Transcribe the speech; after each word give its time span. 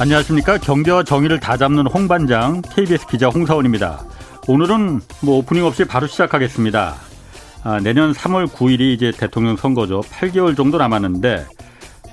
안녕하십니까. 0.00 0.58
경제와 0.58 1.02
정의를 1.02 1.40
다 1.40 1.56
잡는 1.56 1.88
홍 1.88 2.06
반장 2.06 2.62
KBS 2.62 3.08
기자 3.08 3.26
홍사원입니다. 3.28 4.04
오늘은 4.46 5.00
뭐 5.24 5.38
오프닝 5.38 5.64
없이 5.64 5.84
바로 5.84 6.06
시작하겠습니다. 6.06 6.94
아, 7.64 7.80
내년 7.80 8.12
3월 8.12 8.46
9일이 8.46 8.92
이제 8.94 9.10
대통령 9.10 9.56
선거죠. 9.56 10.02
8개월 10.02 10.56
정도 10.56 10.78
남았는데 10.78 11.46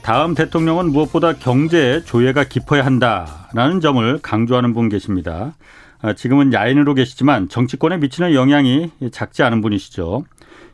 다음 0.02 0.34
대통령은 0.34 0.92
무엇보다 0.92 1.34
경제 1.34 2.02
조예가 2.06 2.46
깊어야 2.46 2.84
한다라는 2.84 3.82
점을 3.82 4.20
강조하는 4.20 4.74
분 4.74 4.90
계십니다. 4.90 5.54
아, 6.02 6.14
지금은 6.14 6.54
야인으로 6.54 6.96
계시지만 6.96 7.50
정치권에 7.50 7.98
미치는 7.98 8.34
영향이 8.34 8.94
작지 9.12 9.44
않은 9.44 9.62
분이시죠. 9.62 10.26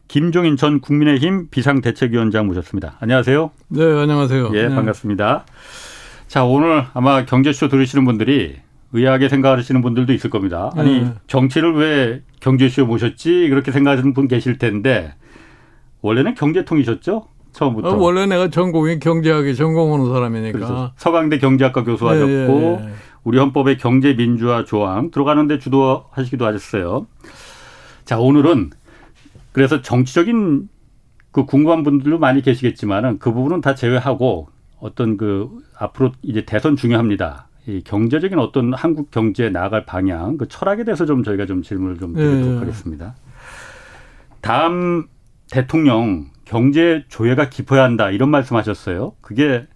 김종인 0.08 0.56
전 0.56 0.80
국민의힘 0.80 1.50
비상대책위원장 1.52 2.48
모셨습니다. 2.48 2.96
안녕하세요. 3.02 3.52
네, 3.68 3.84
안녕하세요. 3.84 4.52
예, 4.54 4.68
네. 4.70 4.76
반갑습니다. 4.76 5.46
자, 6.32 6.46
오늘 6.46 6.86
아마 6.94 7.26
경제쇼 7.26 7.68
들으시는 7.68 8.06
분들이 8.06 8.56
의아하게 8.94 9.28
생각하시는 9.28 9.82
분들도 9.82 10.14
있을 10.14 10.30
겁니다. 10.30 10.72
아니, 10.78 11.02
네. 11.02 11.14
정치를 11.28 11.74
왜 11.76 12.22
경제쇼 12.40 12.86
모셨지? 12.86 13.50
그렇게 13.50 13.74
생각하시는 13.74 14.14
분 14.14 14.30
계실 14.30 14.58
텐데, 14.58 15.14
원래는 16.00 16.36
경제통이셨죠? 16.36 17.26
처음부터. 17.52 17.90
어, 17.90 17.98
원래 17.98 18.28
내가 18.28 18.50
전공이 18.50 19.00
경제학이 19.00 19.58
전공하는 19.58 20.06
사람이니까. 20.06 20.58
그래서 20.58 20.94
서강대 20.96 21.38
경제학과 21.40 21.84
교수하셨고, 21.84 22.30
예, 22.30 22.80
예, 22.80 22.86
예. 22.86 22.94
우리 23.26 23.38
헌법의 23.38 23.78
경제 23.78 24.16
민주화 24.16 24.64
조항 24.64 25.12
들어가는데 25.12 25.60
주도하시기도 25.60 26.46
하셨어요. 26.46 27.08
자, 28.06 28.18
오늘은 28.18 28.70
그래서 29.52 29.82
정치적인 29.82 30.70
그 31.32 31.44
궁금한 31.44 31.84
분들도 31.84 32.20
많이 32.20 32.42
계시겠지만은 32.42 33.20
그 33.20 33.34
부분은 33.34 33.60
다 33.60 33.76
제외하고 33.76 34.48
어떤 34.82 35.16
그 35.16 35.50
앞으로 35.78 36.12
이제 36.24 36.44
대선 36.44 36.76
중요합니다. 36.76 37.48
이 37.68 37.82
경제적인 37.84 38.40
어떤 38.40 38.74
한국 38.74 39.12
경제에 39.12 39.50
나아갈 39.50 39.86
방향, 39.86 40.38
그 40.38 40.48
철학에 40.48 40.84
대해서 40.84 41.06
좀 41.06 41.24
저희가 41.24 41.46
좀 41.46 41.62
질문을 41.62 42.00
좀 42.00 42.14
드리도록 42.14 42.56
예. 42.56 42.58
하겠습니다. 42.58 43.16
다음 44.42 45.08
대통령 45.52 46.26
경제 46.44 47.06
조예가 47.08 47.50
깊어야 47.50 47.84
한다 47.84 48.10
이런 48.10 48.30
말씀하셨어요. 48.30 49.14
그게 49.22 49.68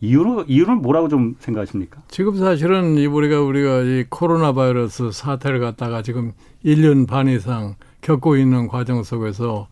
이유로 0.00 0.44
이유는 0.48 0.80
뭐라고 0.80 1.08
좀 1.08 1.34
생각하십니까? 1.38 2.00
지금 2.08 2.36
사실은 2.36 2.96
이 2.96 3.06
우리가 3.06 3.42
우리가 3.42 3.82
이 3.82 4.04
코로나 4.08 4.52
바이러스 4.52 5.10
사태를 5.12 5.60
갖다가 5.60 6.00
지금 6.02 6.32
1년 6.64 7.06
반 7.06 7.28
이상 7.28 7.74
겪고 8.00 8.36
있는 8.36 8.68
과정 8.68 9.02
속에서 9.02 9.68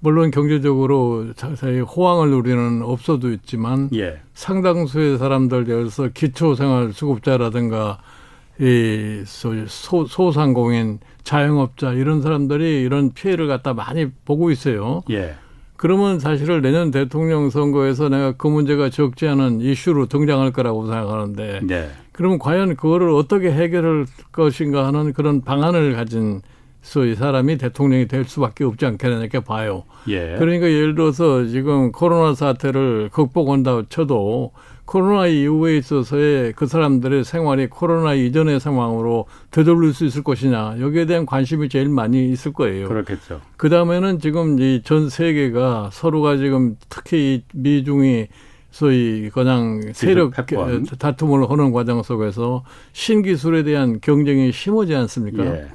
물론 0.00 0.30
경제적으로 0.30 1.32
자세히 1.34 1.80
호황을 1.80 2.30
누리는 2.30 2.82
업소도 2.82 3.32
있지만 3.32 3.90
예. 3.94 4.20
상당수의 4.34 5.18
사람들 5.18 5.68
예를 5.68 5.88
기초생활 6.14 6.92
수급자라든가 6.92 7.98
이 8.60 9.22
소, 9.26 10.06
소상공인 10.06 10.98
자영업자 11.24 11.92
이런 11.92 12.22
사람들이 12.22 12.82
이런 12.82 13.12
피해를 13.12 13.46
갖다 13.46 13.74
많이 13.74 14.10
보고 14.24 14.50
있어요. 14.50 15.02
예. 15.10 15.34
그러면 15.76 16.18
사실은 16.18 16.60
내년 16.60 16.90
대통령 16.90 17.50
선거에서 17.50 18.08
내가 18.08 18.32
그 18.32 18.48
문제가 18.48 18.90
적지 18.90 19.28
않은 19.28 19.60
이슈로 19.60 20.06
등장할 20.06 20.52
거라고 20.52 20.86
생각하는데 20.86 21.60
네. 21.62 21.88
그러면 22.10 22.40
과연 22.40 22.74
그거를 22.74 23.10
어떻게 23.10 23.52
해결할 23.52 24.06
것인가 24.32 24.88
하는 24.88 25.12
그런 25.12 25.40
방안을 25.40 25.94
가진 25.94 26.42
소위 26.88 27.14
사람이 27.14 27.58
대통령이 27.58 28.08
될 28.08 28.24
수밖에 28.24 28.64
없지 28.64 28.86
않겠느냐 28.86 29.20
이렇게 29.20 29.40
봐요. 29.40 29.84
예. 30.08 30.36
그러니까 30.38 30.66
예를 30.66 30.94
들어서 30.94 31.44
지금 31.44 31.92
코로나 31.92 32.34
사태를 32.34 33.10
극복한다 33.12 33.82
쳐도 33.90 34.52
코로나 34.86 35.26
이후에 35.26 35.76
있어서의 35.76 36.54
그 36.56 36.66
사람들의 36.66 37.24
생활이 37.24 37.66
코로나 37.66 38.14
이전의 38.14 38.58
상황으로 38.58 39.26
되돌릴 39.50 39.92
수 39.92 40.06
있을 40.06 40.22
것이냐 40.22 40.76
여기에 40.80 41.04
대한 41.04 41.26
관심이 41.26 41.68
제일 41.68 41.90
많이 41.90 42.30
있을 42.30 42.54
거예요. 42.54 42.88
그렇겠죠. 42.88 43.42
그 43.58 43.68
다음에는 43.68 44.18
지금 44.18 44.58
이 44.58 44.80
전 44.82 45.10
세계가 45.10 45.90
서로가 45.92 46.38
지금 46.38 46.76
특히 46.88 47.34
이 47.34 47.42
미중이 47.52 48.28
소위 48.70 49.28
그냥 49.28 49.82
세력. 49.92 50.32
다툼을 50.98 51.50
하는 51.50 51.70
과정 51.72 52.02
속에서 52.02 52.64
신기술에 52.92 53.62
대한 53.64 53.98
경쟁이 54.00 54.52
심하지 54.52 54.94
않습니까? 54.94 55.44
예. 55.44 55.66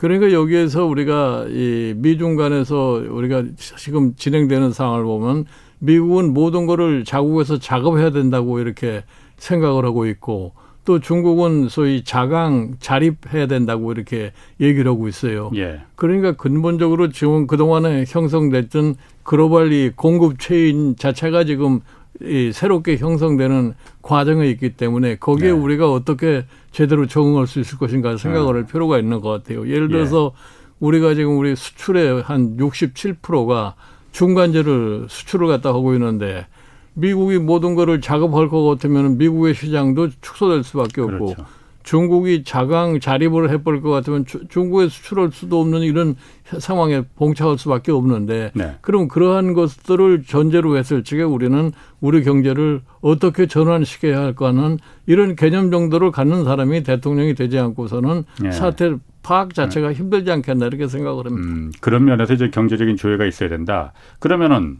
그러니까 0.00 0.32
여기에서 0.32 0.86
우리가 0.86 1.44
이 1.50 1.92
미중 1.94 2.36
간에서 2.36 3.04
우리가 3.06 3.44
지금 3.76 4.14
진행되는 4.16 4.72
상황을 4.72 5.04
보면 5.04 5.44
미국은 5.78 6.32
모든 6.32 6.64
거를 6.64 7.04
자국에서 7.04 7.58
작업해야 7.58 8.08
된다고 8.08 8.60
이렇게 8.60 9.04
생각을 9.36 9.84
하고 9.84 10.06
있고 10.06 10.52
또 10.86 11.00
중국은 11.00 11.68
소위 11.68 12.02
자강 12.02 12.76
자립해야 12.80 13.46
된다고 13.46 13.92
이렇게 13.92 14.32
얘기를 14.58 14.90
하고 14.90 15.06
있어요. 15.06 15.50
예. 15.56 15.82
그러니까 15.96 16.32
근본적으로 16.32 17.10
지금 17.10 17.46
그동안에 17.46 18.06
형성됐던 18.08 18.94
글로벌 19.22 19.70
이 19.70 19.90
공급 19.94 20.38
체인 20.38 20.96
자체가 20.96 21.44
지금 21.44 21.80
이 22.22 22.52
새롭게 22.52 22.96
형성되는 22.96 23.74
과정에 24.02 24.46
있기 24.48 24.76
때문에 24.76 25.16
거기에 25.16 25.48
네. 25.48 25.50
우리가 25.52 25.90
어떻게 25.90 26.44
제대로 26.70 27.06
적응할 27.06 27.46
수 27.46 27.60
있을 27.60 27.78
것인가 27.78 28.16
생각을 28.16 28.56
할 28.56 28.66
필요가 28.66 28.98
있는 28.98 29.20
것 29.20 29.30
같아요. 29.30 29.68
예를 29.68 29.84
예. 29.90 29.94
들어서 29.94 30.32
우리가 30.80 31.14
지금 31.14 31.38
우리 31.38 31.56
수출의 31.56 32.22
한 32.22 32.56
67%가 32.56 33.74
중간재를 34.12 35.06
수출을 35.08 35.48
갖다 35.48 35.70
하고 35.70 35.94
있는데 35.94 36.46
미국이 36.94 37.38
모든 37.38 37.74
거를 37.74 38.00
작업할 38.00 38.48
것 38.48 38.64
같으면 38.64 39.18
미국의 39.18 39.54
시장도 39.54 40.10
축소될 40.20 40.64
수밖에 40.64 41.00
없고 41.00 41.34
그렇죠. 41.34 41.46
중국이 41.90 42.44
자강 42.44 43.00
자립을 43.00 43.50
해버릴 43.50 43.80
것 43.80 43.90
같으면 43.90 44.24
주- 44.24 44.46
중국에 44.46 44.88
수출할 44.88 45.30
수도 45.32 45.60
없는 45.60 45.80
이런 45.80 46.14
상황에 46.44 47.02
봉착할 47.16 47.58
수밖에 47.58 47.90
없는데 47.90 48.52
네. 48.54 48.76
그럼 48.80 49.08
그러한 49.08 49.54
것들을 49.54 50.22
전제로 50.22 50.76
했을 50.76 51.02
적에 51.02 51.22
우리는 51.24 51.72
우리 52.00 52.22
경제를 52.22 52.82
어떻게 53.00 53.48
전환시켜야 53.48 54.20
할까는 54.20 54.78
이런 55.06 55.34
개념 55.34 55.72
정도를 55.72 56.12
갖는 56.12 56.44
사람이 56.44 56.84
대통령이 56.84 57.34
되지 57.34 57.58
않고서는 57.58 58.22
네. 58.40 58.52
사태 58.52 58.94
파악 59.24 59.54
자체가 59.54 59.92
힘들지 59.92 60.30
않겠나 60.30 60.66
이렇게 60.66 60.86
생각을 60.86 61.26
합니다. 61.26 61.48
음, 61.48 61.72
그런 61.80 62.04
면에서 62.04 62.34
이제 62.34 62.50
경제적인 62.50 62.98
조회가 62.98 63.26
있어야 63.26 63.48
된다. 63.48 63.92
그러면은 64.20 64.78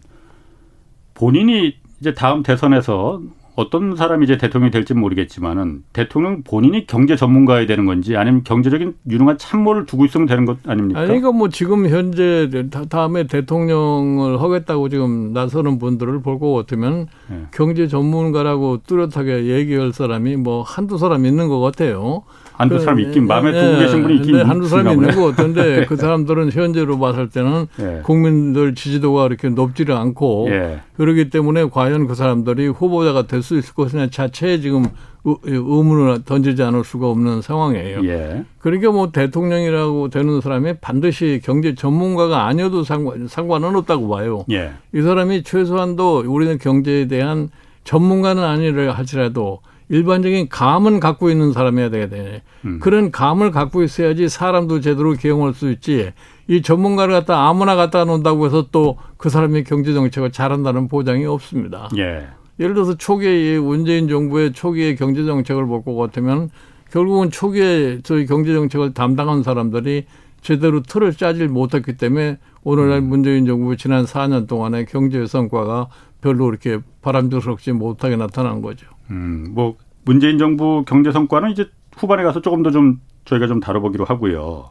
본인이 1.15 1.75
이제 2.01 2.15
다음 2.15 2.45
대선에서 2.45 3.21
어떤 3.57 3.97
사람이 3.97 4.25
이제 4.25 4.37
대통령이 4.39 4.71
될지 4.71 4.95
는 4.95 5.01
모르겠지만은 5.01 5.83
대통령 5.93 6.43
본인이 6.43 6.87
경제 6.87 7.17
전문가야 7.17 7.67
되는 7.67 7.85
건지 7.85 8.17
아니면 8.17 8.43
경제적인 8.45 8.95
유능한 9.11 9.39
참모를 9.39 9.87
두고 9.87 10.05
있으면 10.05 10.27
되는 10.27 10.45
것 10.47 10.59
아닙니까? 10.67 11.01
아니, 11.01 11.09
그러니까 11.09 11.33
뭐 11.33 11.49
지금 11.49 11.89
현재 11.89 12.49
다- 12.71 12.85
다음에 12.87 13.27
대통령을 13.27 14.41
하겠다고 14.41 14.89
지금 14.89 15.33
나서는 15.33 15.79
분들을 15.79 16.23
볼것 16.23 16.55
같으면 16.55 17.09
네. 17.29 17.43
경제 17.53 17.87
전문가라고 17.87 18.79
뚜렷하게 18.87 19.47
얘기할 19.47 19.93
사람이 19.93 20.37
뭐 20.37 20.63
한두 20.63 20.99
사람 20.99 21.27
있는 21.27 21.49
것 21.49 21.61
같아요. 21.61 22.23
한두 22.61 22.77
그, 22.77 22.81
사람 22.83 23.01
있긴 23.01 23.23
예, 23.23 23.27
마음에 23.27 23.53
예, 23.55 23.61
두고 23.61 23.79
계신 23.79 24.03
분이 24.03 24.17
있긴 24.17 24.33
근데 24.33 24.47
한두 24.47 24.69
사람이 24.69 24.93
있는. 24.93 25.11
것 25.15 25.25
같은데 25.37 25.85
그 25.89 25.97
사람들은 25.97 26.53
현재로 26.53 26.99
봤을 26.99 27.29
때는 27.31 27.67
예. 27.81 28.01
국민들 28.05 28.75
지지도가 28.75 29.27
이렇게 29.27 29.49
높지를 29.49 29.95
않고 29.97 30.49
예. 30.51 30.81
그렇기 30.97 31.31
때문에 31.31 31.69
과연 31.71 32.07
그 32.07 32.15
사람들이 32.15 32.69
후보자가 32.69 33.27
될 33.27 33.41
수 33.43 33.57
있을 33.59 33.75
것이냐 33.75 34.09
자체에 34.11 34.61
지금 34.61 34.85
의- 35.25 35.37
의문을 35.45 36.25
던지지 36.25 36.63
않을 36.63 36.85
수가 36.85 37.09
없는 37.09 37.41
상황이에요. 37.43 38.05
예. 38.05 38.45
그러니까 38.59 38.91
뭐 38.91 39.11
대통령이라고 39.11 40.09
되는 40.11 40.41
사람이 40.41 40.75
반드시 40.81 41.41
경제 41.45 41.75
전문가가 41.75 42.47
아니어도 42.47 42.85
상관, 42.85 43.27
상관은 43.29 43.75
없다고 43.77 44.09
봐요. 44.09 44.45
예. 44.51 44.73
이 44.95 45.01
사람이 45.03 45.43
최소한도 45.43 46.25
우리는 46.27 46.59
경제에 46.59 47.07
대한 47.09 47.49
전문가는 47.85 48.43
아니라 48.43 48.93
할지라도 48.93 49.61
일반적인 49.91 50.49
감은 50.49 51.01
갖고 51.01 51.31
있는 51.31 51.53
사람이어야 51.53 51.91
되겠네. 51.91 52.43
음. 52.65 52.79
그런 52.81 53.11
감을 53.11 53.51
갖고 53.51 53.83
있어야지 53.83 54.29
사람도 54.29 54.81
제대로 54.81 55.13
기용할 55.13 55.53
수 55.53 55.71
있지. 55.71 56.13
이 56.49 56.63
전문가를 56.63 57.13
갖다 57.13 57.49
아무나 57.49 57.77
갖다 57.77 58.05
놓는다고 58.05 58.47
해서 58.47 58.69
또 58.73 58.97
그 59.21 59.29
사람이 59.29 59.65
경제 59.65 59.93
정책을 59.93 60.33
잘한다는 60.33 60.89
보장이 60.89 61.27
없습니다. 61.27 61.91
예. 61.99 62.27
예를 62.59 62.73
들어서 62.75 62.95
초기에 62.97 63.57
이 63.57 63.59
문재인 63.59 64.09
정부의 64.09 64.55
초기의 64.55 64.97
경제 64.97 65.27
정책을 65.27 65.67
볼 65.67 65.83
것 65.85 65.95
같으면 65.95 66.49
결국은 66.91 67.31
초기에 67.31 68.01
저희 68.03 68.25
경제 68.25 68.55
정책을 68.55 68.95
담당한 68.95 69.43
사람들이 69.43 70.07
제대로 70.41 70.83
틀을 70.83 71.13
짜질 71.13 71.49
못했기 71.49 71.99
때문에 71.99 72.39
오늘날 72.63 73.03
문재인 73.03 73.45
정부 73.45 73.77
지난 73.77 74.07
4년 74.07 74.49
동안의 74.49 74.87
경제 74.87 75.27
성과가 75.27 75.89
별로 76.23 76.49
이렇게 76.49 76.79
바람직스럽지 77.03 77.73
못하게 77.73 78.17
나타난 78.17 78.63
거죠. 78.63 78.87
음, 79.11 79.49
뭐 79.53 79.77
문재인 80.05 80.39
정부 80.39 80.85
경제 80.87 81.11
성과는 81.13 81.51
이제 81.51 81.69
후반에 81.97 82.23
가서 82.23 82.41
조금 82.41 82.63
더 82.63 82.71
좀 82.71 83.01
저희가 83.25 83.47
좀 83.47 83.61
다뤄보기로 83.61 84.05
하고요. 84.05 84.71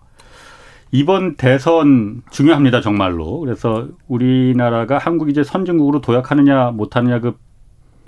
이번 0.92 1.36
대선 1.36 2.24
중요합니다, 2.32 2.82
정말로. 2.82 3.40
그래서 3.42 3.88
우리나라가 4.08 4.98
한국 4.98 5.30
이제 5.30 5.44
선진국으로 5.44 6.02
도약하느냐 6.02 6.72
못하느냐 6.72 7.20
그 7.20 7.38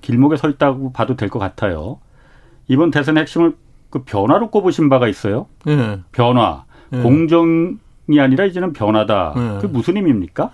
길목에 0.01 0.35
서 0.35 0.49
있다고 0.49 0.91
봐도 0.91 1.15
될 1.15 1.29
것 1.29 1.37
같아요. 1.37 1.99
이번 2.67 2.89
대선 2.89 3.17
핵심을 3.19 3.55
그 3.91 4.03
변화로 4.03 4.49
꼽으신 4.49 4.89
바가 4.89 5.07
있어요. 5.07 5.45
예. 5.67 5.99
변화. 6.11 6.63
예. 6.93 7.01
공정이 7.01 8.19
아니라 8.19 8.45
이제는 8.45 8.73
변화다. 8.73 9.33
예. 9.37 9.41
그게 9.61 9.67
무슨 9.67 9.97
의미입니까? 9.97 10.49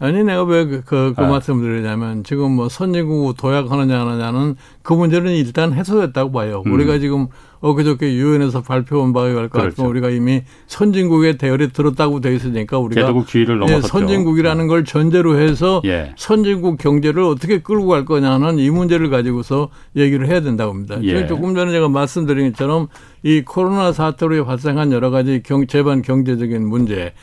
아니 0.00 0.24
내가 0.24 0.42
왜그 0.42 0.82
그, 0.84 1.14
그 1.16 1.22
아. 1.22 1.28
말씀드리냐면 1.28 2.24
지금 2.24 2.52
뭐 2.52 2.68
선진국 2.68 3.36
도약하느냐 3.36 4.00
안 4.00 4.08
하느냐는 4.08 4.56
그 4.82 4.92
문제는 4.92 5.32
일단 5.32 5.72
해소됐다고 5.72 6.32
봐요. 6.32 6.62
음. 6.66 6.72
우리가 6.72 6.98
지금 6.98 7.28
엊그저께 7.60 8.14
유엔에서 8.14 8.60
발표한 8.60 9.12
바에 9.12 9.30
의할 9.30 9.48
것 9.48 9.52
그렇죠. 9.52 9.68
같지만 9.70 9.90
우리가 9.90 10.10
이미 10.10 10.42
선진국의 10.66 11.38
대열에 11.38 11.68
들었다고 11.68 12.20
돼 12.20 12.34
있으니까 12.34 12.78
우리가 12.78 13.02
개도국 13.02 13.26
주의를 13.26 13.54
예, 13.54 13.58
넘어섰죠. 13.60 13.86
선진국이라는 13.88 14.66
걸 14.66 14.84
전제로 14.84 15.38
해서 15.38 15.80
예. 15.86 16.12
선진국 16.16 16.76
경제를 16.76 17.22
어떻게 17.22 17.62
끌고 17.62 17.86
갈 17.86 18.04
거냐는 18.04 18.58
이 18.58 18.68
문제를 18.68 19.08
가지고서 19.08 19.70
얘기를 19.96 20.26
해야 20.26 20.40
된다고 20.42 20.72
봅니다. 20.72 21.02
예. 21.02 21.26
조금 21.26 21.54
전에 21.54 21.70
제가 21.70 21.88
말씀드린 21.88 22.50
것처럼 22.50 22.88
이 23.22 23.42
코로나 23.42 23.92
사태로 23.92 24.44
발생한 24.44 24.92
여러 24.92 25.10
가지 25.10 25.40
경, 25.42 25.66
재반 25.66 26.02
경제적인 26.02 26.66
문제 26.66 27.14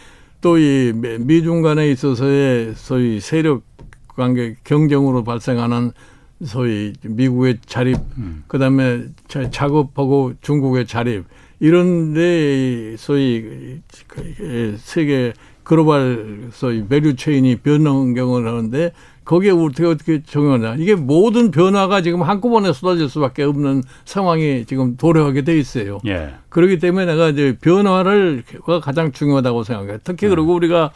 또 0.42 0.58
이 0.58 0.92
미중 1.20 1.62
간에 1.62 1.90
있어서의 1.92 2.74
소위 2.76 3.20
세력 3.20 3.64
관계 4.08 4.56
경쟁으로 4.64 5.24
발생하는 5.24 5.92
소위 6.44 6.94
미국의 7.04 7.60
자립, 7.68 7.98
음. 8.18 8.44
그다음에 8.48 9.04
자- 9.28 9.50
작업하고 9.52 10.34
중국의 10.42 10.88
자립 10.88 11.26
이런 11.60 12.14
데 12.16 12.96
소위 12.98 13.80
그 14.08 14.76
세계 14.80 15.34
글로벌 15.64 16.50
소위 16.52 16.88
value 16.88 17.16
chain이 17.16 17.58
변경을 17.58 18.48
하는데 18.48 18.92
거기에 19.32 19.52
어떻게 19.52 19.86
어떻게 19.86 20.22
적용하냐 20.24 20.76
이게 20.78 20.94
모든 20.94 21.52
변화가 21.52 22.02
지금 22.02 22.22
한꺼번에 22.22 22.74
쏟아질 22.74 23.08
수밖에 23.08 23.44
없는 23.44 23.82
상황이 24.04 24.66
지금 24.66 24.98
도래하게 24.98 25.44
돼 25.44 25.58
있어요. 25.58 26.02
예. 26.06 26.34
그렇기 26.50 26.80
때문에 26.80 27.06
내가 27.06 27.30
이제 27.30 27.58
변화가 27.62 28.82
가장 28.82 29.14
중요하다고 29.14 29.64
생각해요. 29.64 30.00
특히 30.04 30.28
그리고 30.28 30.54
우리가 30.54 30.92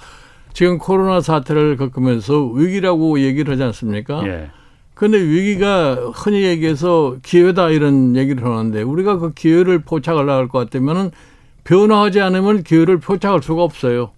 지금 0.51 0.79
코로나 0.79 1.21
사태를 1.21 1.77
겪으면서 1.77 2.47
위기라고 2.47 3.21
얘기를 3.21 3.53
하지 3.53 3.63
않습니까? 3.63 4.27
예. 4.27 4.49
근데 4.95 5.17
위기가 5.17 5.95
흔히 6.13 6.43
얘기해서 6.43 7.15
기회다 7.23 7.69
이런 7.69 8.17
얘기를 8.17 8.43
하는데 8.45 8.81
우리가 8.81 9.17
그 9.17 9.33
기회를 9.33 9.79
포착하려고 9.79 10.31
할 10.33 10.47
것 10.49 10.59
같으면은 10.59 11.11
변화하지 11.63 12.19
않으면 12.19 12.63
기회를 12.63 12.97
포착할 12.97 13.41
수가 13.41 13.63
없어요. 13.63 14.11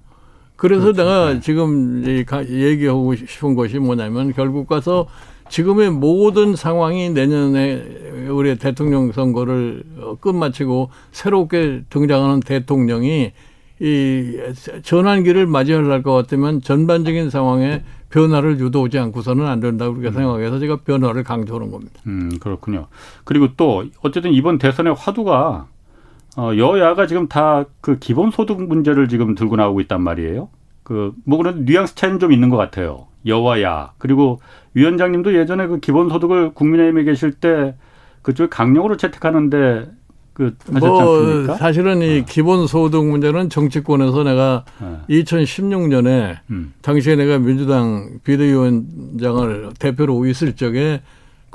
그래서 0.57 0.91
내가 0.91 1.39
지금 1.39 2.03
이 2.05 2.23
가- 2.25 2.45
얘기하고 2.47 3.15
싶은 3.15 3.55
것이 3.55 3.77
뭐냐면 3.79 4.33
결국 4.33 4.67
가서 4.67 5.07
지금의 5.49 5.91
모든 5.91 6.55
상황이 6.55 7.09
내년에 7.11 8.27
우리 8.29 8.57
대통령 8.57 9.11
선거를 9.13 9.83
어, 10.01 10.17
끝마치고 10.19 10.89
새롭게 11.11 11.83
등장하는 11.89 12.41
대통령이 12.41 13.31
이 13.79 14.37
전환기를 14.83 15.45
맞이할 15.45 16.01
것 16.03 16.11
같으면 16.13 16.61
전반적인 16.61 17.29
상황에 17.29 17.83
변화를 18.09 18.59
유도하지 18.59 18.97
않고서는 18.97 19.45
안 19.45 19.59
된다고 19.59 19.93
우리가 19.95 20.11
생각해서 20.11 20.59
제가 20.59 20.77
변화를 20.77 21.23
강조하는 21.23 21.69
겁니다. 21.71 21.93
음, 22.07 22.31
그렇군요. 22.39 22.87
그리고 23.23 23.49
또 23.55 23.85
어쨌든 24.01 24.33
이번 24.33 24.57
대선의 24.57 24.95
화두가 24.97 25.67
어, 26.37 26.55
여야가 26.55 27.07
지금 27.07 27.27
다 27.27 27.65
그 27.87 27.99
기본소득 27.99 28.61
문제를 28.67 29.07
지금 29.07 29.33
들고 29.33 29.55
나오고 29.55 29.79
있단 29.81 30.01
말이에요. 30.01 30.49
그, 30.83 31.13
뭐 31.23 31.37
그런 31.37 31.63
뉘앙스 31.63 31.95
차이는 31.95 32.19
좀 32.19 32.33
있는 32.33 32.49
것 32.49 32.57
같아요. 32.57 33.07
여와 33.25 33.61
야. 33.61 33.93
그리고 33.97 34.41
위원장님도 34.73 35.35
예전에 35.35 35.67
그 35.67 35.79
기본소득을 35.79 36.53
국민의힘에 36.53 37.03
계실 37.03 37.31
때 37.31 37.75
그쪽에 38.23 38.49
강력으로 38.49 38.97
채택하는데 38.97 39.89
그 40.33 40.55
뭐? 40.69 41.55
사실은 41.55 42.01
이 42.01 42.25
기본소득 42.25 43.05
문제는 43.05 43.49
정치권에서 43.49 44.23
내가 44.23 44.65
예. 45.09 45.21
2016년에 45.23 46.39
음. 46.51 46.73
당시에 46.81 47.15
내가 47.15 47.39
민주당 47.39 48.19
비대위원장을 48.25 49.69
대표로 49.79 50.25
있을 50.25 50.57
적에 50.57 51.01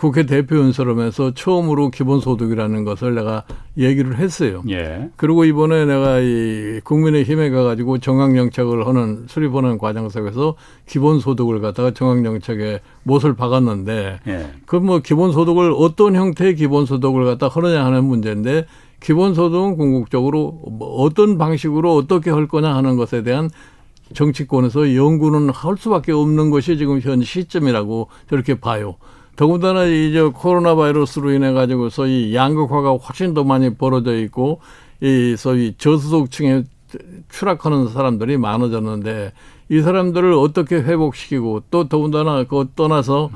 국회 0.03 0.27
대표 0.27 0.57
연설하면서 0.57 1.35
처음으로 1.35 1.93
기본소득이라는 1.93 2.83
것을 2.83 3.15
내가 3.15 3.45
얘기를 3.79 4.19
했어요. 4.19 4.65
예. 4.69 5.11
그리고 5.15 5.45
이번에 5.45 5.85
내가 5.85 6.19
이 6.19 6.81
국민의힘에 6.83 7.51
가가지고 7.51 7.99
정강정책을 7.99 8.89
하는 8.89 9.27
수립하는 9.29 9.79
과정 9.79 10.09
속에서 10.09 10.57
기본소득을 10.87 11.61
갖다가 11.61 11.93
정강정책에 11.93 12.81
못을 13.05 13.37
박았는데 13.37 14.19
예. 14.27 14.51
그뭐 14.67 15.03
기본소득을 15.03 15.73
어떤 15.77 16.17
형태의 16.17 16.57
기본소득을 16.57 17.25
갖다 17.25 17.47
하느냐 17.47 17.85
하는 17.85 18.05
문제인데 18.05 18.67
기본소득은 18.99 19.77
궁극적으로 19.77 20.63
뭐 20.69 20.89
어떤 21.03 21.39
방식으로 21.39 21.95
어떻게 21.95 22.31
할 22.33 22.49
거냐 22.49 22.75
하는 22.75 22.97
것에 22.97 23.23
대한 23.23 23.51
정치권에서 24.15 24.97
연구는 24.97 25.51
할 25.51 25.77
수밖에 25.79 26.11
없는 26.11 26.51
것이 26.51 26.77
지금 26.77 26.99
현 27.01 27.23
시점이라고 27.23 28.09
저렇게 28.29 28.59
봐요. 28.59 28.97
더군다나 29.37 29.85
이제 29.87 30.23
코로나 30.23 30.75
바이러스로 30.75 31.33
인해 31.33 31.53
가지고서 31.53 32.07
이 32.07 32.35
양극화가 32.35 32.93
훨씬 32.93 33.35
더 33.35 33.45
많이 33.45 33.75
벌어져 33.75 34.17
있고 34.19 34.61
이 35.01 35.35
소위 35.39 35.75
저소득층에 35.79 36.65
추락하는 37.31 37.89
사람들이 37.89 38.37
많아졌는데 38.37 39.33
이 39.71 39.81
사람들을 39.81 40.35
어떻게 40.35 40.77
회복시키고 40.77 41.63
또 41.71 41.89
더군다나 41.89 42.45
그거 42.45 42.67
떠나서 42.77 43.31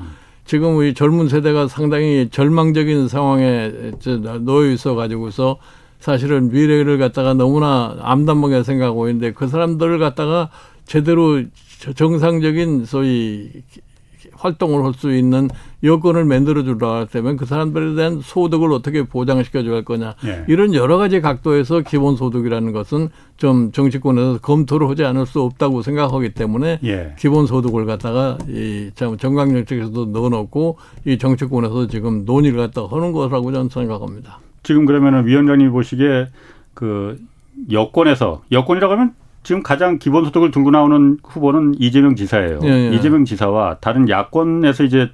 지금 0.45 0.77
우리 0.77 0.93
젊은 0.93 1.27
세대가 1.27 1.67
상당히 1.67 2.29
절망적인 2.31 3.07
상황에 3.07 3.91
저 3.99 4.17
놓여 4.17 4.71
있어 4.71 4.93
가지고서 4.95 5.57
사실은 5.99 6.49
미래를 6.51 6.99
갖다가 6.99 7.33
너무나 7.33 7.97
암담하게 8.01 8.61
생각하고 8.63 9.09
있는데 9.09 9.33
그 9.33 9.47
사람들을 9.47 9.97
갖다가 9.97 10.49
제대로 10.85 11.41
저- 11.81 11.91
정상적인 11.91 12.85
소위 12.85 13.49
활동을 14.33 14.85
할 14.85 14.93
수 14.93 15.11
있는 15.13 15.49
여건을 15.83 16.25
만들어 16.25 16.63
주려 16.63 17.05
하면 17.11 17.37
그 17.37 17.45
사람들에 17.45 17.95
대한 17.95 18.19
소득을 18.21 18.71
어떻게 18.71 19.03
보장시켜 19.03 19.63
줘야 19.63 19.75
할 19.75 19.85
거냐. 19.85 20.15
예. 20.25 20.43
이런 20.47 20.73
여러 20.73 20.97
가지 20.97 21.21
각도에서 21.21 21.81
기본 21.81 22.15
소득이라는 22.15 22.71
것은 22.71 23.09
좀 23.37 23.71
정치권에서 23.71 24.39
검토를 24.39 24.89
하지 24.89 25.05
않을 25.05 25.27
수 25.27 25.41
없다고 25.41 25.83
생각하기 25.83 26.33
때문에 26.33 26.79
예. 26.83 27.13
기본 27.19 27.45
소득을 27.45 27.85
갖다가 27.85 28.37
이참 28.47 29.17
정강 29.17 29.53
정책에서도 29.53 30.07
넣어 30.07 30.29
놓고 30.29 30.77
이 31.05 31.17
정치권에서 31.17 31.87
지금 31.87 32.25
논의를 32.25 32.57
갖다가 32.57 32.95
하는 32.95 33.11
거라고 33.11 33.51
저는 33.51 33.69
생각합니다. 33.69 34.39
지금 34.63 34.85
그러면은 34.85 35.27
위원장님 35.27 35.71
보시기에 35.71 36.27
그 36.73 37.19
여권에서 37.71 38.41
여권이라고 38.51 38.93
하면 38.93 39.13
지금 39.43 39.63
가장 39.63 39.97
기본소득을 39.97 40.51
들고 40.51 40.71
나오는 40.71 41.19
후보는 41.23 41.75
이재명 41.79 42.15
지사예요. 42.15 42.59
예, 42.63 42.67
예. 42.67 42.95
이재명 42.95 43.23
지사와 43.23 43.77
다른 43.79 44.09
야권에서 44.09 44.83
이제 44.83 45.09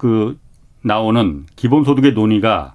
그 0.00 0.38
나오는 0.82 1.44
기본소득의 1.56 2.14
논의가 2.14 2.72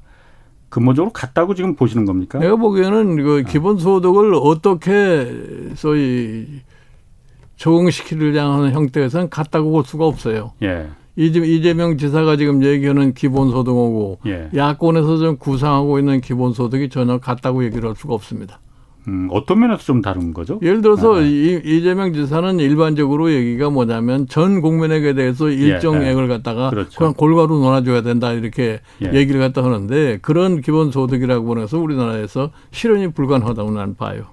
근본적으로 0.70 1.12
같다고 1.12 1.56
지금 1.56 1.76
보시는 1.76 2.06
겁니까? 2.06 2.38
내가 2.38 2.56
보기에는 2.56 3.16
그 3.24 3.44
아. 3.44 3.50
기본소득을 3.50 4.36
어떻게 4.36 5.74
소위 5.74 6.46
적응시키려냐 7.58 8.48
하는 8.48 8.74
형태에서는 8.74 9.30
같다고 9.32 9.72
볼 9.72 9.84
수가 9.86 10.06
없어요. 10.06 10.52
예, 10.62 10.90
이재- 11.18 11.44
이재명 11.48 11.98
지사가 11.98 12.38
지금 12.38 12.64
얘기하는 12.64 13.16
기본소득하고 13.16 14.20
예. 14.28 14.50
야권에서 14.56 15.18
좀 15.18 15.38
구상하고 15.38 15.98
있는 15.98 16.22
기본소득이 16.22 16.90
전혀 16.90 17.18
같다고 17.18 17.64
얘기를 17.64 17.90
할 17.90 17.96
수가 17.96 18.14
없습니다. 18.14 18.60
음, 19.08 19.28
어떤 19.32 19.60
면에서 19.60 19.84
좀 19.84 20.02
다른 20.02 20.34
거죠? 20.34 20.60
예를 20.62 20.82
들어서 20.82 21.18
아. 21.18 21.22
이, 21.22 21.62
이재명 21.64 22.14
지사는 22.14 22.60
일반적으로 22.60 23.32
얘기가 23.32 23.70
뭐냐면 23.70 24.28
전 24.28 24.62
국민에게 24.62 25.14
대해서 25.14 25.50
일정액을 25.50 26.24
예. 26.24 26.28
갖다가 26.28 26.70
그렇죠. 26.72 26.98
그냥 26.98 27.14
골고루 27.14 27.60
놀아줘야 27.60 28.02
된다 28.02 28.32
이렇게 28.34 28.80
예. 29.04 29.14
얘기를 29.14 29.40
갖다 29.40 29.64
하는데 29.64 30.18
그런 30.22 30.62
기본 30.62 30.92
소득이라고 30.92 31.60
해서 31.60 31.78
우리나라에서 31.80 32.52
실현이 32.72 33.12
불가능하다고 33.14 33.72
나는 33.72 33.96
봐요. 33.96 34.24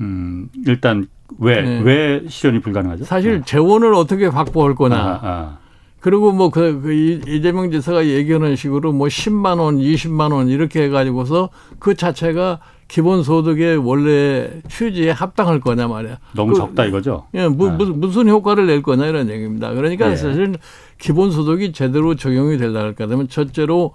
음, 0.00 0.48
일단 0.66 1.06
왜, 1.38 1.62
네. 1.62 1.80
왜 1.82 2.22
실현이 2.28 2.60
불가능하죠? 2.60 3.04
사실 3.04 3.42
재원을 3.44 3.94
어떻게 3.94 4.26
확보할 4.26 4.74
거냐. 4.74 4.96
아, 4.96 5.20
아, 5.22 5.58
그리고 6.00 6.32
뭐 6.32 6.50
그, 6.50 6.80
그 6.82 6.92
이- 6.92 7.20
이재명 7.26 7.70
지사가 7.70 8.06
얘기하는 8.06 8.56
식으로 8.56 8.92
뭐 8.92 9.08
10만 9.08 9.58
원, 9.58 9.78
20만 9.78 10.32
원 10.32 10.48
이렇게 10.48 10.82
해가지고서 10.84 11.50
그 11.78 11.94
자체가 11.94 12.60
기본소득의 12.88 13.76
원래 13.76 14.48
취지에 14.68 15.10
합당할 15.10 15.60
거냐 15.60 15.86
말이야. 15.88 16.18
너무 16.34 16.52
그- 16.52 16.58
적다 16.58 16.86
이거죠? 16.86 17.26
예, 17.34 17.46
무, 17.46 17.68
아. 17.68 17.72
무슨, 17.72 18.00
무슨 18.00 18.28
효과를 18.28 18.66
낼 18.66 18.82
거냐 18.82 19.06
이런 19.06 19.28
얘기입니다. 19.28 19.72
그러니까 19.74 20.10
예. 20.10 20.16
사실 20.16 20.56
기본소득이 20.98 21.72
제대로 21.72 22.14
적용이 22.14 22.56
되려고 22.56 22.78
할까 22.78 23.04
하면 23.08 23.28
첫째로 23.28 23.92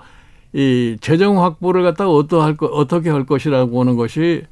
이 0.54 0.98
재정 1.02 1.44
확보를 1.44 1.82
갖다가 1.82 2.12
어떠할 2.12 2.56
거, 2.56 2.68
어떻게 2.68 3.10
할 3.10 3.26
것이라고 3.26 3.82
하는 3.82 3.96
것이 3.96 4.44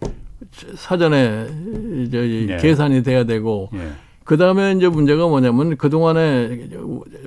사전에 0.76 1.46
이제 2.04 2.26
이 2.26 2.48
예. 2.50 2.58
계산이 2.58 3.04
돼야 3.04 3.24
되고 3.24 3.70
예. 3.76 3.92
그 4.32 4.38
다음에 4.38 4.72
이제 4.72 4.88
문제가 4.88 5.28
뭐냐면 5.28 5.76
그동안에 5.76 6.70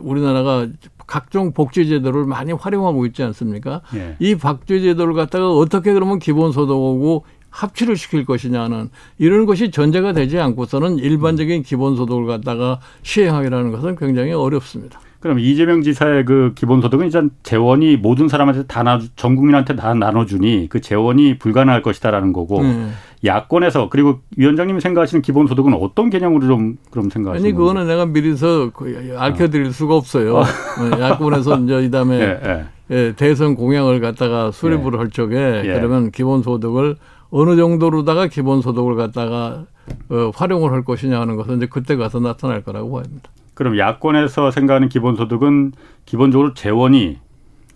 우리나라가 0.01 0.67
각종 1.07 1.53
복지제도를 1.53 2.25
많이 2.25 2.53
활용하고 2.53 3.05
있지 3.05 3.23
않습니까? 3.23 3.83
예. 3.95 4.17
이 4.21 4.35
복지제도를 4.37 5.13
갖다가 5.13 5.53
어떻게 5.53 5.93
그러면 5.93 6.19
기본소득하고 6.19 7.27
합치를 7.51 7.99
시킬 7.99 8.25
것이냐는 8.25 8.89
이런 9.19 9.45
것이 9.45 9.71
전제가 9.71 10.15
되지 10.15 10.39
않고서는 10.39 10.97
일반적인 10.97 11.63
기본소득을 11.63 12.25
갖다가 12.25 12.81
시행하기라는 13.03 13.71
것은 13.73 13.97
굉장히 13.97 14.33
어렵습니다. 14.33 14.99
그럼 15.25 15.39
이재명 15.39 15.81
지사의 15.81 16.27
그 16.27 16.53
기본소득은 16.55 17.07
일단 17.07 17.31
재원이 17.45 17.97
모든 17.97 18.29
사람한테 18.29 18.65
다 18.65 18.83
나, 18.83 19.01
전 19.17 19.37
국민한테 19.37 19.75
다 19.75 19.95
나눠주니 19.95 20.67
그 20.69 20.83
재원이 20.83 21.39
불가능할 21.39 21.81
것이다라는 21.81 22.35
거고 22.35 22.63
네. 22.63 22.91
야권에서 23.25 23.89
그리고 23.89 24.19
위원장님이 24.37 24.83
생각하시는 24.83 25.23
기본소득은 25.23 25.73
어떤 25.81 26.11
개념으로 26.11 26.47
좀 26.47 26.77
그럼 26.91 27.09
생각하시는 27.09 27.49
아니 27.49 27.57
그거는 27.57 27.87
내가 27.87 28.05
미리서 28.05 28.73
알려드릴 29.17 29.69
어. 29.69 29.71
수가 29.71 29.97
없어요. 29.97 30.37
어. 30.37 30.43
어 30.43 31.01
야권에서 31.01 31.59
이제 31.61 31.85
이다음에 31.85 32.21
예, 32.21 32.41
예. 32.45 32.65
예, 32.91 33.15
대선 33.17 33.55
공약을 33.55 34.03
갖다가 34.03 34.51
수립을 34.51 34.93
예. 34.93 34.99
할 34.99 35.09
적에 35.09 35.63
예. 35.65 35.73
그러면 35.73 36.11
기본소득을 36.11 36.97
어느 37.31 37.57
정도로다가 37.57 38.27
기본소득을 38.27 38.95
갖다가 38.97 39.65
어, 40.11 40.33
활용을 40.35 40.73
할 40.73 40.85
것이냐 40.85 41.19
하는 41.19 41.37
것은 41.37 41.57
이제 41.57 41.67
그때 41.67 41.97
가서 41.97 42.21
나타날 42.21 42.63
거라고 42.63 42.91
봅니다. 42.91 43.31
그럼 43.55 43.79
야권에서 43.79 44.51
생각하는 44.51 44.89
기본소득은 44.89 45.73
기본적으로 46.05 46.55
재원이 46.55 47.19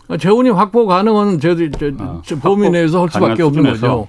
아, 0.08 0.16
재원이 0.16 0.50
확보 0.50 0.86
가능한 0.86 1.38
저, 1.38 1.54
저, 1.54 1.90
아, 1.98 2.22
저 2.24 2.36
범위 2.36 2.70
내에서 2.70 3.02
할 3.02 3.10
수밖에 3.10 3.42
없는 3.42 3.62
거죠. 3.62 4.08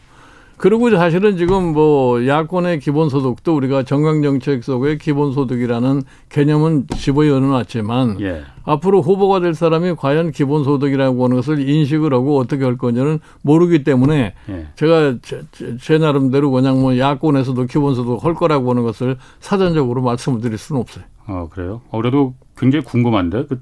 그리고 0.60 0.90
사실은 0.90 1.38
지금 1.38 1.72
뭐 1.72 2.28
야권의 2.28 2.82
기본소득도 2.82 3.56
우리가 3.56 3.84
정강정책 3.84 4.62
속의 4.62 4.98
기본소득이라는 4.98 6.02
개념은 6.28 6.88
집어넣어 6.98 7.40
놨지만 7.40 8.20
예. 8.20 8.42
앞으로 8.66 9.02
후보가 9.02 9.40
될 9.40 9.54
사람이 9.54 9.96
과연 9.96 10.32
기본소득이라고 10.32 11.24
하는 11.24 11.38
것을 11.38 11.68
인식을 11.68 12.14
하고 12.14 12.38
어떻게 12.38 12.66
할 12.66 12.78
건지는 12.78 13.20
모르기 13.42 13.86
때문에 13.86 14.34
예. 14.50 14.68
제가 14.76 15.16
제, 15.22 15.44
제, 15.80 15.98
나름대로 15.98 16.52
그냥 16.52 16.82
뭐 16.82 16.98
야권에서도 16.98 17.66
기본소득 17.66 18.26
할 18.26 18.34
거라고 18.34 18.70
하는 18.72 18.84
것을 18.84 19.16
사전적으로 19.40 20.02
말씀을 20.02 20.42
드릴 20.42 20.58
수는 20.58 20.82
없어요. 20.82 21.06
어, 21.30 21.48
그래요? 21.52 21.82
어, 21.90 21.98
그래도 21.98 22.34
굉장히 22.58 22.84
궁금한데. 22.84 23.46
그, 23.48 23.62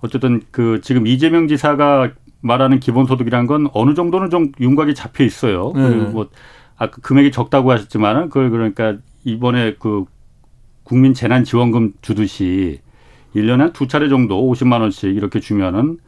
어쨌든 0.00 0.42
그 0.50 0.80
지금 0.82 1.06
이재명 1.06 1.48
지사가 1.48 2.10
말하는 2.40 2.78
기본소득이라는 2.78 3.46
건 3.46 3.68
어느 3.72 3.94
정도는 3.94 4.30
좀 4.30 4.52
윤곽이 4.60 4.94
잡혀 4.94 5.24
있어요. 5.24 5.72
네. 5.74 5.88
그리고 5.88 6.10
뭐 6.10 6.28
아까 6.76 6.96
금액이 7.02 7.32
적다고 7.32 7.70
하셨지만은 7.72 8.28
그걸 8.28 8.50
그러니까 8.50 8.96
이번에 9.24 9.76
그 9.78 10.04
국민 10.82 11.14
재난 11.14 11.44
지원금 11.44 11.92
주듯이 12.02 12.80
일년에두 13.32 13.88
차례 13.88 14.08
정도 14.10 14.46
오십만 14.46 14.82
원씩 14.82 15.16
이렇게 15.16 15.40
주면은 15.40 15.98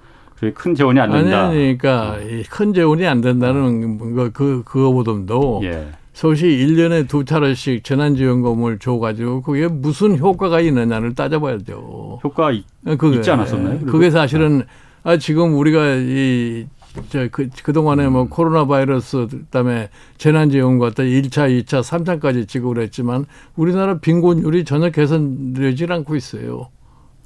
큰 0.55 0.75
재원이 0.75 1.01
안 1.01 1.11
된다. 1.11 1.47
아니, 1.49 1.79
그러니까 1.79 2.19
큰 2.51 2.75
재원이 2.75 3.07
안 3.07 3.23
된다는 3.23 4.15
거 4.15 4.31
그 4.35 4.63
그거보다도 4.67 5.61
예. 5.65 5.89
서울시 6.17 6.47
1년에 6.47 7.07
두 7.07 7.27
차례씩 7.27 7.85
재난지원금을 7.85 8.79
줘가지고 8.79 9.43
그게 9.43 9.69
무슨 9.69 10.19
효과가 10.19 10.63
있느냐를 10.63 11.15
따져봐야죠. 11.15 12.21
효과 12.25 12.49
아, 12.87 12.97
그게, 12.97 13.17
있지 13.17 13.31
않았었나요? 13.31 13.81
그게 13.81 14.11
사실은 14.11 14.65
아, 15.03 15.19
지금 15.19 15.59
우리가 15.59 15.97
이, 15.97 16.69
저, 17.11 17.29
그, 17.31 17.51
그동안에 17.63 18.09
뭐 18.09 18.29
코로나 18.31 18.65
바이러스, 18.65 19.27
그 19.31 19.45
다음에 19.51 19.91
재난 20.17 20.49
지원금 20.49 20.79
같은 20.79 21.05
1차, 21.05 21.51
2차, 21.51 21.83
3차까지 21.83 22.49
지급을 22.49 22.83
했지만 22.85 23.27
우리나라 23.55 23.99
빈곤율이 23.99 24.65
전혀 24.65 24.89
개선되질 24.89 25.93
않고 25.93 26.17
있어요. 26.17 26.71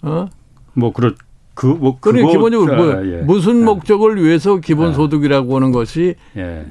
어? 0.03 0.27
뭐, 0.75 0.93
그렇, 0.93 1.15
그, 1.55 1.67
뭐, 1.67 1.99
그래, 2.01 2.25
기본적으로 2.25 2.75
뭐, 2.77 2.93
아, 2.95 3.05
예. 3.05 3.17
무슨 3.23 3.61
예. 3.61 3.65
목적을 3.65 4.23
위해서 4.23 4.57
기본소득이라고 4.61 5.57
하는 5.57 5.73
것이 5.73 6.15
예. 6.37 6.65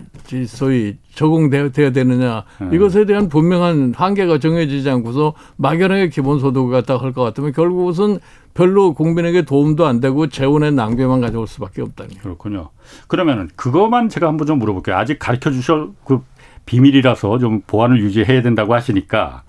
소위 0.47 0.97
적용되어야 1.13 1.91
되느냐 1.91 2.43
예. 2.63 2.75
이것에 2.75 3.05
대한 3.05 3.29
분명한 3.29 3.93
한계가 3.95 4.39
정해지지 4.39 4.89
않고서 4.89 5.33
막연하게 5.57 6.09
기본소득을 6.09 6.71
갖다 6.71 6.97
할 6.97 7.11
것 7.11 7.23
같으면 7.23 7.51
결국은 7.51 8.19
별로 8.53 8.93
국민에게 8.93 9.43
도움도 9.43 9.85
안 9.85 9.99
되고 9.99 10.27
재원의 10.27 10.73
낭비만 10.73 11.21
가져올 11.21 11.45
수밖에 11.47 11.81
없다니. 11.81 12.17
그렇군요. 12.19 12.69
그러면은 13.07 13.49
그것만 13.55 14.09
제가 14.09 14.27
한번 14.27 14.47
좀 14.47 14.59
물어볼게요. 14.59 14.95
아직 14.95 15.19
가르쳐 15.19 15.51
주실 15.51 15.89
그 16.03 16.21
비밀이라서 16.65 17.37
좀 17.39 17.61
보안을 17.67 17.99
유지해야 18.01 18.41
된다고 18.41 18.73
하시니까 18.73 19.43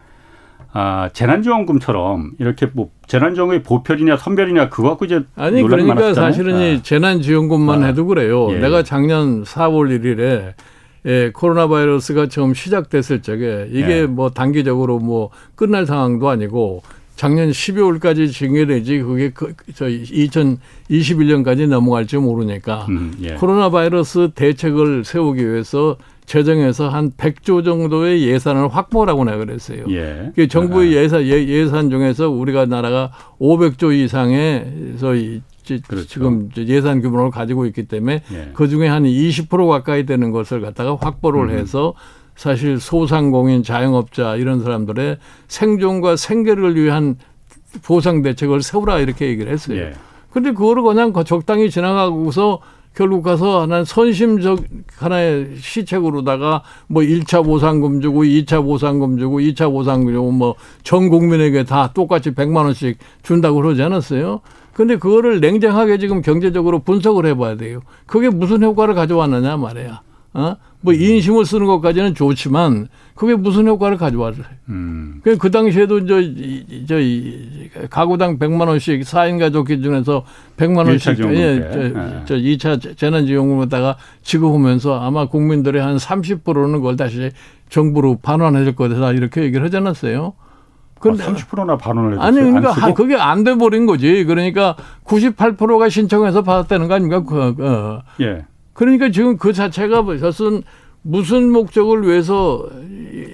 아, 0.72 1.10
재난지원금처럼 1.12 2.32
이렇게 2.38 2.66
뭐 2.72 2.90
재난지원금의 3.06 3.62
보편이냐 3.62 4.16
선별이냐 4.16 4.68
그거 4.68 4.90
갖고 4.90 5.04
이제 5.04 5.22
아니 5.34 5.62
그러니까 5.62 5.94
많았잖아요. 5.94 6.14
사실은 6.14 6.56
아. 6.56 6.64
이 6.64 6.82
재난지원금만 6.82 7.82
아. 7.82 7.86
해도 7.86 8.06
그래요. 8.06 8.52
예. 8.52 8.58
내가 8.58 8.82
작년 8.82 9.42
4월 9.42 10.00
1일에 10.00 10.54
예, 11.06 11.30
코로나 11.32 11.66
바이러스가 11.66 12.28
처음 12.28 12.54
시작됐을 12.54 13.22
적에 13.22 13.68
이게 13.70 14.02
예. 14.02 14.06
뭐 14.06 14.30
단기적으로 14.30 14.98
뭐 14.98 15.30
끝날 15.56 15.86
상황도 15.86 16.28
아니고 16.28 16.82
작년 17.16 17.50
12월까지 17.50 18.32
징계되지 18.32 19.00
그게 19.00 19.30
그, 19.30 19.54
저 19.74 19.86
2021년까지 19.86 21.68
넘어갈지 21.68 22.16
모르니까 22.16 22.86
음, 22.88 23.12
예. 23.22 23.34
코로나 23.34 23.70
바이러스 23.70 24.30
대책을 24.34 25.04
세우기 25.04 25.46
위해서 25.46 25.96
재정에서 26.30 26.88
한 26.88 27.10
100조 27.10 27.64
정도의 27.64 28.22
예산을 28.22 28.68
확보라고 28.68 29.24
내가 29.24 29.38
그랬어요. 29.38 29.84
예. 29.88 30.30
그 30.36 30.46
정부의 30.46 30.96
아. 30.96 31.02
예산 31.02 31.24
예, 31.24 31.66
산 31.66 31.90
중에서 31.90 32.30
우리가 32.30 32.66
나라가 32.66 33.10
500조 33.40 33.92
이상의 33.92 34.94
저희 35.00 35.42
그렇죠. 35.88 36.06
지금 36.06 36.48
예산 36.56 37.00
규모를 37.00 37.32
가지고 37.32 37.66
있기 37.66 37.88
때문에 37.88 38.22
예. 38.32 38.50
그 38.54 38.68
중에 38.68 38.86
한 38.86 39.02
20% 39.02 39.68
가까이 39.68 40.06
되는 40.06 40.30
것을 40.30 40.60
갖다가 40.60 40.96
확보를 41.00 41.50
음. 41.50 41.58
해서 41.58 41.94
사실 42.36 42.78
소상공인 42.78 43.64
자영업자 43.64 44.36
이런 44.36 44.62
사람들의 44.62 45.18
생존과 45.48 46.14
생계를 46.14 46.76
위한 46.76 47.16
보상 47.82 48.22
대책을 48.22 48.62
세우라 48.62 49.00
이렇게 49.00 49.26
얘기를 49.26 49.52
했어요. 49.52 49.80
예. 49.80 49.94
근데 50.30 50.52
그거를 50.52 50.84
그냥 50.84 51.12
적당히 51.24 51.70
지나가고서 51.70 52.60
결국 52.94 53.22
가서 53.22 53.66
난 53.66 53.84
선심적 53.84 54.64
하나의 54.96 55.56
시책으로다가 55.58 56.62
뭐 56.88 57.02
1차 57.02 57.44
보상금 57.44 58.00
주고 58.00 58.24
2차 58.24 58.62
보상금 58.64 59.16
주고 59.18 59.38
2차 59.40 59.70
보상금 59.70 60.12
주고 60.12 60.30
뭐 60.32 60.54
전 60.82 61.08
국민에게 61.08 61.64
다 61.64 61.92
똑같이 61.94 62.32
100만 62.32 62.64
원씩 62.64 62.98
준다고 63.22 63.56
그러지 63.62 63.82
않았어요? 63.82 64.40
근데 64.72 64.96
그거를 64.96 65.40
냉정하게 65.40 65.98
지금 65.98 66.20
경제적으로 66.22 66.80
분석을 66.80 67.26
해봐야 67.26 67.56
돼요. 67.56 67.80
그게 68.06 68.28
무슨 68.28 68.62
효과를 68.62 68.94
가져왔느냐 68.94 69.56
말이야. 69.56 70.02
어? 70.32 70.56
뭐 70.80 70.92
인심을 70.94 71.44
쓰는 71.44 71.66
것까지는 71.66 72.14
좋지만 72.14 72.88
그게 73.20 73.34
무슨 73.34 73.68
효과를 73.68 73.98
가져왔어요. 73.98 74.46
음. 74.70 75.20
그, 75.22 75.36
그 75.36 75.50
당시에도 75.50 76.06
저, 76.06 76.22
저, 76.88 76.94
가구당 77.90 78.38
100만 78.38 78.66
원씩 78.66 79.02
4인 79.02 79.38
가족 79.38 79.66
기준에서 79.66 80.24
100만 80.56 80.86
원씩 80.86 81.18
예, 81.34 81.68
저, 81.70 81.78
네. 81.80 82.22
저 82.24 82.34
2차 82.36 82.96
재난지원금에다가 82.96 83.98
지급하면서 84.22 85.00
아마 85.00 85.26
국민들의 85.28 85.82
한 85.82 85.98
30%는 85.98 86.72
그걸 86.78 86.96
다시 86.96 87.30
정부로 87.68 88.16
반환해 88.22 88.64
줄 88.64 88.74
거다 88.74 89.12
이렇게 89.12 89.42
얘기를 89.42 89.66
하지 89.66 89.76
않았어요. 89.76 90.32
근데 90.98 91.22
아, 91.22 91.26
30%나 91.26 91.76
반환을 91.76 92.12
해줬어요. 92.12 92.26
아니 92.26 92.36
그러니까 92.38 92.94
그게 92.94 93.16
안 93.16 93.44
돼 93.44 93.54
버린 93.56 93.84
거지. 93.84 94.24
그러니까 94.24 94.76
98%가 95.04 95.90
신청해서 95.90 96.40
받았다는 96.40 96.88
거 96.88 96.94
아닙니까? 96.94 97.22
그, 97.22 97.54
그. 97.54 97.98
예. 98.24 98.46
그러니까 98.72 99.10
지금 99.10 99.36
그 99.36 99.52
자체가 99.52 100.00
무슨 100.00 100.62
무슨 101.02 101.50
목적을 101.50 102.06
위해서 102.06 102.68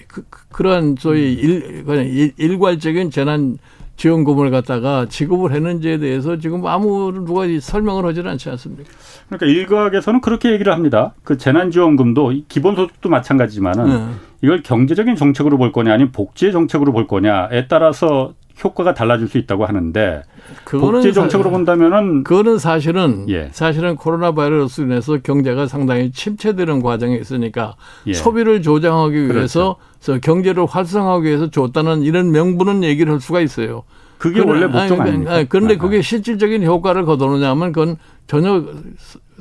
그, 0.06 0.24
그 0.28 0.62
러한 0.62 0.96
소위 0.98 1.32
일, 1.32 1.84
그냥 1.84 2.06
일괄적인 2.36 3.10
재난 3.10 3.58
지원금을 3.96 4.50
갖다가 4.50 5.06
지급을 5.08 5.52
했는지에 5.52 5.98
대해서 5.98 6.36
지금 6.38 6.66
아무 6.66 7.12
누가 7.12 7.44
설명을 7.60 8.04
하지는 8.04 8.30
않지 8.32 8.50
않습니까? 8.50 8.90
그러니까 9.28 9.46
일각에서는 9.46 10.20
그렇게 10.20 10.52
얘기를 10.52 10.72
합니다. 10.72 11.14
그 11.24 11.38
재난지원금도 11.38 12.34
기본소득도 12.48 13.08
마찬가지지만은 13.08 13.86
네. 13.86 14.14
이걸 14.42 14.62
경제적인 14.62 15.16
정책으로 15.16 15.56
볼 15.56 15.72
거냐 15.72 15.94
아니면 15.94 16.12
복지의 16.12 16.52
정책으로 16.52 16.92
볼 16.92 17.06
거냐에 17.06 17.68
따라서 17.68 18.34
효과가 18.62 18.94
달라질 18.94 19.28
수 19.28 19.36
있다고 19.38 19.66
하는데 19.66 20.22
복지 20.64 21.12
정책으로 21.12 21.50
본다면은 21.50 22.24
그거는 22.24 22.58
사실은 22.58 23.26
예. 23.28 23.50
사실은 23.52 23.96
코로나 23.96 24.32
바이러스 24.32 24.80
인해서 24.80 25.18
경제가 25.18 25.66
상당히 25.66 26.10
침체되는 26.10 26.82
과정에 26.82 27.16
있으니까 27.16 27.76
예. 28.06 28.14
소비를 28.14 28.62
조장하기 28.62 29.28
위해서 29.28 29.76
그렇죠. 30.02 30.20
경제를 30.22 30.64
활성화하기 30.64 31.26
위해서 31.26 31.50
줬다는 31.50 32.02
이런 32.02 32.32
명분은 32.32 32.82
얘기를 32.82 33.12
할 33.12 33.20
수가 33.20 33.40
있어요. 33.40 33.82
그게 34.18 34.40
그런, 34.40 34.48
원래 34.48 34.66
목적 34.66 35.00
아니, 35.00 35.10
아닙니까? 35.10 35.34
아니, 35.34 35.48
그런데 35.48 35.74
아, 35.74 35.78
그게 35.78 36.00
실질적인 36.00 36.64
효과를 36.64 37.04
거두느냐면 37.04 37.72
그건 37.72 37.96
전혀 38.26 38.64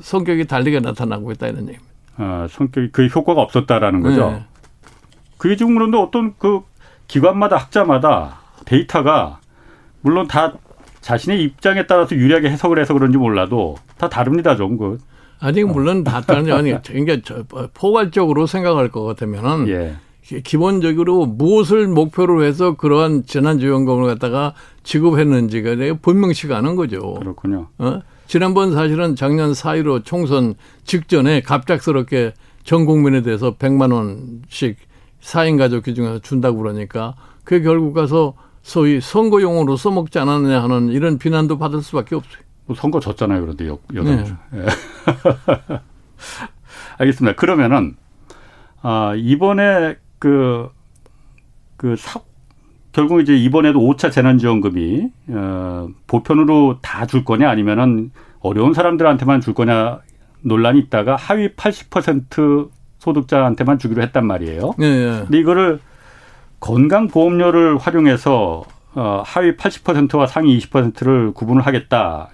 성격이 0.01 0.45
달리게 0.45 0.81
나타나고 0.81 1.31
있다 1.31 1.48
이런 1.48 1.69
얘기입니다. 1.69 1.86
아, 2.17 2.48
성격이 2.50 2.89
그 2.91 3.05
효과가 3.05 3.41
없었다라는 3.41 4.01
거죠. 4.01 4.31
네. 4.31 4.43
그게 5.38 5.55
지금 5.55 5.75
그런데 5.75 5.98
어떤 5.98 6.34
그 6.38 6.62
기관마다 7.07 7.55
학자마다 7.55 8.44
데이터가 8.65 9.39
물론 10.01 10.27
다 10.27 10.53
자신의 11.01 11.43
입장에 11.43 11.85
따라서 11.85 12.15
유리하게 12.15 12.50
해석을 12.50 12.79
해서 12.79 12.93
그런지 12.93 13.17
몰라도 13.17 13.75
다 13.97 14.09
다릅니다, 14.09 14.55
좀 14.55 14.77
그. 14.77 14.97
아니 15.39 15.63
물론 15.63 16.03
다 16.03 16.21
다른 16.21 16.51
아니 16.51 16.74
그러니까 16.81 17.17
포괄적으로 17.74 18.47
생각할 18.47 18.89
것 18.89 19.03
같으면은 19.03 19.67
예. 19.67 19.95
기본적으로 20.43 21.27
무엇을 21.27 21.88
목표로 21.88 22.43
해서 22.43 22.75
그러한 22.75 23.25
재난지원금을 23.25 24.07
갖다가 24.07 24.53
지급했는지가 24.83 25.75
분명치가 26.01 26.57
않은 26.57 26.75
거죠. 26.75 27.13
그렇군요. 27.15 27.67
어? 27.77 28.00
지난번 28.25 28.74
사실은 28.74 29.15
작년 29.15 29.51
4.15 29.51 30.03
총선 30.03 30.55
직전에 30.83 31.41
갑작스럽게 31.41 32.33
전 32.63 32.85
국민에 32.85 33.21
대해서 33.21 33.55
100만 33.55 33.93
원씩 33.93 34.77
4인 35.21 35.59
가족 35.59 35.83
기준에서 35.83 36.19
준다고 36.19 36.57
그러니까 36.57 37.15
그게 37.43 37.62
결국 37.63 37.93
가서 37.93 38.33
소위 38.65 39.00
선거용으로 39.00 39.77
써먹지 39.77 40.17
않았느냐 40.17 40.63
하는 40.63 40.88
이런 40.89 41.19
비난도 41.19 41.60
받을 41.60 41.84
수밖에 41.84 42.15
없어요. 42.15 42.41
뭐 42.65 42.75
선거 42.75 43.00
졌잖아요, 43.00 43.41
그런데 43.41 43.67
여, 43.67 43.77
여당 43.93 44.24
네. 44.24 44.34
예. 44.55 44.65
알겠습니다. 46.98 47.36
그러면은 47.36 47.95
아, 48.81 49.13
이번에 49.15 49.98
그, 50.17 50.69
그 51.77 51.95
사, 51.95 52.19
결국 52.91 53.22
이제 53.22 53.36
이번에도 53.36 53.79
5차 53.79 54.12
재난지원금이 54.12 55.10
어, 55.29 55.88
보편으로 56.07 56.79
다 56.81 57.05
줄 57.05 57.24
거냐 57.24 57.48
아니면은 57.48 58.10
어려운 58.39 58.74
사람들한테만 58.74 59.41
줄 59.41 59.53
거냐 59.53 60.00
논란이 60.41 60.79
있다가 60.79 61.15
하위 61.15 61.50
80% 61.50 62.69
소득자한테만 62.98 63.77
주기로 63.77 64.01
했단 64.01 64.25
말이에요. 64.25 64.74
네, 64.79 65.05
네. 65.05 65.19
근데 65.22 65.38
이거를 65.39 65.79
건강보험료를 66.65 67.77
활용해서 67.77 68.63
어, 68.95 69.22
하위 69.24 69.55
80%와 69.55 70.25
상위 70.25 70.57
20%를 70.57 71.31
구분을 71.34 71.62
하겠다. 71.62 72.29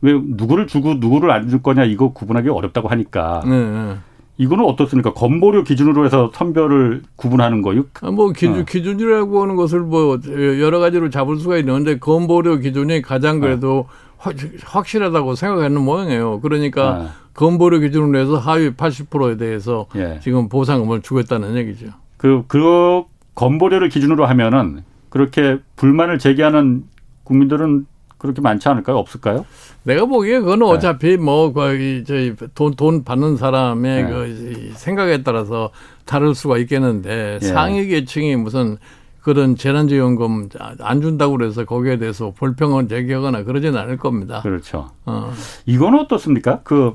왜 0.00 0.14
누구를 0.20 0.66
주고 0.66 0.94
누구를 0.94 1.30
안 1.30 1.48
줄 1.48 1.62
거냐 1.62 1.84
이거 1.84 2.12
구분하기 2.12 2.48
어렵다고 2.48 2.88
하니까. 2.88 3.42
네, 3.44 3.50
네. 3.50 3.94
이거는 4.38 4.64
어떻습니까? 4.64 5.12
건보료 5.12 5.62
기준으로 5.62 6.04
해서 6.04 6.32
선별을 6.34 7.02
구분하는 7.14 7.62
거요? 7.62 7.84
아, 8.00 8.10
뭐 8.10 8.32
기준 8.32 8.62
어. 8.62 8.64
기준이라고 8.64 9.42
하는 9.42 9.54
것을 9.54 9.80
뭐 9.80 10.18
여러 10.58 10.80
가지로 10.80 11.10
잡을 11.10 11.36
수가 11.38 11.58
있는데 11.58 11.98
건보료 11.98 12.56
기준이 12.56 13.00
가장 13.02 13.38
그래도 13.38 13.86
어. 14.18 14.30
확, 14.64 14.86
실하다고 14.88 15.36
생각하는 15.36 15.80
모양이에요. 15.82 16.40
그러니까 16.40 16.90
어. 16.90 17.08
건보료 17.34 17.78
기준으로 17.78 18.18
해서 18.18 18.38
하위 18.38 18.70
80%에 18.70 19.36
대해서 19.36 19.86
예. 19.94 20.18
지금 20.22 20.48
보상금을 20.48 21.02
주겠다는 21.02 21.56
얘기죠. 21.56 21.88
그, 22.16 22.44
그 22.48 23.04
건보료를 23.34 23.88
기준으로 23.88 24.26
하면은 24.26 24.82
그렇게 25.08 25.58
불만을 25.76 26.18
제기하는 26.18 26.84
국민들은 27.24 27.86
그렇게 28.18 28.40
많지 28.40 28.68
않을까요? 28.68 28.96
없을까요? 28.98 29.44
내가 29.82 30.06
보기에 30.06 30.38
그거는 30.38 30.66
네. 30.66 30.72
어차피 30.72 31.16
뭐, 31.16 31.52
그, 31.52 32.04
저희, 32.06 32.34
돈, 32.54 32.74
돈 32.74 33.02
받는 33.02 33.36
사람의 33.36 34.04
네. 34.04 34.08
그 34.08 34.72
생각에 34.74 35.22
따라서 35.24 35.70
다를 36.04 36.34
수가 36.34 36.58
있겠는데 36.58 37.40
예. 37.42 37.44
상위 37.44 37.86
계층이 37.88 38.36
무슨 38.36 38.78
그런 39.22 39.56
재난지원금 39.56 40.50
안 40.80 41.00
준다고 41.00 41.36
그래서 41.36 41.64
거기에 41.64 41.98
대해서 41.98 42.32
불평을 42.36 42.88
제기하거나 42.88 43.42
그러지는 43.42 43.78
않을 43.78 43.96
겁니다. 43.96 44.40
그렇죠. 44.42 44.90
어. 45.04 45.32
이건 45.66 45.98
어떻습니까? 45.98 46.60
그, 46.62 46.94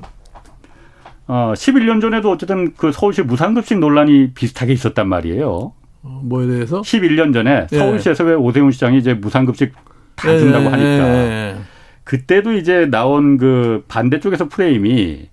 어, 1.26 1.52
11년 1.54 2.00
전에도 2.00 2.30
어쨌든 2.30 2.72
그 2.74 2.90
서울시 2.90 3.22
무상급식 3.22 3.78
논란이 3.78 4.32
비슷하게 4.32 4.72
있었단 4.72 5.08
말이에요. 5.08 5.72
어, 6.08 6.20
뭐에 6.24 6.46
대해서? 6.46 6.80
11년 6.80 7.34
전에 7.34 7.66
예. 7.70 7.76
서울시에서 7.76 8.24
왜 8.24 8.34
오세훈 8.34 8.70
시장이 8.70 8.96
이제 8.98 9.12
무상급식 9.14 9.72
다 10.16 10.36
준다고 10.36 10.64
예, 10.64 10.68
하니까 10.68 10.86
예, 10.86 11.56
그때도 12.04 12.54
이제 12.54 12.86
나온 12.90 13.36
그 13.36 13.84
반대쪽에서 13.88 14.48
프레임이 14.48 15.28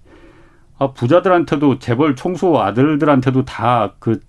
아, 0.78 0.92
부자들한테도 0.92 1.80
재벌 1.80 2.16
총수 2.16 2.58
아들들한테도 2.60 3.46
다그 3.46 4.20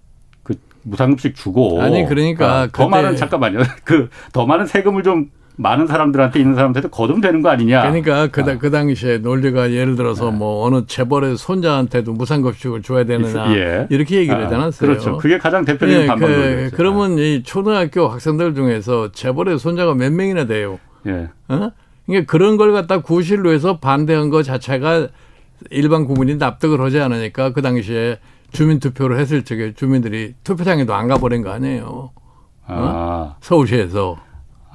그 0.45 0.55
무상급식 0.85 1.35
주고 1.35 1.83
아니 1.83 2.07
그러니까 2.07 2.61
아, 2.61 2.69
더 2.73 2.89
많은 2.89 3.17
잠깐만요 3.17 3.59
그 3.85 4.09
더 4.33 4.47
많은 4.47 4.67
세금을 4.67 5.03
좀 5.03 5.31
많은 5.57 5.87
사람들한테 5.87 6.39
있는 6.39 6.55
사람한테도 6.55 6.91
거두면 6.91 7.21
되는 7.23 7.43
거 7.43 7.49
아니냐. 7.49 7.83
그러니까 7.83 8.29
그, 8.29 8.43
아. 8.43 8.59
그 8.59 8.71
당시에 8.71 9.19
논리가 9.19 9.73
예를 9.73 9.97
들어서 9.97 10.31
네. 10.31 10.37
뭐 10.37 10.67
어느 10.67 10.87
재벌의 10.87 11.37
손자한테도 11.37 12.13
무상급식을 12.13 12.83
줘야 12.83 13.05
되느냐 13.05 13.55
예. 13.57 13.87
이렇게 13.91 14.17
얘기를 14.19 14.45
하지 14.45 14.55
않았어요. 14.55 14.89
그렇죠. 14.89 15.17
그게 15.17 15.39
가장 15.39 15.65
대표적인 15.65 16.03
예, 16.03 16.07
반박이죠. 16.07 16.41
그, 16.41 16.71
그러면 16.75 17.19
이 17.19 17.43
초등학교 17.43 18.09
학생들 18.09 18.55
중에서 18.55 19.13
재벌의 19.13 19.59
손자가 19.59 19.95
몇 19.95 20.13
명이나 20.13 20.45
돼요. 20.47 20.79
예. 21.07 21.29
어? 21.49 21.71
그러니까 22.05 22.31
그런 22.31 22.57
걸 22.57 22.73
갖다 22.73 23.01
구실로 23.01 23.53
해서 23.53 23.79
반대한 23.79 24.29
것 24.29 24.43
자체가 24.43 25.09
일반 25.71 26.05
국민이 26.05 26.37
납득을 26.37 26.81
하지 26.83 27.01
않으니까 27.01 27.53
그 27.53 27.63
당시에 27.63 28.19
주민 28.53 28.79
투표를 28.79 29.19
했을 29.19 29.43
적에 29.43 29.73
주민들이 29.75 30.35
투표장에도 30.45 30.95
안 30.95 31.09
가버린 31.09 31.43
거 31.43 31.51
아니에요. 31.51 31.85
어? 31.85 32.13
아. 32.69 33.37
서울시에서. 33.41 34.19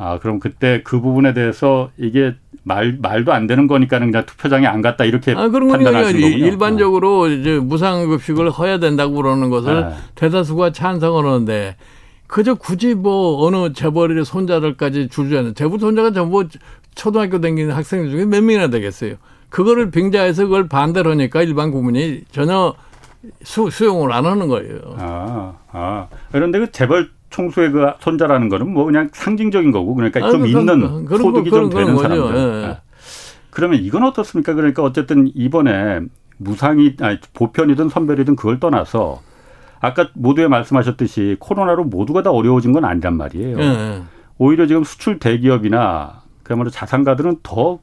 아, 0.03 0.17
그럼 0.17 0.39
그때 0.39 0.81
그 0.83 0.99
부분에 0.99 1.33
대해서 1.33 1.91
이게 1.95 2.33
말, 2.63 2.97
말도 2.99 3.31
안 3.31 3.45
되는 3.45 3.67
거니까는 3.67 4.09
그냥 4.09 4.25
투표장에 4.25 4.65
안 4.65 4.81
갔다 4.81 5.05
이렇게 5.05 5.33
아, 5.33 5.47
그런 5.49 5.69
판단하신 5.69 6.21
거군요. 6.21 6.45
일반적으로 6.47 7.27
이제 7.27 7.59
무상급식을 7.59 8.49
허야 8.49 8.79
된다고 8.79 9.13
그러는 9.13 9.51
것을 9.51 9.81
네. 9.81 9.95
대다수가 10.15 10.71
찬성을 10.71 11.23
하는데 11.23 11.75
그저 12.25 12.55
굳이 12.55 12.95
뭐 12.95 13.45
어느 13.45 13.73
재벌의 13.73 14.25
손자들까지 14.25 15.09
줄주하는 15.09 15.53
재벌 15.53 15.79
손자가 15.79 16.11
전부 16.11 16.47
초등학교 16.95 17.39
다니는 17.39 17.69
학생 17.69 18.09
중에 18.09 18.25
몇 18.25 18.41
명이나 18.41 18.69
되겠어요. 18.69 19.15
그거를 19.49 19.91
빙자해서 19.91 20.45
그걸 20.45 20.67
반대로 20.67 21.11
하니까 21.11 21.43
일반 21.43 21.69
국민이 21.69 22.21
전혀 22.31 22.73
수, 23.43 23.69
수용을 23.69 24.11
안 24.13 24.25
하는 24.25 24.47
거예요. 24.47 24.79
아, 24.97 25.53
아. 25.71 26.07
그런데 26.31 26.57
그 26.57 26.71
재벌 26.71 27.11
총수의 27.31 27.71
그 27.71 27.91
손자라는 27.99 28.49
거는 28.49 28.71
뭐 28.71 28.85
그냥 28.85 29.09
상징적인 29.11 29.71
거고 29.71 29.95
그러니까 29.95 30.29
좀 30.29 30.41
그, 30.41 30.47
있는 30.47 31.05
그, 31.05 31.17
소득이 31.17 31.49
그런, 31.49 31.69
좀 31.69 31.79
되는 31.79 31.97
사람들. 31.97 32.37
예. 32.37 32.67
예. 32.67 32.77
그러면 33.49 33.79
이건 33.81 34.03
어떻습니까? 34.03 34.53
그러니까 34.53 34.83
어쨌든 34.83 35.31
이번에 35.33 36.01
무상이 36.37 36.95
아니 37.01 37.17
보편이든 37.33 37.89
선별이든 37.89 38.35
그걸 38.35 38.59
떠나서 38.59 39.21
아까 39.79 40.09
모두에 40.13 40.47
말씀하셨듯이 40.47 41.37
코로나로 41.39 41.85
모두가 41.85 42.21
다 42.21 42.31
어려워진 42.31 42.71
건 42.71 42.85
아니란 42.85 43.17
말이에요. 43.17 43.59
예. 43.59 43.63
예. 43.63 44.03
오히려 44.37 44.67
지금 44.67 44.83
수출 44.83 45.19
대기업이나 45.19 46.21
그야말로 46.43 46.69
자산가들은 46.69 47.37
더 47.43 47.79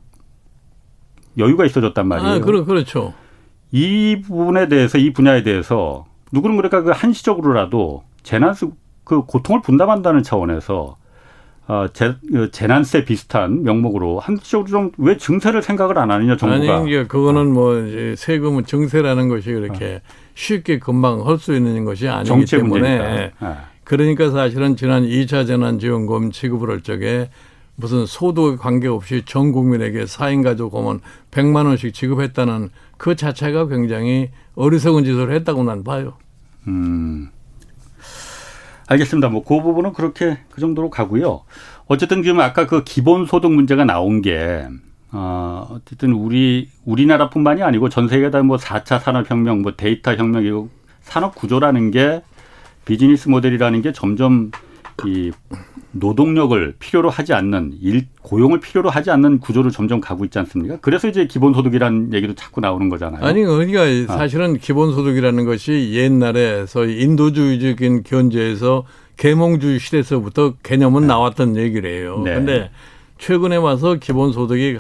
여유가 1.39 1.65
있어졌단 1.65 2.07
말이에요. 2.07 2.33
아, 2.35 2.39
그렇, 2.41 2.65
그렇죠. 2.65 3.15
이 3.71 4.21
부분에 4.25 4.69
대해서 4.69 4.99
이 4.99 5.13
분야에 5.13 5.43
대해서 5.43 6.07
누구는 6.33 6.57
그러니까 6.57 6.83
그 6.83 6.91
한시적으로라도 6.91 8.03
재난 8.23 8.55
그 9.09 9.23
고통을 9.23 9.63
분담한다는 9.63 10.23
차원에서 10.23 10.97
어, 11.67 11.87
재, 11.93 12.15
그 12.33 12.51
재난세 12.51 13.05
비슷한 13.05 13.63
명목으로 13.63 14.21
한쪽으로 14.21 14.67
좀 14.71 14.91
왜 14.99 15.17
증세를 15.19 15.63
생각을 15.63 15.99
안 15.99 16.11
하느냐 16.11 16.37
정부가 16.37 16.79
아니 16.79 17.09
그거는 17.09 17.53
뭐 17.53 17.79
이제 17.81 18.15
세금은 18.17 18.65
증세라는 18.65 19.29
것이 19.29 19.53
그렇게 19.53 19.97
어. 19.97 20.13
쉽게 20.35 20.79
금방 20.79 21.27
할 21.27 21.39
수 21.39 21.55
있는 21.55 21.85
것이 21.85 22.09
아니기 22.09 22.45
때문에 22.45 22.99
네. 22.99 23.33
그러니까 23.85 24.31
사실은 24.31 24.77
지난 24.77 25.03
2차 25.05 25.47
재난지원금 25.47 26.31
지급을 26.31 26.71
할 26.71 26.81
적에 26.83 27.31
무슨 27.77 28.07
소득 28.07 28.59
관계없이 28.59 29.23
전 29.25 29.53
국민에게 29.53 30.05
4인 30.05 30.43
가족 30.43 30.75
오면 30.75 31.01
100만 31.31 31.67
원씩 31.67 31.95
지급했다는 31.95 32.71
그 32.97 33.15
자체가 33.15 33.69
굉장히 33.69 34.31
어리석은 34.57 35.05
짓을 35.05 35.33
했다고 35.33 35.63
난 35.65 35.85
봐요. 35.85 36.15
음. 36.67 37.29
알겠습니다. 38.89 39.29
뭐 39.29 39.43
그 39.45 39.63
부분은 39.63 39.93
그렇게 39.93 40.39
그 40.51 40.61
정도로 40.61 40.91
가고요. 40.91 41.43
어쨌든 41.87 42.23
지금 42.23 42.41
아까 42.41 42.67
그 42.67 42.85
기본소득 42.85 43.53
문제가 43.53 43.85
나온 43.85 44.23
게 44.23 44.67
어, 45.13 45.69
어쨌든 45.71 46.13
우리 46.13 46.69
우리나라뿐만이 46.85 47.63
아니고 47.63 47.89
전 47.89 48.09
세계다 48.09 48.43
뭐 48.43 48.57
4차 48.57 49.01
산업혁명, 49.01 49.63
뭐 49.63 49.75
데이터 49.77 50.15
혁명이고 50.15 50.69
산업 51.01 51.35
구조라는 51.35 51.91
게 51.91 52.23
비즈니스 52.85 53.29
모델이라는 53.29 53.83
게 53.83 53.93
점점 53.93 54.51
이 55.07 55.31
노동력을 55.93 56.75
필요로 56.79 57.11
하지 57.11 57.33
않는 57.33 57.75
일 57.81 58.07
고용을 58.23 58.61
필요로 58.61 58.91
하지 58.91 59.11
않는 59.11 59.41
구조를 59.41 59.71
점점 59.71 60.01
가고 60.01 60.25
있지 60.25 60.39
않습니까? 60.39 60.79
그래서 60.81 61.09
이제 61.09 61.27
기본소득이라는 61.27 62.13
얘기도 62.13 62.35
자꾸 62.35 62.61
나오는 62.61 62.89
거잖아요. 62.89 63.25
아니 63.25 63.43
그러니까 63.45 63.83
아. 64.13 64.17
사실은 64.17 64.59
기본소득이라는 64.59 65.45
것이 65.45 65.93
옛날에 65.95 66.67
소위 66.67 67.01
인도주의적인 67.01 68.03
견제에서 68.03 68.85
계몽주의 69.17 69.79
시대에서부터 69.79 70.55
개념은 70.63 71.03
네. 71.03 71.07
나왔던 71.09 71.57
얘기를 71.57 71.91
네. 72.23 72.35
근데 72.35 72.71
최근에 73.19 73.57
와서 73.57 73.97
기본소득이 73.97 74.79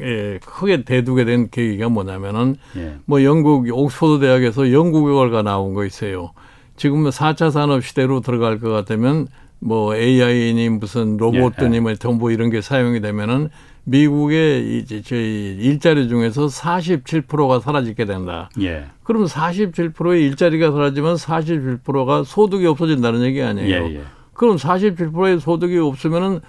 예, 0.00 0.38
크게 0.44 0.84
대두게 0.84 1.24
된 1.24 1.50
계기가 1.50 1.90
뭐냐면은 1.90 2.56
예. 2.76 2.96
뭐 3.04 3.22
영국 3.22 3.66
옥스퍼드 3.70 4.20
대학에서 4.20 4.64
결과가 5.02 5.42
나온 5.42 5.74
거 5.74 5.84
있어요. 5.84 6.32
지금 6.80 7.04
4차 7.04 7.50
산업 7.50 7.84
시대로 7.84 8.20
들어갈 8.20 8.58
것 8.58 8.70
같으면 8.70 9.26
뭐 9.58 9.94
AI니 9.94 10.70
무슨 10.70 11.18
로봇이니 11.18 11.76
예. 11.76 11.80
뭐 11.80 11.94
정보 11.94 12.30
이런 12.30 12.48
게 12.48 12.62
사용이 12.62 13.02
되면은 13.02 13.50
미국의 13.84 14.78
이제 14.78 15.02
저희 15.02 15.58
일자리 15.60 16.08
중에서 16.08 16.46
47%가 16.46 17.60
사라지게 17.60 18.06
된다. 18.06 18.48
예. 18.62 18.86
그럼 19.02 19.26
47%의 19.26 20.24
일자리가 20.24 20.72
사라지면 20.72 21.16
47%가 21.16 22.24
소득이 22.24 22.66
없어진다는 22.66 23.24
얘기 23.24 23.42
아니에요. 23.42 23.68
예, 23.68 23.96
예. 23.96 24.00
그럼 24.32 24.56
47%의 24.56 25.38
소득이 25.38 25.76
없으면은 25.76 26.40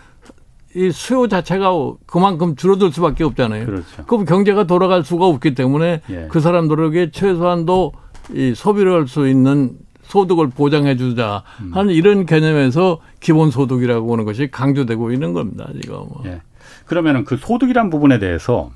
이 0.77 0.91
수요 0.91 1.27
자체가 1.27 1.71
그만큼 2.05 2.55
줄어들 2.55 2.93
수밖에 2.93 3.25
없잖아요. 3.25 3.65
그렇죠. 3.65 4.05
그럼 4.07 4.23
경제가 4.23 4.63
돌아갈 4.63 5.03
수가 5.03 5.25
없기 5.25 5.55
때문에 5.55 5.99
예. 6.09 6.27
그 6.31 6.39
사람들에게 6.39 7.11
최소한도 7.11 7.91
이 8.33 8.53
소비를 8.55 8.93
할 8.93 9.09
수 9.09 9.27
있는 9.27 9.71
소득을 10.11 10.49
보장해 10.49 10.97
주자 10.97 11.43
음. 11.61 11.73
하는 11.73 11.93
이런 11.93 12.25
개념에서 12.25 12.99
기본 13.21 13.49
소득이라고 13.49 14.11
하는 14.11 14.25
것이 14.25 14.51
강조되고 14.51 15.13
있는 15.13 15.31
겁니다. 15.31 15.69
지금. 15.81 15.95
뭐. 15.95 16.21
예. 16.25 16.41
그러면은 16.85 17.23
그 17.23 17.37
소득이란 17.37 17.89
부분에 17.89 18.19
대해서 18.19 18.71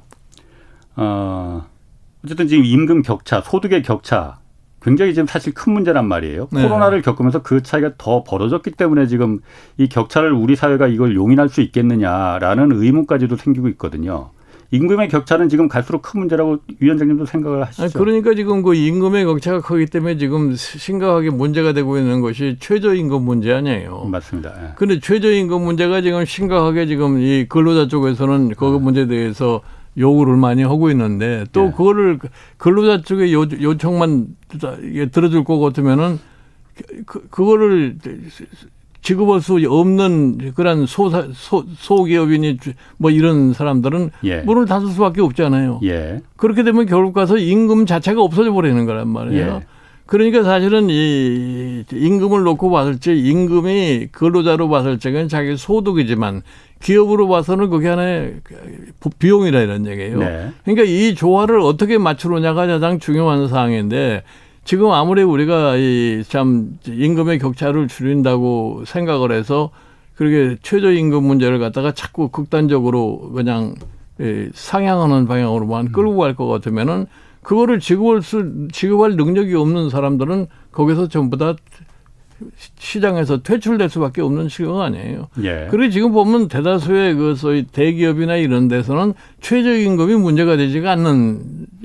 어 0.96 1.66
어쨌든 2.24 2.48
지금 2.48 2.64
임금 2.64 3.02
격차, 3.02 3.42
소득의 3.42 3.84
격차 3.84 4.40
굉장히 4.82 5.14
지금 5.14 5.28
사실 5.28 5.54
큰 5.54 5.74
문제란 5.74 6.08
말이에요. 6.08 6.48
네. 6.52 6.62
코로나를 6.62 7.02
겪으면서 7.02 7.42
그 7.42 7.62
차이가 7.62 7.92
더 7.98 8.24
벌어졌기 8.24 8.72
때문에 8.72 9.08
지금 9.08 9.40
이 9.78 9.90
격차를 9.90 10.32
우리 10.32 10.56
사회가 10.56 10.88
이걸 10.88 11.16
용인할 11.16 11.50
수 11.50 11.60
있겠느냐라는 11.60 12.72
의문까지도 12.72 13.36
생기고 13.36 13.68
있거든요. 13.70 14.30
임금의 14.72 15.10
격차는 15.10 15.50
지금 15.50 15.68
갈수록 15.68 16.02
큰 16.02 16.22
문제라고 16.22 16.58
위원장님도 16.80 17.26
생각을 17.26 17.66
하시죠. 17.66 17.84
아니, 17.84 17.94
그러니까 17.94 18.34
지금 18.34 18.62
그 18.62 18.76
임금의 18.76 19.26
격차가 19.26 19.62
크기 19.62 19.86
때문에 19.86 20.18
지금 20.18 20.56
심각하게 20.56 21.30
문제가 21.30 21.74
되고 21.74 21.98
있는 21.98 22.22
것이 22.22 22.58
최저임금 22.60 23.22
문제 23.24 23.54
아니에요. 23.54 24.06
맞습니다. 24.06 24.54
예. 24.62 24.70
그런데 24.76 25.00
최저임금 25.00 25.62
문제가 25.62 26.02
지금 26.02 26.26
심각하게 26.26 26.88
지금 26.88 27.20
이 27.20 27.46
근로자 27.48 27.88
쪽에서는 27.88 28.50
그 28.56 28.66
네. 28.66 28.80
문제에 28.80 29.08
대해서 29.08 29.62
요구를 29.98 30.36
많이 30.36 30.64
하고 30.64 30.90
있는데 30.92 31.46
또 31.52 31.66
네. 31.66 31.72
그거를 31.72 32.20
근로자 32.58 33.02
쪽의 33.02 33.34
요, 33.34 33.44
요청만 33.44 34.28
들어줄 35.12 35.44
것 35.44 35.60
같으면은 35.60 36.20
그, 37.06 37.28
그거를 37.30 37.98
지급할 39.06 39.40
수 39.40 39.60
없는 39.70 40.54
그런 40.56 40.88
소사, 40.88 41.28
소, 41.34 41.64
소기업이니 41.78 42.58
뭐 42.98 43.12
이런 43.12 43.54
사람들은 43.54 44.10
예. 44.24 44.42
문을 44.42 44.66
닫을 44.66 44.88
수밖에 44.88 45.22
없잖아요. 45.22 45.80
예. 45.84 46.22
그렇게 46.38 46.64
되면 46.64 46.88
결국 46.88 47.14
가서 47.14 47.38
임금 47.38 47.86
자체가 47.86 48.20
없어져 48.20 48.52
버리는 48.52 48.84
거란 48.84 49.08
말이에요. 49.08 49.62
예. 49.62 49.66
그러니까 50.08 50.44
사실은 50.44 50.88
이 50.90 51.84
임금을 51.92 52.44
놓고 52.44 52.72
봤을 52.72 53.00
때 53.00 53.16
임금이 53.16 54.08
근로자로 54.12 54.70
봤을 54.70 54.98
적은 54.98 55.28
자기 55.28 55.56
소득이지만 55.56 56.42
기업으로 56.82 57.28
봐서는 57.28 57.70
그게 57.70 57.90
하나의 57.90 58.42
비용이라 59.20 59.62
이런 59.62 59.86
얘기예요. 59.86 60.18
네. 60.18 60.50
그러니까 60.64 60.84
이 60.84 61.14
조화를 61.14 61.60
어떻게 61.60 62.00
맞추느냐가 62.00 62.66
가장 62.66 62.98
중요한 62.98 63.48
사항인데 63.48 64.24
지금 64.66 64.92
아무리 64.92 65.22
우리가 65.24 65.76
이 65.78 66.24
참 66.28 66.78
임금의 66.88 67.40
격차를 67.40 67.88
줄인다고 67.88 68.84
생각을 68.86 69.32
해서 69.32 69.70
그렇게 70.16 70.58
최저임금 70.64 71.24
문제를 71.24 71.60
갖다가 71.60 71.92
자꾸 71.92 72.30
극단적으로 72.30 73.32
그냥 73.36 73.76
상향하는 74.54 75.28
방향으로만 75.28 75.92
끌고 75.92 76.18
갈 76.18 76.36
것 76.36 76.48
같으면은 76.48 77.06
그거를 77.44 77.80
지급할 77.80 78.24
수 78.24 78.68
지급할 78.72 79.16
능력이 79.18 79.54
없는 79.56 79.90
사람들은 79.90 80.48
거기서 80.72 81.10
전부 81.10 81.38
다 81.38 81.56
시장에서 82.78 83.42
퇴출될 83.42 83.90
수밖에 83.90 84.22
없는 84.22 84.50
시각 84.50 84.82
아니에요. 84.82 85.30
예. 85.44 85.68
그리고 85.72 85.90
지금 85.90 86.12
보면 86.12 86.48
대다수의 86.48 87.16
그 87.16 87.36
소위 87.36 87.64
대기업이나 87.64 88.36
이런 88.36 88.68
데서는 88.68 89.14
최저임금이 89.42 90.16
문제가 90.16 90.58
되지가 90.58 90.92
않는 90.92 91.40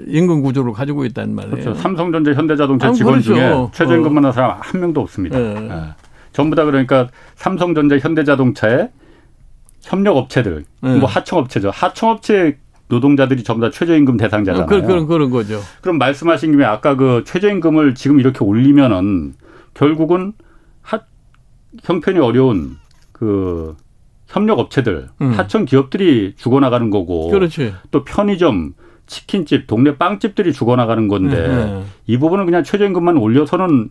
임금 0.08 0.42
구조를 0.42 0.72
가지고 0.72 1.04
있단 1.04 1.34
말이에요. 1.34 1.54
그렇죠. 1.54 1.74
삼성전자, 1.74 2.32
현대자동차 2.32 2.88
아, 2.88 2.92
직원 2.92 3.20
그렇죠. 3.20 3.34
중에 3.34 3.68
최저임금 3.72 4.14
받는 4.14 4.30
어. 4.30 4.32
사람 4.32 4.56
한 4.60 4.80
명도 4.80 5.00
없습니다. 5.00 5.40
예. 5.40 5.54
예. 5.56 5.70
전부 6.32 6.56
다 6.56 6.64
그러니까 6.64 7.08
삼성전자, 7.36 7.98
현대자동차의 7.98 8.90
협력업체들, 9.82 10.64
예. 10.84 10.88
뭐 10.96 11.08
하청업체죠. 11.08 11.70
하청업체 11.70 12.58
노동자들이 12.88 13.44
전부 13.44 13.64
다 13.64 13.70
최저임금 13.70 14.16
대상자잖아요. 14.16 14.66
그런, 14.66 14.84
그런, 14.84 15.06
그런 15.06 15.30
거죠. 15.30 15.60
그럼 15.80 15.98
말씀하신 15.98 16.50
김에 16.50 16.64
아까 16.64 16.96
그 16.96 17.22
최저임금을 17.24 17.94
지금 17.94 18.18
이렇게 18.18 18.44
올리면은 18.44 19.34
결국은 19.80 20.34
하, 20.82 21.00
형편이 21.82 22.18
어려운 22.18 22.76
그 23.12 23.74
협력 24.26 24.58
업체들, 24.58 25.08
음. 25.22 25.30
하청 25.30 25.64
기업들이 25.64 26.34
죽어나가는 26.36 26.90
거고, 26.90 27.30
그렇지. 27.30 27.72
또 27.90 28.04
편의점, 28.04 28.74
치킨집, 29.06 29.66
동네 29.66 29.96
빵집들이 29.96 30.52
죽어나가는 30.52 31.08
건데 31.08 31.36
음. 31.46 31.84
이 32.06 32.18
부분은 32.18 32.44
그냥 32.44 32.62
최저임금만 32.62 33.16
올려서는 33.16 33.88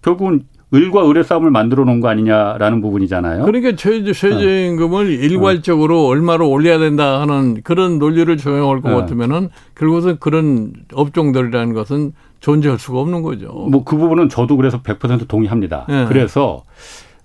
결국은 0.00 0.44
을과 0.74 1.08
을의 1.08 1.22
싸움을 1.22 1.50
만들어 1.50 1.84
놓은 1.84 2.00
거 2.00 2.08
아니냐라는 2.08 2.80
부분이잖아요. 2.80 3.44
그러니까 3.44 3.76
최저, 3.76 4.12
최저임금을 4.12 5.06
네. 5.06 5.26
일괄적으로 5.26 6.06
얼마로 6.06 6.50
올려야 6.50 6.78
된다 6.78 7.20
하는 7.20 7.62
그런 7.62 7.98
논리를 7.98 8.34
적용할 8.36 8.80
것 8.80 8.88
네. 8.88 8.96
같으면은 8.96 9.50
결국은 9.76 10.16
그런 10.18 10.72
업종들이라는 10.92 11.72
것은 11.74 12.12
존재할 12.40 12.78
수가 12.78 13.00
없는 13.00 13.22
거죠. 13.22 13.52
뭐 13.70 13.84
그 13.84 13.96
부분은 13.96 14.28
저도 14.28 14.56
그래서 14.56 14.82
100% 14.82 15.28
동의합니다. 15.28 15.86
네. 15.88 16.06
그래서 16.06 16.64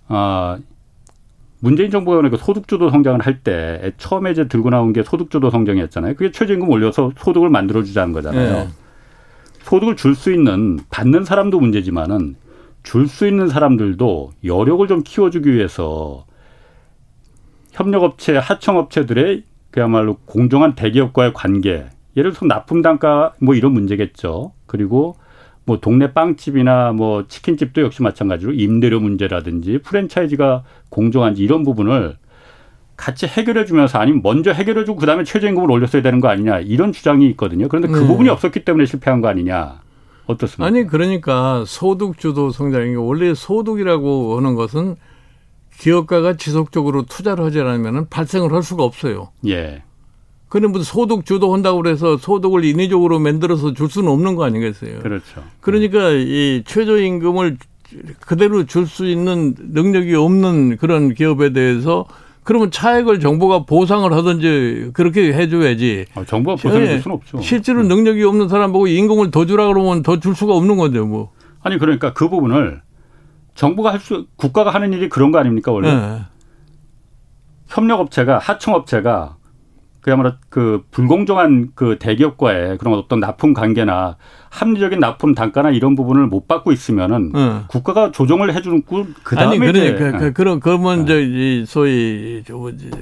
아 0.07 0.57
문재인 1.59 1.91
정부가 1.91 2.27
그 2.29 2.37
소득주도 2.37 2.89
성장을 2.89 3.19
할 3.21 3.43
때 3.43 3.91
처음에 3.97 4.31
이제 4.31 4.47
들고 4.47 4.69
나온 4.71 4.93
게 4.93 5.03
소득주도 5.03 5.49
성장이었잖아요. 5.49 6.15
그게 6.15 6.31
최저임금 6.31 6.69
올려서 6.69 7.11
소득을 7.17 7.49
만들어 7.49 7.83
주자는 7.83 8.13
거잖아요. 8.13 8.51
네. 8.51 8.67
소득을 9.63 9.95
줄 9.95 10.15
수 10.15 10.31
있는 10.31 10.79
받는 10.89 11.23
사람도 11.23 11.59
문제지만은 11.59 12.35
줄 12.83 13.07
수 13.07 13.27
있는 13.27 13.47
사람들도 13.47 14.31
여력을 14.43 14.87
좀 14.87 15.03
키워주기 15.03 15.53
위해서 15.53 16.25
협력업체, 17.73 18.37
하청업체들의 18.37 19.43
그야말로 19.69 20.17
공정한 20.25 20.73
대기업과의 20.75 21.33
관계, 21.33 21.85
예를 22.17 22.31
들어서 22.31 22.45
납품 22.45 22.81
단가 22.81 23.33
뭐 23.39 23.55
이런 23.55 23.71
문제겠죠. 23.73 24.53
그리고 24.65 25.15
뭐 25.65 25.79
동네 25.79 26.13
빵집이나 26.13 26.91
뭐 26.91 27.27
치킨집도 27.27 27.81
역시 27.81 28.01
마찬가지로 28.01 28.53
임대료 28.53 28.99
문제라든지 28.99 29.79
프랜차이즈가 29.79 30.63
공정한지 30.89 31.43
이런 31.43 31.63
부분을 31.63 32.17
같이 32.97 33.25
해결해 33.25 33.65
주면서 33.65 33.97
아니면 33.97 34.21
먼저 34.23 34.51
해결해 34.51 34.85
주고 34.85 34.99
그다음에 34.99 35.23
최저임금을 35.23 35.71
올렸어야 35.71 36.01
되는 36.01 36.19
거 36.19 36.27
아니냐 36.27 36.59
이런 36.59 36.91
주장이 36.91 37.27
있거든요. 37.31 37.67
그런데 37.67 37.87
그 37.87 37.99
네. 37.99 38.07
부분이 38.07 38.29
없었기 38.29 38.63
때문에 38.63 38.85
실패한 38.85 39.21
거 39.21 39.27
아니냐. 39.27 39.81
어떻습니까? 40.27 40.65
아니 40.65 40.85
그러니까 40.85 41.63
소득 41.65 42.17
주도 42.17 42.51
성장이 42.51 42.95
원래 42.95 43.33
소득이라고 43.33 44.37
하는 44.37 44.55
것은 44.55 44.95
기업가가 45.77 46.37
지속적으로 46.37 47.03
투자를 47.03 47.43
하지 47.43 47.59
않으면 47.59 48.07
발생을 48.09 48.53
할 48.53 48.61
수가 48.61 48.83
없어요. 48.83 49.29
예. 49.47 49.83
근데 50.51 50.67
무슨 50.67 50.83
소득 50.83 51.25
주도 51.25 51.53
한다고 51.53 51.81
그래서 51.81 52.17
소득을 52.17 52.65
인위적으로 52.65 53.19
만들어서 53.19 53.73
줄 53.73 53.89
수는 53.89 54.09
없는 54.11 54.35
거 54.35 54.43
아니겠어요? 54.43 54.99
그렇죠. 54.99 55.41
그러니까 55.61 56.09
이 56.11 56.61
최저임금을 56.67 57.55
그대로 58.19 58.65
줄 58.65 58.85
수 58.85 59.05
있는 59.07 59.55
능력이 59.57 60.13
없는 60.13 60.75
그런 60.75 61.13
기업에 61.13 61.53
대해서 61.53 62.05
그러면 62.43 62.69
차액을 62.69 63.21
정부가 63.21 63.63
보상을 63.65 64.11
하든지 64.11 64.89
그렇게 64.91 65.31
해줘야지. 65.31 66.07
아, 66.15 66.25
정부가 66.25 66.57
보상해 66.61 66.85
줄 66.87 67.01
수는 67.01 67.15
없죠. 67.15 67.39
실제로 67.39 67.83
네. 67.83 67.87
능력이 67.95 68.21
없는 68.21 68.49
사람 68.49 68.73
보고 68.73 68.87
임금을 68.87 69.31
더 69.31 69.45
주라 69.45 69.67
그러면 69.67 70.03
더 70.03 70.19
줄 70.19 70.35
수가 70.35 70.53
없는 70.53 70.75
건데 70.75 70.99
뭐. 70.99 71.31
아니 71.61 71.77
그러니까 71.77 72.11
그 72.11 72.27
부분을 72.27 72.81
정부가 73.55 73.93
할 73.93 74.01
수, 74.01 74.27
국가가 74.35 74.71
하는 74.71 74.91
일이 74.91 75.07
그런 75.07 75.31
거 75.31 75.39
아닙니까 75.39 75.71
원래? 75.71 75.95
네. 75.95 76.19
협력업체가 77.67 78.37
하청업체가 78.39 79.37
그야말로 80.01 80.33
그 80.49 80.83
불공정한 80.91 81.69
그 81.75 81.97
대기업과의 81.99 82.77
그런 82.79 82.95
어떤 82.95 83.19
납품 83.19 83.53
관계나 83.53 84.17
합리적인 84.49 84.99
납품 84.99 85.35
단가나 85.35 85.69
이런 85.69 85.95
부분을 85.95 86.27
못 86.27 86.47
받고 86.47 86.71
있으면은 86.71 87.31
네. 87.31 87.59
국가가 87.67 88.11
조정을 88.11 88.53
해주는 88.53 88.83
그 89.23 89.35
다음에 89.35 89.55
아니 89.55 89.59
그러니까 89.59 90.17
그, 90.17 90.33
그런 90.33 90.59
그러면 90.59 91.05
네. 91.05 91.21
이제 91.21 91.65
소위 91.67 92.43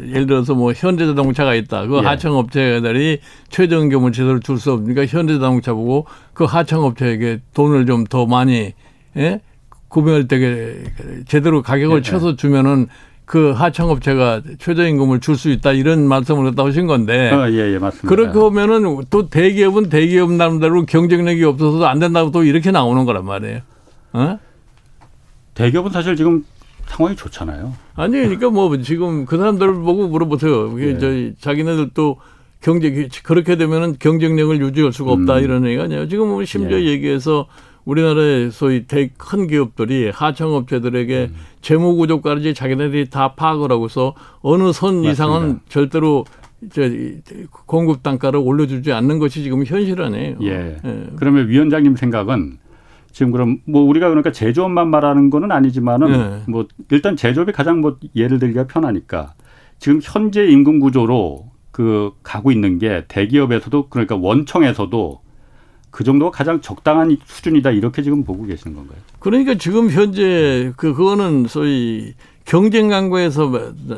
예를 0.08 0.28
들어서 0.28 0.54
뭐 0.54 0.74
현대자동차가 0.74 1.56
있다 1.56 1.88
그 1.88 1.98
예. 1.98 2.02
하청업체들이 2.02 3.20
최저임금을 3.50 4.12
제대로 4.12 4.40
줄 4.40 4.60
수 4.60 4.74
없으니까 4.74 5.06
현대자동차 5.06 5.74
보고 5.74 6.06
그 6.34 6.44
하청업체에게 6.44 7.40
돈을 7.54 7.86
좀 7.86 8.04
더 8.10 8.26
많이 8.26 8.74
예? 9.18 9.40
구매할 9.88 10.28
때 10.28 10.84
제대로 11.28 11.62
가격을 11.62 11.98
예. 11.98 12.02
쳐서 12.02 12.36
주면은 12.36 12.88
그 13.30 13.52
하청업체가 13.52 14.42
최저임금을 14.58 15.20
줄 15.20 15.36
수 15.38 15.52
있다 15.52 15.72
이런 15.74 16.08
말씀을 16.08 16.48
했다 16.48 16.66
하신 16.66 16.88
건데. 16.88 17.32
어, 17.32 17.48
예, 17.52 17.74
예, 17.74 17.78
맞습니다. 17.78 18.08
그렇게 18.10 18.34
보면은 18.34 19.04
또 19.12 19.30
대기업은 19.30 19.90
대기업 19.90 20.32
나름대로 20.32 20.84
경쟁력이 20.88 21.44
없어서 21.44 21.86
안 21.86 22.00
된다고 22.00 22.32
또 22.32 22.44
이렇게 22.44 22.72
나오는 22.72 23.06
거란 23.06 23.26
말이에요. 23.26 23.60
어? 24.14 24.40
대기업은 25.54 25.92
사실 25.92 26.16
지금 26.16 26.44
상황이 26.88 27.16
좋잖아요. 27.16 27.72
아니 27.94 28.14
그러니까 28.14 28.50
뭐 28.50 28.76
지금 28.82 29.26
그 29.26 29.38
사람들 29.38 29.76
보고 29.76 30.08
물어보세요. 30.08 30.76
이게 30.80 30.96
예. 30.96 30.98
저희 30.98 31.34
자기네들도 31.40 32.18
경제 32.62 33.08
그렇게 33.24 33.58
되면은 33.58 33.98
경쟁력을 34.00 34.60
유지할 34.60 34.92
수가 34.92 35.12
없다 35.12 35.38
음. 35.38 35.44
이런 35.44 35.66
얘기가 35.68 35.84
아니에요. 35.84 36.08
지금 36.10 36.30
뭐 36.30 36.44
심지어 36.46 36.80
예. 36.82 36.86
얘기해서 36.86 37.46
우리나라의 37.86 38.52
소위 38.52 38.86
대큰 38.86 39.48
기업들이 39.48 40.10
하청업체들에게 40.14 41.30
음. 41.32 41.36
재무 41.62 41.96
구조까지 41.96 42.54
자기네들이 42.54 43.10
다 43.10 43.34
파악을 43.34 43.72
하고서 43.72 44.14
어느 44.42 44.72
선 44.72 44.96
맞습니다. 44.96 45.12
이상은 45.12 45.60
절대로 45.70 46.26
저 46.72 46.82
공급 47.66 48.04
단가를 48.04 48.40
올려주지 48.40 48.92
않는 48.92 49.20
것이 49.20 49.44
지금 49.44 49.64
현실 49.66 50.02
아니에요. 50.02 50.38
예. 50.44 50.78
예. 50.84 51.08
그러면 51.16 51.48
위원장님 51.48 51.96
생각은 51.96 52.58
지금 53.12 53.32
그럼 53.32 53.60
뭐 53.66 53.82
우리가 53.84 54.10
그러니까 54.10 54.32
제조업만 54.32 54.90
말하는 54.90 55.30
거는 55.30 55.52
아니지만은 55.52 56.12
예. 56.14 56.52
뭐 56.52 56.68
일단 56.92 57.16
제조업이 57.16 57.54
가장 57.54 57.82
뭐 57.82 57.98
예를 58.16 58.40
들기가 58.40 58.68
편하니까 58.68 59.34
지금 59.80 60.00
현재 60.04 60.46
임금 60.48 60.80
구조로 60.80 61.50
그 61.72 62.12
가고 62.24 62.52
있는 62.52 62.78
게 62.78 63.06
대기업에서도 63.08 63.88
그러니까 63.90 64.18
원청에서도 64.18 65.22
그 65.92 66.04
정도가 66.04 66.32
가장 66.32 66.62
적당한 66.62 67.18
수준이다 67.26 67.72
이렇게 67.72 68.02
지금 68.02 68.24
보고 68.24 68.46
계시는 68.46 68.76
건가요? 68.76 68.98
그러니까 69.20 69.56
지금 69.56 69.90
현재 69.90 70.72
그 70.78 70.94
그거는 70.94 71.46
소위 71.48 72.14
경쟁 72.46 72.90
강구에서 72.90 73.52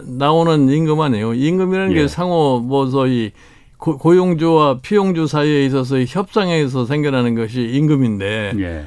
나오는 0.05 0.69
임금 0.69 0.99
아니에요. 0.99 1.33
임금이라는 1.33 1.91
예. 1.91 2.01
게 2.01 2.07
상호 2.07 2.59
뭐 2.59 2.87
소위 2.87 3.31
고 3.77 4.15
용주와 4.15 4.79
피용주 4.81 5.25
사이에 5.27 5.65
있어서 5.65 5.99
협상에서 6.01 6.85
생겨나는 6.85 7.35
것이 7.35 7.61
임금인데. 7.61 8.53
예. 8.59 8.85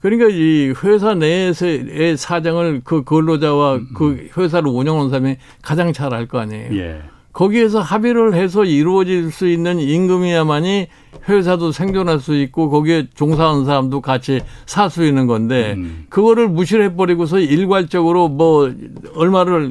그러니까 0.00 0.28
이 0.30 0.72
회사 0.84 1.14
내에서의 1.14 2.16
사정을 2.16 2.82
그 2.84 3.02
근로자와 3.02 3.76
음, 3.76 3.86
그 3.94 4.08
음. 4.10 4.28
회사를 4.36 4.68
운영하는 4.68 5.10
사람이 5.10 5.36
가장 5.62 5.92
잘 5.92 6.12
알 6.12 6.26
거 6.28 6.38
아니에요. 6.38 6.76
예. 6.76 7.02
거기에서 7.36 7.82
합의를 7.82 8.32
해서 8.32 8.64
이루어질 8.64 9.30
수 9.30 9.46
있는 9.46 9.78
임금이야만이 9.78 10.86
회사도 11.28 11.70
생존할 11.70 12.18
수 12.18 12.34
있고 12.34 12.70
거기에 12.70 13.08
종사하는 13.14 13.66
사람도 13.66 14.00
같이 14.00 14.40
살 14.64 14.88
수 14.88 15.04
있는 15.04 15.26
건데 15.26 15.74
음. 15.76 16.06
그거를 16.08 16.48
무시해 16.48 16.96
버리고서 16.96 17.38
일괄적으로 17.38 18.28
뭐 18.28 18.72
얼마를 19.14 19.70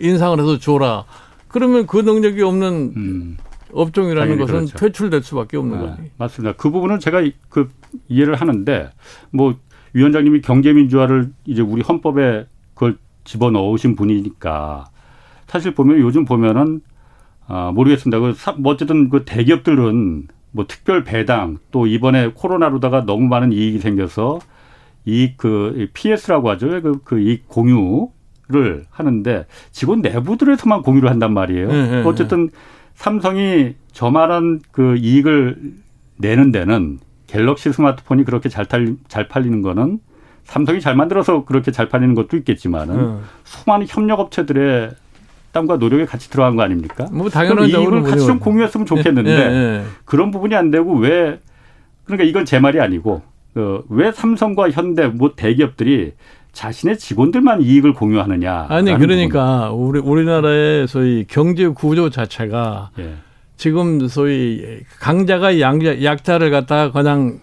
인상을 0.00 0.40
해서 0.40 0.58
줘라. 0.58 1.04
그러면 1.46 1.86
그 1.86 1.98
능력이 1.98 2.42
없는 2.42 2.92
음. 2.96 3.36
업종이라는 3.72 4.36
것은 4.38 4.54
그렇죠. 4.54 4.76
퇴출될 4.76 5.22
수밖에 5.22 5.56
없는 5.56 5.78
네, 5.78 5.86
거죠. 5.86 6.02
맞습니다. 6.18 6.56
그 6.56 6.70
부분은 6.70 6.98
제가 6.98 7.22
그 7.48 7.68
이해를 8.08 8.34
하는데 8.34 8.90
뭐 9.30 9.54
위원장님이 9.92 10.40
경제민주화를 10.40 11.30
이제 11.44 11.62
우리 11.62 11.82
헌법에 11.82 12.46
그걸 12.74 12.98
집어 13.22 13.52
넣으신 13.52 13.94
분이니까 13.94 14.86
사실 15.46 15.74
보면 15.74 16.00
요즘 16.00 16.24
보면은 16.24 16.80
아, 17.46 17.72
모르겠습니다. 17.74 18.18
그, 18.20 18.34
뭐 18.58 18.72
어쨌든 18.72 19.08
그 19.10 19.24
대기업들은 19.24 20.28
뭐 20.50 20.66
특별 20.66 21.04
배당 21.04 21.58
또 21.70 21.86
이번에 21.86 22.28
코로나로다가 22.28 23.04
너무 23.04 23.26
많은 23.26 23.52
이익이 23.52 23.78
생겨서 23.80 24.38
이그 25.04 25.88
PS라고 25.92 26.48
하죠. 26.50 26.68
그, 26.80 27.00
그 27.04 27.18
이익 27.18 27.48
공유를 27.48 28.86
하는데 28.90 29.46
직원 29.72 30.00
내부들에서만 30.00 30.82
공유를 30.82 31.10
한단 31.10 31.34
말이에요. 31.34 31.68
네, 31.68 31.90
네, 31.90 32.02
어쨌든 32.06 32.50
삼성이 32.94 33.74
저만한 33.92 34.60
그 34.70 34.96
이익을 34.96 35.74
내는 36.18 36.52
데는 36.52 37.00
갤럭시 37.26 37.72
스마트폰이 37.72 38.24
그렇게 38.24 38.48
잘, 38.48 38.66
탈, 38.66 38.96
잘 39.08 39.26
팔리는 39.28 39.60
거는 39.62 39.98
삼성이 40.44 40.80
잘 40.80 40.94
만들어서 40.94 41.44
그렇게 41.44 41.72
잘 41.72 41.88
팔리는 41.88 42.14
것도 42.14 42.36
있겠지만은 42.36 42.96
네. 42.96 43.20
수많은 43.44 43.86
협력업체들의 43.88 44.90
땀과 45.54 45.76
노력이 45.76 46.04
같이 46.04 46.28
들어간 46.28 46.56
거 46.56 46.62
아닙니까? 46.62 47.06
뭐 47.12 47.30
당연한 47.30 47.68
이익을 47.68 48.02
같이 48.02 48.26
좀 48.26 48.40
공유했으면 48.40 48.86
좋겠는데 48.86 49.36
네, 49.36 49.48
네. 49.48 49.84
그런 50.04 50.30
부분이 50.30 50.54
안 50.54 50.70
되고 50.70 50.94
왜 50.96 51.38
그러니까 52.04 52.24
이건 52.28 52.44
제 52.44 52.58
말이 52.58 52.80
아니고 52.80 53.22
어, 53.54 53.80
왜 53.88 54.10
삼성과 54.12 54.70
현대 54.70 55.06
뭐 55.06 55.32
대기업들이 55.34 56.12
자신의 56.52 56.98
직원들만 56.98 57.62
이익을 57.62 57.94
공유하느냐? 57.94 58.66
아니 58.68 58.96
그러니까 58.96 59.70
부분. 59.70 59.86
우리 59.86 60.00
우리나라의 60.00 60.88
소위 60.88 61.24
경제 61.26 61.68
구조 61.68 62.10
자체가 62.10 62.90
예. 62.98 63.14
지금 63.56 64.08
소위 64.08 64.80
강자가 65.00 65.60
양자, 65.60 66.02
약자를 66.02 66.50
갖다가 66.50 66.90
그냥 66.90 67.38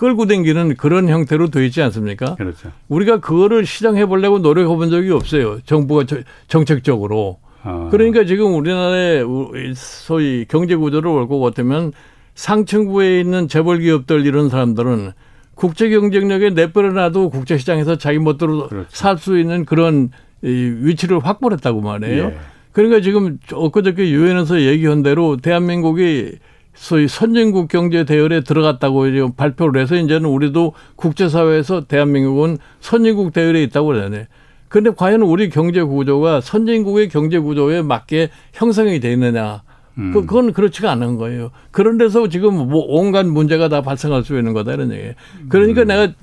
끌고 0.00 0.24
댕기는 0.24 0.76
그런 0.76 1.10
형태로 1.10 1.50
되어 1.50 1.62
있지 1.62 1.82
않습니까? 1.82 2.34
그렇죠. 2.36 2.72
우리가 2.88 3.20
그거를 3.20 3.66
시정해 3.66 4.06
보려고 4.06 4.38
노력해 4.38 4.74
본 4.74 4.88
적이 4.88 5.10
없어요. 5.10 5.58
정부가 5.66 6.04
정책적으로. 6.48 7.38
아. 7.62 7.88
그러니까 7.90 8.24
지금 8.24 8.54
우리나라의 8.54 9.26
소위 9.74 10.46
경제 10.48 10.74
구조를 10.74 11.10
볼것 11.10 11.38
같으면 11.42 11.92
상층부에 12.34 13.20
있는 13.20 13.46
재벌 13.46 13.80
기업들 13.80 14.24
이런 14.24 14.48
사람들은 14.48 15.12
국제 15.54 15.90
경쟁력에 15.90 16.48
내버려놔도 16.48 17.28
국제 17.28 17.58
시장에서 17.58 17.96
자기 17.96 18.18
멋대로 18.18 18.68
그렇죠. 18.68 18.86
살수 18.88 19.38
있는 19.38 19.66
그런 19.66 20.12
위치를 20.40 21.18
확보했다고 21.18 21.82
말해요. 21.82 22.24
예. 22.24 22.38
그러니까 22.72 23.02
지금 23.02 23.38
엊그저께 23.52 24.10
유엔에서 24.10 24.62
얘기한 24.62 25.02
대로 25.02 25.36
대한민국이 25.36 26.38
소위 26.80 27.08
선진국 27.08 27.68
경제 27.68 28.04
대열에 28.04 28.40
들어갔다고 28.40 29.06
이제 29.06 29.28
발표를 29.36 29.82
해서 29.82 29.96
이제는 29.96 30.24
우리도 30.24 30.72
국제사회에서 30.96 31.82
대한민국은 31.82 32.56
선진국 32.80 33.34
대열에 33.34 33.62
있다고 33.64 33.88
그러네. 33.88 34.28
근데 34.68 34.90
과연 34.90 35.20
우리 35.20 35.50
경제 35.50 35.82
구조가 35.82 36.40
선진국의 36.40 37.10
경제 37.10 37.38
구조에 37.38 37.82
맞게 37.82 38.30
형성이 38.54 38.98
돼 38.98 39.12
있느냐? 39.12 39.62
음. 39.98 40.12
그, 40.14 40.24
그건 40.24 40.54
그렇지가 40.54 40.90
않은 40.92 41.16
거예요. 41.16 41.50
그런 41.70 41.98
데서 41.98 42.28
지금 42.28 42.54
뭐 42.70 42.82
온갖 42.88 43.26
문제가 43.26 43.68
다 43.68 43.82
발생할 43.82 44.24
수 44.24 44.38
있는 44.38 44.54
거다 44.54 44.72
이런 44.72 44.90
얘기예요. 44.90 45.12
그러니까 45.50 45.82
음. 45.82 45.86
내가 45.86 46.14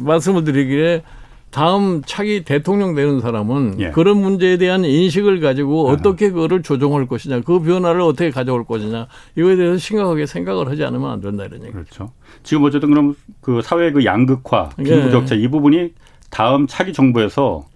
말씀을 0.00 0.44
드리기에 0.44 1.02
다음 1.50 2.02
차기 2.04 2.44
대통령 2.44 2.94
되는 2.94 3.20
사람은 3.20 3.76
예. 3.80 3.90
그런 3.90 4.18
문제에 4.18 4.58
대한 4.58 4.84
인식을 4.84 5.40
가지고 5.40 5.88
어떻게 5.88 6.30
그거를 6.30 6.62
조정할 6.62 7.06
것이냐, 7.06 7.40
그 7.40 7.60
변화를 7.60 8.02
어떻게 8.02 8.30
가져올 8.30 8.64
것이냐, 8.64 9.06
이거에 9.36 9.56
대해서 9.56 9.78
심각하게 9.78 10.26
생각을 10.26 10.68
하지 10.68 10.84
않으면 10.84 11.10
안 11.10 11.20
된다 11.20 11.44
이런 11.44 11.62
얘기. 11.62 11.72
그렇죠. 11.72 12.12
지금 12.42 12.64
어쨌든 12.64 12.90
그럼 12.90 13.14
그 13.40 13.62
사회 13.62 13.90
그 13.92 14.04
양극화, 14.04 14.70
빈부격차 14.76 15.36
예. 15.36 15.40
이 15.40 15.48
부분이 15.48 15.94
다음 16.30 16.66
차기 16.66 16.92
정부에서 16.92 17.66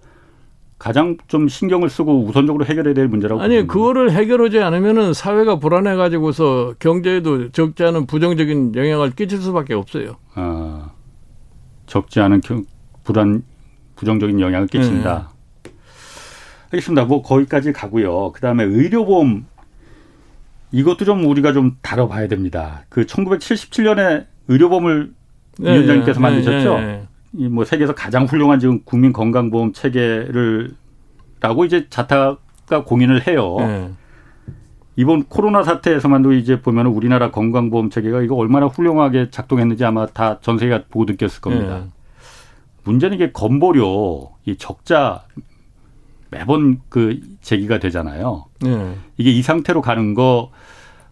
가장 0.77 1.17
좀 1.27 1.47
신경을 1.47 1.89
쓰고 1.89 2.25
우선적으로 2.25 2.65
해결해야 2.65 2.93
될 2.93 3.07
문제라고. 3.07 3.41
아니, 3.41 3.55
보십니다. 3.55 3.73
그거를 3.73 4.11
해결하지 4.11 4.59
않으면은 4.59 5.13
사회가 5.13 5.57
불안해 5.57 5.95
가지고서 5.95 6.73
경제에도 6.77 7.49
적지 7.51 7.83
않은 7.85 8.05
부정적인 8.05 8.75
영향을 8.75 9.11
끼칠 9.11 9.39
수밖에 9.39 9.73
없어요. 9.73 10.17
아, 10.35 10.91
적지 11.87 12.19
않은 12.19 12.41
불안 13.03 13.43
부정적인 14.03 14.39
영향을 14.39 14.67
끼친다. 14.67 15.29
네. 15.63 15.71
알겠습니다. 16.73 17.05
뭐 17.05 17.21
거기까지 17.21 17.71
가고요. 17.71 18.31
그다음에 18.33 18.63
의료보험 18.63 19.45
이것도 20.71 21.05
좀 21.05 21.25
우리가 21.25 21.53
좀 21.53 21.77
다뤄봐야 21.81 22.27
됩니다. 22.27 22.83
그 22.89 23.05
1977년에 23.05 24.25
의료보험을 24.47 25.13
네, 25.59 25.73
위원장님께서 25.73 26.19
네, 26.19 26.21
만드셨죠. 26.21 26.79
네, 26.79 26.85
네. 26.85 27.07
이뭐 27.35 27.63
세계에서 27.65 27.95
가장 27.95 28.25
훌륭한 28.25 28.59
지금 28.59 28.81
국민 28.83 29.13
건강보험 29.13 29.73
체계를 29.73 30.71
라고 31.39 31.65
이제 31.65 31.87
자타가 31.89 32.83
공인을 32.85 33.27
해요. 33.27 33.55
네. 33.59 33.91
이번 34.95 35.23
코로나 35.23 35.63
사태에서만도 35.63 36.33
이제 36.33 36.61
보면 36.61 36.87
우리나라 36.87 37.31
건강보험 37.31 37.89
체계가 37.89 38.21
이거 38.21 38.35
얼마나 38.35 38.67
훌륭하게 38.67 39.29
작동했는지 39.31 39.85
아마 39.85 40.05
다 40.05 40.39
전 40.41 40.57
세계가 40.57 40.85
보고 40.89 41.05
느꼈을 41.05 41.41
겁니다. 41.41 41.85
네. 42.83 42.91
문제는 42.91 43.15
이게 43.15 43.31
건보료, 43.31 44.31
이 44.45 44.55
적자 44.57 45.23
매번 46.29 46.81
그 46.89 47.19
제기가 47.41 47.79
되잖아요. 47.79 48.45
네. 48.61 48.95
이게 49.17 49.31
이 49.31 49.41
상태로 49.41 49.81
가는 49.81 50.13
거, 50.13 50.51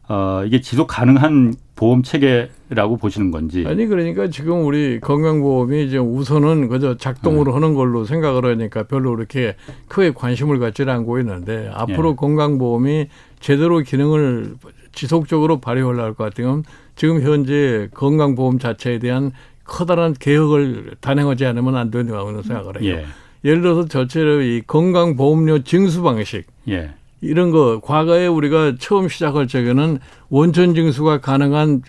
어, 0.10 0.44
이게 0.46 0.62
지속 0.62 0.88
가능한 0.88 1.54
보험 1.76 2.04
체계라고 2.04 2.98
보시는 2.98 3.32
건지. 3.32 3.64
아니, 3.68 3.86
그러니까 3.88 4.30
지금 4.30 4.66
우리 4.66 5.00
건강보험이 5.00 5.86
이제 5.86 5.98
우선은 5.98 6.68
그저 6.68 6.98
작동으로 6.98 7.52
네. 7.52 7.54
하는 7.54 7.74
걸로 7.74 8.04
생각을 8.06 8.46
하니까 8.46 8.84
별로 8.84 9.16
그렇게 9.16 9.56
크게 9.88 10.12
관심을 10.12 10.60
갖지는 10.60 10.94
않고 10.94 11.20
있는데 11.20 11.72
앞으로 11.74 12.12
네. 12.12 12.16
건강보험이 12.18 13.08
제대로 13.40 13.80
기능을 13.80 14.56
지속적으로 14.92 15.60
발휘하려고 15.60 16.04
할것 16.04 16.18
같으면 16.18 16.64
지금 16.96 17.22
현재 17.22 17.88
건강보험 17.94 18.60
자체에 18.60 19.00
대한 19.00 19.32
커다란 19.72 20.14
개혁을 20.14 20.96
단행하지 21.00 21.46
않으면 21.46 21.78
안 21.78 21.92
된다고 21.92 22.42
생각을 22.42 22.82
해요. 22.82 22.94
예. 22.94 23.06
예를 23.46 23.62
들어서 23.62 23.88
저처럼 23.88 24.42
이 24.42 24.62
건강보험료 24.68 25.64
징수 25.64 26.02
방식. 26.04 26.44
예. 26.68 26.92
이런 27.22 27.52
거 27.52 27.80
과거에 27.80 28.28
우리가 28.28 28.74
처음 28.80 29.08
시작할 29.08 29.48
적에는 29.48 30.00
원천 30.30 30.76
징수가 30.76 31.22
가능한 31.22 31.84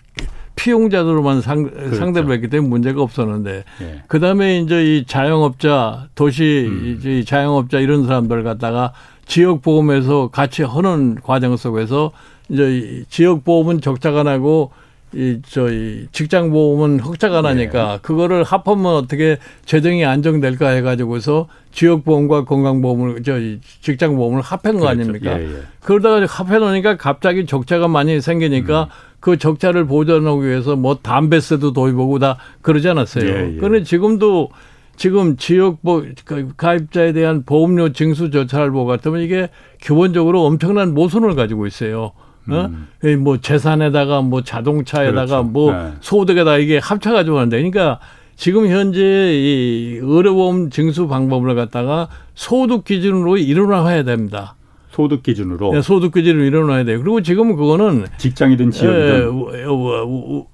피용자들로만 0.55 1.41
상, 1.41 1.63
그렇죠. 1.63 1.95
상대를 1.95 2.31
했기 2.31 2.47
때문에 2.47 2.69
문제가 2.69 3.01
없었는데 3.01 3.65
예. 3.81 4.03
그다음에 4.07 4.59
이제 4.59 4.85
이 4.85 5.05
자영업자 5.05 6.07
도시 6.15 6.67
음. 6.69 6.95
이제 6.97 7.23
자영업자 7.25 7.79
이런 7.79 8.05
사람들 8.05 8.43
갖다가 8.43 8.93
지역 9.25 9.61
보험에서 9.61 10.29
같이 10.29 10.63
하는 10.63 11.15
과정 11.21 11.57
속에서 11.57 12.11
이제 12.47 13.03
지역 13.09 13.43
보험은 13.43 13.81
적자가 13.81 14.23
나고 14.23 14.71
이 15.15 15.39
저희 15.47 16.07
직장 16.11 16.49
보험은 16.49 16.99
흑자가 16.99 17.41
네. 17.41 17.49
나니까 17.49 17.93
네. 17.93 17.99
그거를 18.01 18.43
합하면 18.43 18.85
어떻게 18.95 19.37
재정이 19.65 20.05
안정될까 20.05 20.69
해가지고서 20.69 21.47
지역 21.71 22.03
보험과 22.03 22.45
건강 22.45 22.81
보험을 22.81 23.21
저 23.23 23.33
직장 23.81 24.15
보험을 24.15 24.41
합한 24.41 24.79
거 24.79 24.85
그렇죠. 24.85 24.87
아닙니까? 24.87 25.39
예, 25.39 25.45
예. 25.45 25.61
그러다가 25.81 26.25
합해 26.25 26.59
놓으니까 26.59 26.97
갑자기 26.97 27.45
적자가 27.45 27.87
많이 27.87 28.21
생기니까 28.21 28.83
음. 28.83 28.87
그 29.19 29.37
적자를 29.37 29.85
보전하기 29.85 30.45
위해서 30.45 30.75
뭐 30.75 30.97
담배세도 31.01 31.73
도입하고 31.73 32.19
다 32.19 32.37
그러지 32.61 32.89
않았어요. 32.89 33.25
예, 33.25 33.53
예. 33.53 33.57
그런데 33.59 33.83
지금도 33.83 34.49
지금 34.95 35.37
지역 35.37 35.81
보그 35.81 36.53
가입자에 36.57 37.13
대한 37.13 37.43
보험료 37.43 37.93
징수 37.93 38.31
절차를 38.31 38.71
보고 38.71 38.85
같으면 38.85 39.21
이게 39.21 39.49
기본적으로 39.81 40.45
엄청난 40.45 40.93
모순을 40.93 41.35
가지고 41.35 41.67
있어요. 41.67 42.11
어? 42.49 42.69
음. 43.03 43.23
뭐 43.23 43.37
재산에다가 43.37 44.21
뭐 44.21 44.43
자동차에다가 44.43 45.25
그렇죠. 45.25 45.43
뭐 45.43 45.71
네. 45.71 45.93
소득에다가 46.01 46.57
이게 46.57 46.77
합쳐가지고 46.77 47.37
하는데 47.37 47.55
그러니까 47.57 47.99
지금 48.35 48.67
현재 48.67 49.01
이 49.01 49.99
의료보험 50.01 50.69
징수 50.69 51.07
방법을 51.07 51.55
갖다가 51.55 52.09
소득 52.35 52.83
기준으로 52.83 53.37
일어나야 53.37 54.03
됩니다. 54.03 54.55
소득 54.93 55.23
기준으로. 55.23 55.73
네, 55.73 55.81
소득 55.81 56.13
기준으로 56.13 56.43
일어나야 56.45 56.83
돼요. 56.83 56.99
그리고 56.99 57.21
지금 57.21 57.55
그거는 57.55 58.05
직장이든 58.17 58.69
지역이든 58.71 59.43
예, 59.55 59.63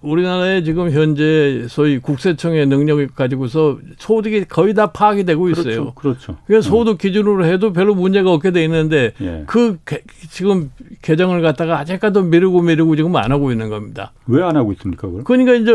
우리나라에 0.01 0.63
지금 0.63 0.89
현재 0.91 1.65
소위 1.67 1.99
국세청의 1.99 2.67
능력을 2.67 3.07
가지고서 3.09 3.77
소득이 3.97 4.45
거의 4.45 4.73
다 4.73 4.87
파악이 4.91 5.25
되고 5.25 5.49
있어요. 5.49 5.63
그렇죠. 5.63 5.93
그렇죠. 5.93 6.37
그러니까 6.47 6.67
소득 6.69 6.97
기준으로 6.97 7.45
해도 7.45 7.73
별로 7.73 7.93
문제가 7.93 8.31
없게 8.31 8.51
돼 8.51 8.63
있는데 8.63 9.11
예. 9.21 9.43
그 9.45 9.77
개, 9.85 9.99
지금 10.29 10.71
개정을 11.01 11.41
갖다가 11.41 11.77
아직까지도 11.79 12.23
미루고 12.23 12.61
미루고 12.61 12.95
지금 12.95 13.15
안 13.17 13.31
하고 13.31 13.51
있는 13.51 13.69
겁니다. 13.69 14.13
왜 14.27 14.41
안 14.41 14.55
하고 14.55 14.71
있습니까? 14.71 15.07
그걸? 15.07 15.23
그러니까 15.25 15.53
이제 15.53 15.71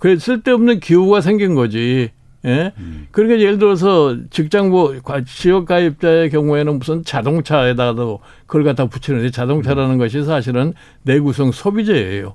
그 0.00 0.18
쓸데없는 0.18 0.80
기후가 0.80 1.20
생긴 1.20 1.54
거지. 1.54 2.10
예? 2.44 2.72
음. 2.78 3.06
그러니까 3.10 3.40
예를 3.40 3.58
들어서 3.58 4.16
직장부 4.30 5.00
지역 5.26 5.66
가입자의 5.66 6.30
경우에는 6.30 6.78
무슨 6.78 7.04
자동차에다가도 7.04 8.20
그걸 8.46 8.64
갖다 8.64 8.86
붙이는데 8.86 9.30
자동차라는 9.30 9.94
음. 9.94 9.98
것이 9.98 10.24
사실은 10.24 10.74
내구성 11.02 11.52
소비재예요. 11.52 12.34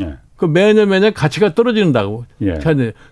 예. 0.00 0.16
그 0.36 0.44
매년 0.44 0.88
매년 0.88 1.12
가치가 1.12 1.54
떨어진다고. 1.54 2.24
예. 2.42 2.58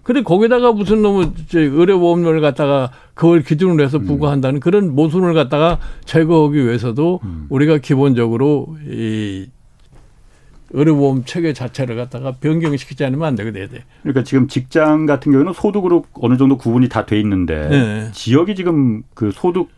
근데 0.05 0.23
거기다가 0.23 0.73
무슨 0.73 1.03
너무 1.03 1.33
의료보험료를 1.53 2.41
갖다가 2.41 2.93
그걸 3.15 3.43
기준으로 3.43 3.83
해서 3.83 3.99
음. 3.99 4.07
부과한다는 4.07 4.59
음. 4.59 4.61
그런 4.61 4.95
모순을 4.95 5.35
갖다가 5.35 5.79
제거하기 6.05 6.65
위해서도 6.65 7.21
음. 7.25 7.47
우리가 7.51 7.79
기본적으로 7.79 8.77
이 8.89 9.47
의료보험 10.81 11.25
체계 11.25 11.53
자체를 11.55 11.97
갖다가 11.97 12.33
변경시키지 12.33 13.03
않으면 13.07 13.27
안 13.27 13.35
되거든요. 13.35 13.81
그러니까 14.03 14.23
지금 14.25 14.47
직장 14.47 15.07
같은 15.07 15.33
경우는 15.33 15.55
소득으로 15.55 16.05
어느 16.15 16.37
정도 16.37 16.59
구분이 16.59 16.89
다 16.91 17.07
돼 17.07 17.19
있는데 17.21 17.69
네. 17.69 18.09
지역이 18.13 18.55
지금 18.55 19.03
그 19.15 19.31
소득 19.33 19.69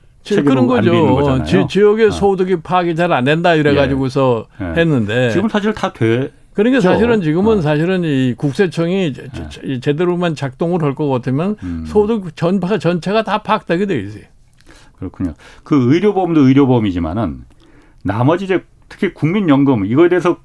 그런 0.44 0.66
거죠. 0.66 1.44
지, 1.44 1.64
지역의 1.68 2.08
어. 2.08 2.11
소득이 2.11 2.56
파악이 2.62 2.96
잘 2.96 3.12
안 3.12 3.24
된다 3.24 3.54
이래 3.54 3.74
가지고서 3.74 4.46
예. 4.61 4.64
예. 4.76 4.80
했는데 4.80 5.30
지금 5.30 5.48
사실 5.48 5.72
다 5.72 5.92
돼. 5.92 6.32
그러니까 6.52 6.80
사실은 6.80 7.22
지금은 7.22 7.58
어. 7.58 7.62
사실은 7.62 8.02
이 8.02 8.34
국세청이 8.37 9.14
예. 9.64 9.80
제대로만 9.80 10.34
작동을 10.34 10.82
할 10.82 10.94
것 10.96 11.08
같으면 11.08 11.54
음. 11.62 11.84
소득 11.87 12.34
전파 12.34 12.76
전체가 12.78 13.22
다 13.22 13.38
파악되게 13.42 13.87
돼 13.87 14.00
있어요. 14.00 14.24
그렇군요. 14.98 15.34
그 15.62 15.94
의료보험도 15.94 16.40
의료보험이지만은 16.48 17.44
나머지 18.02 18.46
이제 18.46 18.64
특히 18.88 19.14
국민연금 19.14 19.87
이거에 19.87 20.08
대해서 20.08 20.38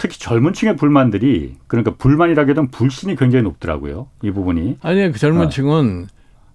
특히 0.00 0.18
젊은 0.18 0.54
층의 0.54 0.76
불만들이 0.76 1.56
그러니까 1.66 1.92
불만이라기보다는 1.98 2.70
불신이 2.70 3.16
굉장히 3.16 3.42
높더라고요. 3.42 4.08
이 4.22 4.30
부분이. 4.30 4.78
아니, 4.80 5.12
그 5.12 5.18
젊은 5.18 5.46
어. 5.46 5.48
층은 5.50 6.06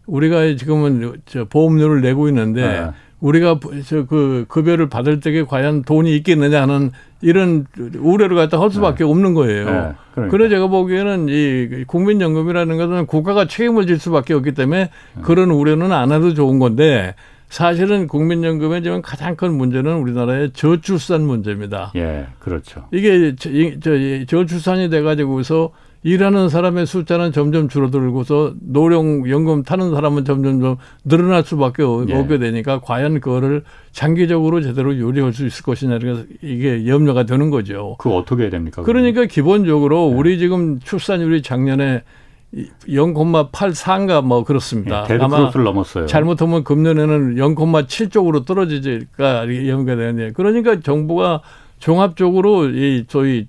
우리가 0.08 0.56
지금은 0.56 1.22
저 1.28 1.46
보험료를 1.46 2.02
내고 2.02 2.28
있는데 2.28 2.62
네. 2.68 2.92
우리가 3.20 3.60
저 3.86 4.06
그 4.08 4.46
급여를 4.48 4.90
받을 4.90 5.20
때에 5.20 5.44
과연 5.44 5.84
돈이 5.84 6.16
있겠느냐 6.18 6.64
하는 6.64 6.92
이런 7.22 7.68
우려를 8.00 8.36
갖다 8.36 8.60
할 8.60 8.72
수밖에 8.72 9.04
네. 9.04 9.10
없는 9.12 9.36
거예요. 9.36 9.66
네. 9.66 9.92
그러니까. 10.14 10.32
그래 10.32 10.50
제가 10.50 10.66
보기에는 10.68 11.28
이 11.30 11.84
국민연금이라는 11.86 12.78
것은 12.78 13.06
국가가 13.06 13.46
책임을 13.46 13.86
질 13.86 14.00
수밖에 14.00 14.34
없기 14.34 14.54
때문에 14.54 14.90
네. 15.16 15.22
그런 15.22 15.52
우려는 15.52 15.92
안 15.92 16.12
해도 16.12 16.34
좋은 16.34 16.58
건데 16.58 17.14
사실은 17.50 18.08
국민연금의 18.08 18.84
지금 18.84 19.02
가장 19.02 19.36
큰 19.36 19.54
문제는 19.54 19.98
우리나라의 19.98 20.52
저출산 20.52 21.22
문제입니다. 21.22 21.92
예, 21.96 22.28
그렇죠. 22.40 22.88
이게 22.92 23.36
저, 23.36 23.50
저, 23.82 24.26
저출산이 24.26 24.90
돼가지고서 24.90 25.72
일하는 26.06 26.50
사람의 26.50 26.86
숫자는 26.86 27.32
점점 27.32 27.68
줄어들고서 27.68 28.54
노령연금 28.62 29.64
타는 29.64 29.90
사람은 29.90 30.24
점점 30.24 30.62
좀 30.62 30.76
늘어날 31.04 31.42
수밖에 31.42 31.82
예. 31.82 32.14
없게 32.14 32.38
되니까 32.38 32.80
과연 32.80 33.20
그거를 33.20 33.64
장기적으로 33.92 34.62
제대로 34.62 35.00
요리할 35.00 35.34
수 35.34 35.48
있을 35.48 35.64
것이냐 35.64 35.98
이게 36.44 36.86
염려가 36.86 37.24
되는 37.24 37.50
거죠. 37.50 37.96
그 37.98 38.12
어떻게 38.12 38.44
해야 38.44 38.52
됩니까? 38.52 38.84
그러니까 38.84 39.26
기본적으로 39.26 40.12
네. 40.12 40.16
우리 40.16 40.38
지금 40.38 40.80
출산율이 40.80 41.42
작년에 41.42 42.04
0.84인가 42.88 44.24
뭐 44.24 44.44
그렇습니다. 44.44 45.04
네, 45.04 45.18
아마 45.20 45.52
넘었어요. 45.52 46.06
잘못하면 46.06 46.64
금년에는 46.64 47.36
0.7 47.36 48.12
쪽으로 48.12 48.46
떨어지니까 48.46 49.48
염려가 49.48 49.96
되는데 49.96 50.32
그러니까 50.32 50.80
정부가 50.80 51.42
종합적으로 51.80 52.70
이 52.70 53.06
저희 53.08 53.48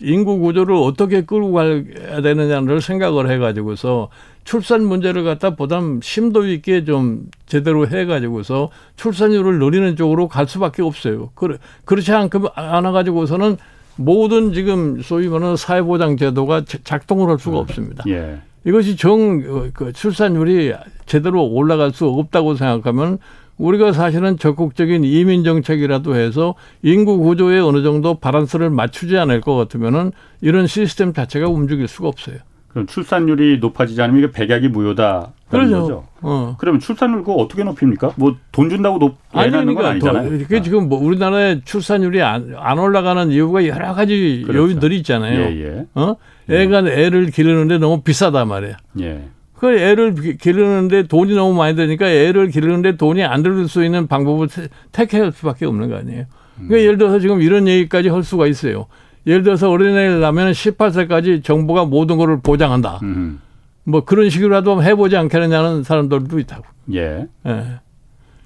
인구 0.00 0.38
구조를 0.38 0.74
어떻게 0.76 1.22
끌고 1.22 1.52
가야 1.52 2.20
되느냐를 2.22 2.80
생각을 2.80 3.28
해가지고서 3.28 4.08
출산 4.44 4.84
문제를 4.84 5.24
갖다 5.24 5.56
보다 5.56 5.80
심도 6.00 6.46
있게 6.46 6.84
좀 6.84 7.26
제대로 7.46 7.88
해가지고서 7.88 8.70
출산율을 8.96 9.58
늘리는 9.58 9.96
쪽으로 9.96 10.28
갈 10.28 10.46
수밖에 10.46 10.82
없어요. 10.82 11.30
그렇, 11.34 11.56
그렇지 11.84 12.12
않아 12.12 12.92
가지고서는 12.92 13.56
모든 13.96 14.52
지금 14.52 15.00
소위 15.02 15.28
말하는 15.28 15.56
사회보장 15.56 16.16
제도가 16.16 16.64
작동을 16.84 17.28
할 17.28 17.38
수가 17.38 17.58
음. 17.58 17.62
없습니다. 17.62 18.04
예. 18.08 18.40
이것이 18.66 18.96
정, 18.96 19.72
그 19.72 19.92
출산율이 19.92 20.72
제대로 21.06 21.44
올라갈 21.44 21.92
수 21.92 22.06
없다고 22.06 22.54
생각하면 22.54 23.18
우리가 23.58 23.92
사실은 23.92 24.38
적극적인 24.38 25.04
이민 25.04 25.44
정책이라도 25.44 26.16
해서 26.16 26.54
인구 26.82 27.18
구조에 27.18 27.60
어느 27.60 27.82
정도 27.82 28.14
바란스를 28.14 28.70
맞추지 28.70 29.16
않을 29.18 29.40
것 29.42 29.54
같으면은 29.54 30.12
이런 30.40 30.66
시스템 30.66 31.12
자체가 31.12 31.48
움직일 31.48 31.86
수가 31.86 32.08
없어요. 32.08 32.38
그럼 32.74 32.86
출산율이 32.88 33.58
높아지지 33.60 34.02
않으면 34.02 34.24
이게 34.24 34.32
백약이 34.32 34.68
무효다. 34.68 35.30
그렇죠. 35.48 35.80
거죠. 35.80 36.04
어. 36.22 36.56
그러면 36.58 36.80
출산율 36.80 37.18
그거 37.18 37.34
어떻게 37.34 37.62
높입니까? 37.62 38.14
뭐 38.16 38.36
돈 38.50 38.68
준다고 38.68 38.98
높 38.98 39.16
아니 39.32 39.50
그러니까 39.52 39.90
아니잖아요. 39.90 40.28
그게 40.30 40.60
지금 40.60 40.88
뭐 40.88 40.98
우리나라의 41.00 41.62
출산율이 41.64 42.20
안, 42.22 42.52
안 42.58 42.78
올라가는 42.80 43.30
이유가 43.30 43.64
여러 43.66 43.94
가지 43.94 44.42
그렇죠. 44.44 44.64
요인들이 44.64 44.96
있잖아요. 44.98 45.40
예, 45.40 45.64
예. 45.64 45.86
어? 45.94 46.16
애가 46.50 46.84
예. 46.88 47.04
애를 47.04 47.26
기르는데 47.30 47.78
너무 47.78 48.02
비싸단 48.02 48.48
말이야. 48.48 48.76
예. 49.00 49.22
그 49.54 49.78
애를 49.78 50.14
기르는데 50.40 51.04
돈이 51.04 51.32
너무 51.36 51.54
많이 51.54 51.76
드니까 51.76 52.08
애를 52.10 52.48
기르는데 52.48 52.96
돈이 52.96 53.22
안 53.22 53.44
들을 53.44 53.68
수 53.68 53.84
있는 53.84 54.08
방법을 54.08 54.48
택할 54.90 55.30
수밖에 55.30 55.64
없는 55.66 55.88
거 55.90 55.96
아니에요. 55.98 56.24
그러니까 56.56 56.76
음. 56.76 56.80
예를 56.80 56.98
들어서 56.98 57.20
지금 57.20 57.40
이런 57.40 57.68
얘기까지 57.68 58.08
할 58.08 58.24
수가 58.24 58.48
있어요. 58.48 58.86
예를 59.26 59.42
들어서 59.42 59.70
어린애를 59.70 60.20
낳으면 60.20 60.52
18세까지 60.52 61.42
정부가 61.42 61.84
모든 61.84 62.16
것을 62.16 62.40
보장한다. 62.40 63.00
음. 63.02 63.40
뭐 63.84 64.04
그런 64.04 64.30
식으로라도 64.30 64.82
해보지 64.82 65.16
않겠느냐는 65.16 65.82
사람들도 65.82 66.38
있다고. 66.38 66.64
예. 66.94 67.26
예. 67.46 67.64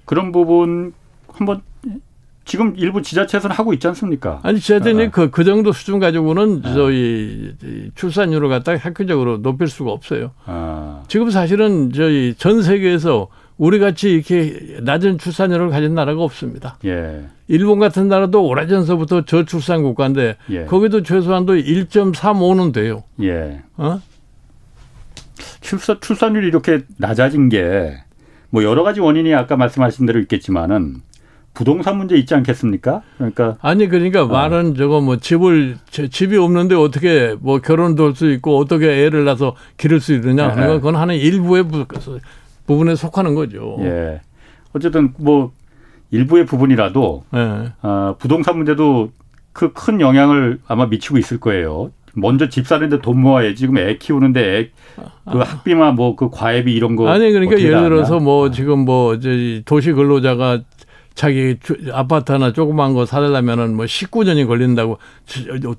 그런 0.05 0.33
부분 0.33 0.93
한번 1.29 1.63
지금 2.45 2.75
일부 2.77 3.03
지자체에서는 3.03 3.55
하고 3.55 3.75
있지 3.75 3.87
않습니까? 3.89 4.41
아니 4.43 4.59
지자체는 4.59 5.09
아. 5.09 5.11
그, 5.11 5.31
그 5.31 5.45
정도 5.45 5.71
수준 5.71 5.99
가지고는 5.99 6.63
아. 6.65 6.73
저희 6.73 7.55
출산율을 7.95 8.49
갖다가 8.49 8.79
획기적으로 8.83 9.43
높일 9.43 9.69
수가 9.69 9.93
없어요. 9.93 10.31
아. 10.47 11.03
지금 11.09 11.31
사실은 11.31 11.93
저희 11.93 12.35
전 12.39 12.63
세계에서 12.63 13.29
우리 13.59 13.79
같이 13.79 14.11
이렇게 14.11 14.79
낮은 14.83 15.19
출산율을 15.19 15.71
가진 15.71 15.95
나라가 15.95 16.23
없습니다. 16.23 16.79
예. 16.85 17.27
일본 17.49 17.79
같은 17.79 18.09
나라도 18.09 18.45
오래전서부터 18.47 19.25
저출산 19.25 19.83
국가인데 19.83 20.37
예. 20.51 20.65
거기도 20.65 21.03
최소한도 21.03 21.55
1.35는 21.55 22.73
돼요. 22.73 23.03
예. 23.23 23.63
어? 23.77 24.01
출산 25.61 26.01
출산율이 26.01 26.47
이렇게 26.47 26.83
낮아진 26.97 27.49
게 27.49 28.09
뭐 28.51 28.65
여러 28.65 28.83
가지 28.83 29.01
원인이 29.01 29.35
아까 29.35 29.57
말씀하신 29.57 30.07
대로 30.07 30.21
있겠지만은 30.21 31.03
부동산 31.55 31.99
문제 31.99 32.17
있지 32.17 32.35
않겠습니까? 32.35 33.03
그러니까 33.17 33.57
아니 33.61 33.89
그러니까 33.89 34.23
어. 34.23 34.27
말은 34.27 34.75
저거 34.77 35.01
뭐 35.01 35.17
집을 35.17 35.77
집이 35.91 36.37
없는데 36.37 36.75
어떻게 36.75 37.35
뭐 37.41 37.59
결혼도 37.59 38.07
할 38.07 38.15
수 38.15 38.31
있고 38.31 38.59
어떻게 38.59 39.05
애를 39.05 39.25
낳아서 39.25 39.55
기를 39.77 40.01
수 40.01 40.15
있느냐? 40.15 40.53
그러니까 40.53 40.77
그건 40.77 40.97
하는 40.97 41.17
일부의 41.17 41.65
부분에 42.69 42.95
속하는 42.95 43.35
거죠. 43.35 43.77
예. 43.81 44.21
어쨌든 44.75 45.13
뭐 45.19 45.53
일부의 46.11 46.47
부분이라도 46.47 47.25
예. 47.35 47.73
어, 47.83 48.15
부동산 48.19 48.57
문제도 48.59 49.11
그 49.53 49.73
큰 49.73 50.01
영향을 50.01 50.61
아마 50.69 50.87
미치고 50.87 51.19
있을 51.19 51.41
거예요. 51.41 51.91
먼저 52.15 52.49
집 52.49 52.67
사는데 52.67 53.01
돈 53.01 53.21
모아야지. 53.21 53.57
지금 53.57 53.79
애 53.79 53.97
키우는데 53.97 54.41
애, 54.59 54.71
그 55.31 55.39
학비나 55.39 55.93
뭐그 55.93 56.31
과외비 56.31 56.73
이런 56.73 56.95
거. 56.97 57.09
아니, 57.09 57.31
그러니까 57.33 57.59
예를 57.61 57.83
들어서 57.83 58.21
뭐 58.21 58.47
어. 58.47 58.51
지금 58.51 58.81
뭐 58.81 59.15
이제 59.15 59.63
도시 59.65 59.93
근로자가 59.93 60.61
자기 61.15 61.57
아파트 61.93 62.31
하나 62.31 62.53
조그만 62.53 62.95
거 62.95 63.05
사려면은 63.05 63.75
뭐 63.75 63.85
19년이 63.85 64.47
걸린다고 64.47 64.99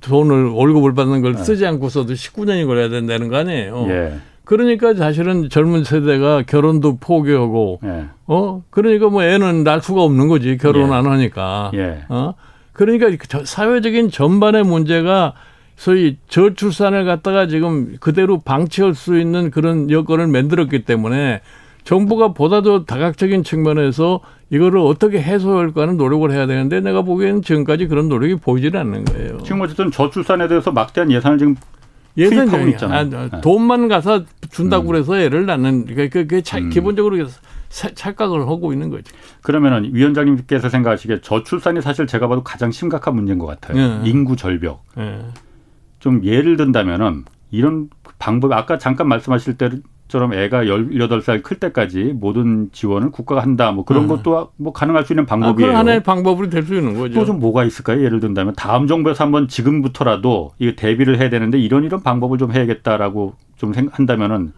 돈을 0.02 0.48
월급을 0.50 0.94
받는 0.94 1.22
걸 1.22 1.36
네. 1.36 1.44
쓰지 1.44 1.66
않고서도 1.66 2.14
19년이 2.14 2.68
걸려야 2.68 2.90
된다는 2.90 3.30
거 3.30 3.38
아니에요. 3.38 3.86
예. 3.90 4.14
그러니까 4.50 4.96
사실은 4.96 5.48
젊은 5.48 5.84
세대가 5.84 6.42
결혼도 6.42 6.98
포기하고 6.98 7.82
예. 7.84 8.06
어 8.26 8.64
그러니까 8.72 9.08
뭐 9.08 9.22
애는 9.24 9.64
낳을 9.64 9.84
수가 9.84 10.02
없는 10.02 10.28
거지 10.28 10.58
결혼 10.58 10.90
예. 10.90 10.94
안 10.96 11.06
하니까 11.06 11.70
예. 11.76 12.00
어 12.10 12.34
그러니까 12.74 13.12
사회적인 13.44 14.10
전반의 14.10 14.64
문제가 14.64 15.34
소위 15.76 16.18
저출산을 16.30 17.06
갖다가 17.06 17.46
지금 17.46 17.98
그대로 18.00 18.40
방치할 18.40 18.96
수 18.96 19.20
있는 19.20 19.52
그런 19.52 19.92
여건을 19.92 20.26
만들었기 20.26 20.84
때문에 20.84 21.42
정부가 21.84 22.34
보다 22.34 22.64
더 22.64 22.86
다각적인 22.86 23.44
측면에서 23.44 24.20
이거를 24.50 24.80
어떻게 24.80 25.22
해소할까 25.22 25.84
하는 25.84 25.98
노력을 25.98 26.32
해야 26.32 26.48
되는데 26.48 26.80
내가 26.80 27.04
보기에는 27.04 27.44
지금까지 27.44 27.86
그런 27.86 28.10
노력이 28.10 28.38
보이질 28.38 28.76
않는 28.76 29.06
거예요. 29.06 29.38
지금 29.44 29.62
어쨌든 29.62 29.92
저출산에 29.92 30.48
대해서 30.48 30.72
막대한 30.72 31.12
예산을 31.12 31.38
지금 31.38 31.56
예산이 32.20 32.72
있잖아요. 32.72 33.00
아, 33.18 33.30
네. 33.30 33.42
돈만 33.42 33.88
가서 33.88 34.26
준다고 34.50 34.86
음. 34.86 34.88
그래서 34.88 35.18
애를 35.18 35.46
낳는 35.46 35.86
그게, 35.86 36.10
그게 36.10 36.42
차, 36.42 36.58
음. 36.58 36.70
기본적으로 36.70 37.18
착각을 37.70 38.42
하고 38.42 38.74
있는 38.74 38.90
거죠. 38.90 39.16
그러면은 39.42 39.94
위원장님께서 39.94 40.70
생각하시기에 40.70 41.22
저출산이 41.22 41.82
사실 41.82 42.08
제가 42.08 42.28
봐도 42.28 42.44
가장 42.44 42.72
심각한 42.72 43.16
문제인 43.16 43.40
것 43.40 43.46
같아요. 43.46 44.02
네. 44.02 44.10
인구 44.10 44.36
절벽. 44.36 44.84
네. 44.98 45.20
좀 46.00 46.24
예를 46.24 46.58
든다면은 46.58 47.26
이런 47.52 47.90
방법 48.18 48.52
아까 48.54 48.78
잠깐 48.78 49.08
말씀하실 49.08 49.58
때 49.58 49.70
처럼 50.10 50.34
애가 50.34 50.68
열여덟 50.68 51.22
살 51.22 51.42
클 51.42 51.58
때까지 51.60 52.14
모든 52.16 52.70
지원을 52.74 53.12
국가가 53.12 53.42
한다. 53.42 53.72
뭐 53.72 53.86
그런 53.86 54.04
음. 54.04 54.08
것도 54.10 54.50
뭐 54.58 54.74
가능할 54.74 55.06
수 55.06 55.14
있는 55.14 55.26
방법이에요. 55.26 55.54
아, 55.70 55.72
그런 55.72 55.76
하나의 55.80 56.04
방법으로 56.04 56.50
될 56.50 56.64
수 56.64 56.76
있는 56.76 56.98
거죠. 56.98 57.14
또 57.14 57.26
좀 57.26 57.40
뭐가 57.40 57.64
있을까요? 57.64 58.04
예를 58.04 58.20
든다면 58.20 58.56
다음 58.58 58.88
정부에서 58.88 59.24
한번 59.24 59.48
지금부터라도 59.48 60.52
이거 60.60 60.74
대비를 60.76 61.20
해야 61.20 61.30
되는데 61.30 61.60
이런 61.60 61.84
이런 61.86 62.02
방법을 62.04 62.38
좀 62.38 62.52
해야겠다라고 62.52 63.36
좀 63.58 63.72
생각한다면은 63.72 64.52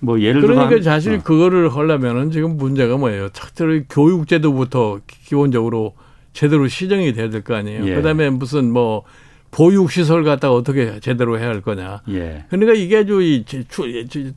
뭐 0.00 0.20
예를 0.20 0.40
들어 0.42 0.54
그러니까 0.54 0.82
사실 0.82 1.14
어. 1.14 1.20
그거를 1.22 1.74
하려면은 1.74 2.30
지금 2.30 2.56
문제가 2.56 2.96
뭐예요? 2.96 3.30
첫째로 3.30 3.80
교육제도부터 3.88 5.00
기본적으로 5.06 5.94
제대로 6.32 6.68
시정이 6.68 7.12
돼야 7.14 7.30
될 7.30 7.42
거 7.42 7.54
아니에요. 7.54 7.86
예. 7.86 7.94
그다음에 7.94 8.30
무슨 8.30 8.70
뭐 8.72 9.04
보육시설 9.52 10.24
갖다가 10.24 10.54
어떻게 10.54 10.98
제대로 11.00 11.38
해야 11.38 11.48
할 11.48 11.60
거냐. 11.60 12.00
예. 12.08 12.44
그러니까 12.48 12.72
이게 12.72 12.98
아주 12.98 13.22
이, 13.22 13.44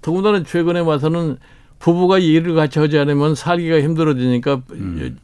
더군다나 0.02 0.44
최근에 0.44 0.82
와서는 0.82 1.38
부부가 1.80 2.20
일을 2.20 2.54
같이 2.54 2.80
하지 2.80 3.00
않으면 3.00 3.34
살기가 3.34 3.82
힘들어지니까 3.82 4.62
음. 4.74 5.18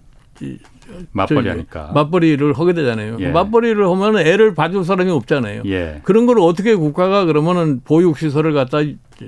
맞벌이 1.12 1.48
하니까. 1.48 1.92
맞벌이를 1.94 2.54
하게 2.54 2.74
되잖아요. 2.74 3.18
예. 3.20 3.28
맞벌이를 3.30 3.86
하면 3.86 4.18
애를 4.20 4.56
봐줄 4.56 4.86
사람이 4.86 5.12
없잖아요. 5.12 5.64
예. 5.66 6.00
그런 6.04 6.26
걸 6.26 6.40
어떻게 6.40 6.74
국가가 6.74 7.26
그러면은 7.26 7.82
보육시설을 7.84 8.54
갖다 8.54 8.80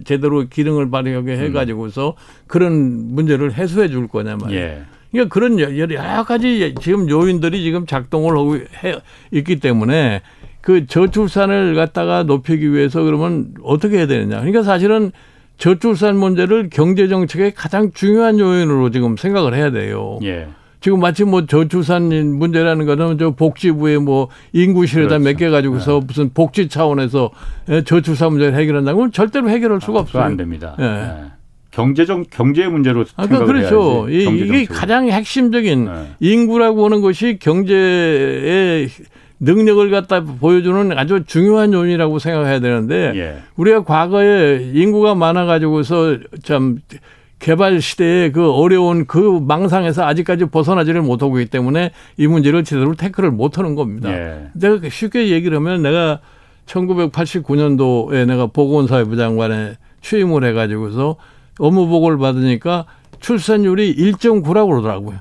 제대로 0.06 0.48
기능을 0.48 0.90
발휘하게 0.90 1.38
해가지고서 1.38 2.10
음. 2.10 2.44
그런 2.48 3.14
문제를 3.14 3.54
해소해 3.54 3.90
줄 3.90 4.08
거냐 4.08 4.38
말이에요. 4.38 4.62
예. 4.62 4.84
그러니까 5.12 5.34
그런 5.34 5.60
여러 5.60 6.24
가지 6.24 6.74
지금 6.82 7.10
요인들이 7.10 7.62
지금 7.64 7.86
작동을 7.86 8.36
하고 8.36 8.56
해 8.56 8.96
있기 9.32 9.60
때문에 9.60 10.22
그 10.64 10.88
저출산을 10.88 11.76
갖다가 11.76 12.24
높이기 12.24 12.72
위해서 12.72 13.04
그러면 13.04 13.54
어떻게 13.64 13.98
해야 13.98 14.08
되느냐. 14.08 14.38
그러니까 14.38 14.64
사실은 14.64 15.12
저출산 15.58 16.16
문제를 16.16 16.70
경제 16.72 17.10
정책의 17.10 17.54
가장 17.54 17.92
중요한 17.94 18.40
요인으로 18.40 18.90
지금 18.90 19.18
생각을 19.18 19.56
해야 19.56 19.72
돼요. 19.72 20.20
예. 20.24 20.48
지금 20.80 21.02
마치 21.02 21.26
뭐 21.26 21.46
저출산 21.46 22.08
문제라는 22.38 22.86
거는 22.86 23.18
저 23.18 23.32
복지부에 23.32 23.98
뭐 23.98 24.30
인구실에다 24.54 25.18
그렇죠. 25.18 25.24
몇개 25.26 25.50
가지고서 25.50 26.00
네. 26.00 26.06
무슨 26.08 26.30
복지 26.34 26.70
차원에서 26.70 27.32
저출산 27.84 28.32
문제를 28.32 28.58
해결한다면 28.58 29.12
절대로 29.12 29.50
해결할 29.50 29.82
수가 29.82 30.00
아, 30.00 30.02
없어요. 30.04 30.24
안 30.24 30.38
됩니다. 30.38 30.78
예. 30.80 30.84
네. 30.84 31.24
경제적 31.72 32.28
경제 32.30 32.68
문제로 32.68 33.04
아, 33.18 33.28
그러니까 33.28 33.46
그렇죠. 33.52 34.08
이, 34.10 34.24
이게 34.24 34.66
가장 34.66 35.10
핵심적인 35.10 35.86
네. 35.86 35.92
인구라고 36.22 36.86
하는 36.86 37.02
것이 37.02 37.38
경제의 37.42 38.88
능력을 39.44 39.90
갖다 39.92 40.22
보여주는 40.22 40.98
아주 40.98 41.24
중요한 41.26 41.74
요인이라고 41.74 42.20
생각해야 42.20 42.60
되는데 42.62 43.12
예. 43.16 43.38
우리가 43.58 43.84
과거에 43.84 44.72
인구가 44.74 45.16
많아가지고서 45.16 46.18
참 46.44 46.80
개발 47.40 47.82
시대에 47.82 48.32
그 48.32 48.52
어려운 48.52 49.06
그 49.06 49.40
망상에서 49.46 50.06
아직까지 50.06 50.46
벗어나지를 50.46 51.02
못하고 51.02 51.40
있기 51.40 51.52
때문에 51.52 51.92
이 52.18 52.28
문제를 52.28 52.64
제대로 52.64 52.96
태클을 52.96 53.32
못하는 53.32 53.76
겁니다. 53.76 54.10
예. 54.14 54.48
내가 54.54 54.80
쉽게 54.90 55.30
얘기를 55.30 55.58
하면 55.58 55.82
내가 55.82 56.22
1989년도에 56.66 58.26
내가 58.26 58.48
보건사회부 58.48 59.18
장관에 59.18 59.76
취임을 60.02 60.46
해가지고서 60.46 61.18
업무 61.60 61.88
보고를 61.88 62.18
받으니까 62.18 62.86
출산율이 63.20 63.96
1.9라고 63.98 64.70
그러더라고요. 64.70 65.20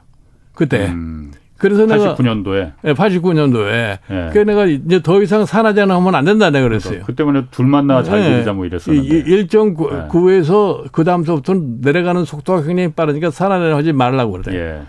그때. 0.54 0.86
음. 0.86 1.32
그래서 1.62 1.86
89년도에. 1.86 2.54
내가 2.54 2.74
네, 2.82 2.92
89년도에. 2.92 3.98
네. 4.08 4.28
그래서 4.32 4.44
내가 4.44 4.66
이제 4.66 5.00
더 5.00 5.22
이상 5.22 5.46
산하제는 5.46 5.94
하면 5.94 6.14
안 6.14 6.24
된다 6.24 6.50
내가 6.50 6.68
그랬어요. 6.68 7.02
그 7.06 7.14
때문에 7.14 7.44
둘 7.50 7.66
만 7.66 7.86
나와 7.86 8.02
잘 8.02 8.20
되자 8.20 8.50
네. 8.50 8.52
뭐 8.52 8.66
이랬었는데. 8.66 9.24
1.9에서 9.24 10.84
그 10.92 11.04
다음서부터는 11.04 11.78
내려가는 11.80 12.24
속도가 12.24 12.62
굉장히 12.62 12.90
빠르니까 12.92 13.30
산하제는 13.30 13.74
하지 13.74 13.92
말라고 13.92 14.32
그러대. 14.32 14.54
예. 14.54 14.80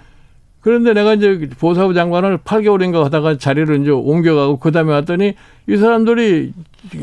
그런데 0.61 0.93
내가 0.93 1.13
이제 1.13 1.49
보사부 1.59 1.93
장관을 1.93 2.37
8개월인가 2.39 3.03
하다가 3.03 3.37
자리를 3.37 3.81
이제 3.81 3.91
옮겨가고 3.91 4.59
그 4.59 4.71
다음에 4.71 4.93
왔더니 4.93 5.33
이 5.67 5.77
사람들이 5.77 6.53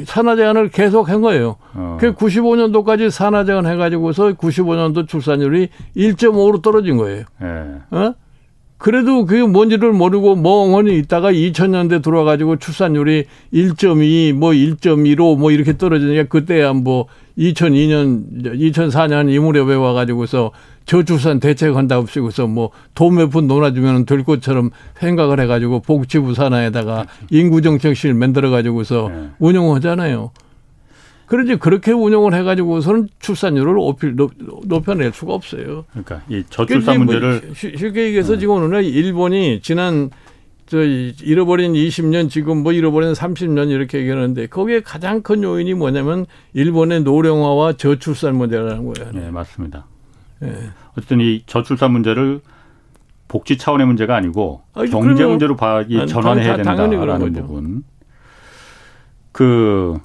산하 0.07 0.35
제한을 0.35 0.71
계속 0.71 1.11
한 1.11 1.21
거예요. 1.21 1.57
어. 1.75 1.99
그 2.01 2.15
95년도까지 2.15 3.11
산하 3.11 3.45
제한 3.45 3.67
해가지고서 3.67 4.33
95년도 4.33 5.07
출산율이 5.07 5.69
1.5로 5.95 6.63
떨어진 6.63 6.97
거예요. 6.97 7.25
예. 7.43 7.47
어? 7.97 8.15
그래도 8.81 9.27
그게 9.27 9.43
뭔지를 9.43 9.93
모르고 9.93 10.37
멍하니 10.37 10.97
있다가 11.01 11.31
2000년대 11.33 12.03
들어와가지고 12.03 12.57
출산율이 12.57 13.27
1.2, 13.53 14.33
뭐 14.33 14.53
1.15, 14.53 15.39
뭐 15.39 15.51
이렇게 15.51 15.77
떨어지니까 15.77 16.25
그때야 16.25 16.73
뭐 16.73 17.05
2002년, 17.37 18.43
2004년 18.43 19.31
이 19.31 19.39
무렵에 19.39 19.75
와가지고서 19.75 20.53
저출산 20.87 21.41
대책한다없이고서 21.41 22.47
뭐돈 22.47 23.17
몇 23.17 23.29
푼 23.31 23.47
놀아주면 23.47 24.07
될 24.07 24.25
것처럼 24.25 24.71
생각을 24.99 25.41
해가지고 25.41 25.81
복지부 25.81 26.33
산하에다가 26.33 27.05
그렇죠. 27.05 27.27
인구정책실 27.31 28.15
만들어가지고서 28.15 29.11
네. 29.15 29.29
운영하잖아요. 29.41 30.31
그런지 31.31 31.55
그렇게 31.55 31.93
운영을 31.93 32.35
해가지고서는 32.35 33.09
출산율을 33.21 33.75
높일, 33.75 34.17
높 34.17 34.89
여낼 34.89 35.13
수가 35.13 35.33
없어요. 35.33 35.85
그러니까 35.91 36.23
이 36.29 36.43
저출산 36.51 36.97
뭐 36.97 37.05
문제를 37.05 37.43
뭐 37.45 37.55
쉽게 37.55 38.07
얘기해서 38.07 38.37
지금 38.37 38.57
오늘 38.57 38.83
일본이 38.83 39.61
지난 39.63 40.11
저 40.67 40.83
잃어버린 40.83 41.75
20년 41.75 42.29
지금 42.29 42.65
뭐 42.65 42.73
잃어버린 42.73 43.13
30년 43.13 43.71
이렇게 43.71 43.99
얘기하는데 44.01 44.49
거기에 44.49 44.81
가장 44.81 45.23
큰 45.23 45.45
요인이 45.45 45.73
뭐냐면 45.75 46.27
일본의 46.53 47.05
노령화와 47.05 47.75
저출산 47.75 48.35
문제라는 48.35 48.93
거예요. 48.93 49.13
네, 49.13 49.31
맞습니다. 49.31 49.87
네. 50.41 50.53
어쨌든 50.99 51.21
이 51.21 51.45
저출산 51.47 51.93
문제를 51.93 52.41
복지 53.29 53.57
차원의 53.57 53.87
문제가 53.87 54.17
아니고 54.17 54.63
아니, 54.75 54.91
경제 54.91 55.25
문제로 55.25 55.57
전환해야 55.57 56.57
된다라는 56.57 57.33
부분. 57.35 57.85
그 59.31 59.97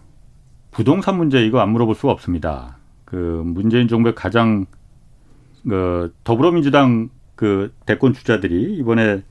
부동산 0.76 1.17
문제 1.17 1.43
이거 1.45 1.59
안 1.61 1.69
물어볼 1.69 1.95
수가 1.95 2.11
없습니다. 2.11 2.76
그 3.05 3.15
문재인 3.45 3.88
정부의 3.88 4.13
가장 4.13 4.65
그 5.67 6.13
더불어민주당 6.23 7.09
그 7.36 7.73
대권 7.86 8.13
주자들이 8.13 8.76
이번에 8.76 9.23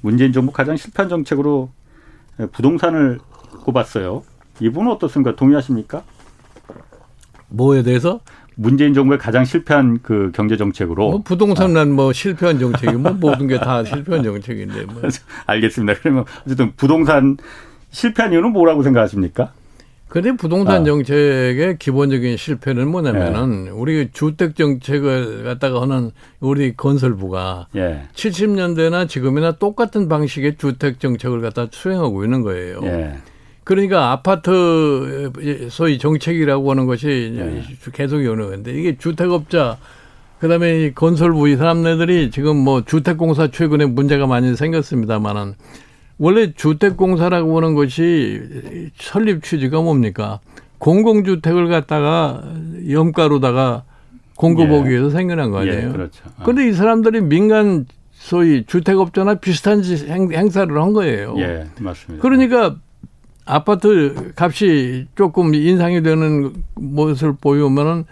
문재인 0.00 0.32
정부 0.32 0.52
가장 0.52 0.76
실패한 0.76 1.08
정책으로 1.08 1.70
부동산을 2.52 3.18
꼽았어요. 3.64 4.22
이분은 4.60 4.90
어떻습니까? 4.92 5.34
동의하십니까? 5.34 6.02
뭐에 7.48 7.82
대해서? 7.82 8.20
문재인 8.54 8.94
정부의 8.94 9.18
가장 9.18 9.44
실패한 9.44 10.00
그 10.02 10.30
경제 10.34 10.56
정책으로 10.56 11.10
뭐 11.10 11.22
부동산은 11.22 11.80
아. 11.80 11.84
뭐 11.84 12.12
실패한 12.12 12.58
정책이 12.58 12.96
뭐 12.96 13.12
모든 13.12 13.48
게 13.48 13.58
다 13.58 13.82
실패한 13.82 14.22
정책인데 14.22 14.84
뭐. 14.84 15.02
알겠습니다. 15.46 15.98
그러면 16.00 16.24
어쨌든 16.44 16.72
부동산 16.76 17.36
실패한 17.90 18.32
이유는 18.32 18.52
뭐라고 18.52 18.82
생각하십니까? 18.82 19.52
근데 20.12 20.30
부동산 20.32 20.82
아. 20.82 20.84
정책의 20.84 21.78
기본적인 21.78 22.36
실패는 22.36 22.86
뭐냐면은 22.86 23.68
예. 23.68 23.70
우리 23.70 24.10
주택 24.12 24.56
정책을 24.56 25.42
갖다가 25.44 25.80
하는 25.80 26.10
우리 26.38 26.76
건설부가 26.76 27.68
예. 27.76 28.02
70년대나 28.14 29.08
지금이나 29.08 29.52
똑같은 29.52 30.10
방식의 30.10 30.56
주택 30.58 31.00
정책을 31.00 31.40
갖다 31.40 31.68
수행하고 31.70 32.24
있는 32.24 32.42
거예요. 32.42 32.80
예. 32.82 33.14
그러니까 33.64 34.12
아파트 34.12 35.32
소위 35.70 35.98
정책이라고 35.98 36.70
하는 36.70 36.84
것이 36.84 37.32
예. 37.34 37.62
계속 37.94 38.16
오는 38.16 38.50
건데 38.50 38.70
이게 38.74 38.98
주택업자 38.98 39.78
그다음에 40.40 40.82
이 40.82 40.94
건설부 40.94 41.48
이 41.48 41.56
사람네들이 41.56 42.30
지금 42.32 42.58
뭐 42.58 42.84
주택공사 42.84 43.48
최근에 43.48 43.86
문제가 43.86 44.26
많이 44.26 44.56
생겼습니다만은 44.56 45.54
원래 46.18 46.52
주택공사라고 46.52 47.56
하는 47.56 47.74
것이 47.74 48.40
설립 48.96 49.42
취지가 49.42 49.80
뭡니까? 49.80 50.40
공공주택을 50.78 51.68
갖다가 51.68 52.42
염가로다가 52.90 53.84
공급하기 54.36 54.86
예. 54.86 54.90
위해서 54.90 55.10
생겨난 55.10 55.50
거 55.50 55.58
아니에요? 55.58 55.88
예, 55.88 55.92
그렇죠. 55.92 56.24
어. 56.26 56.42
그런데 56.42 56.68
이 56.68 56.72
사람들이 56.72 57.20
민간 57.20 57.86
소위 58.12 58.64
주택업자나 58.66 59.36
비슷한 59.36 59.84
행, 59.84 60.48
사를한 60.50 60.92
거예요. 60.92 61.34
예, 61.38 61.66
맞습니다. 61.80 62.22
그러니까 62.22 62.76
아파트 63.44 64.32
값이 64.36 65.06
조금 65.16 65.54
인상이 65.54 66.02
되는 66.02 66.52
모습을 66.74 67.34
보이면은 67.40 68.04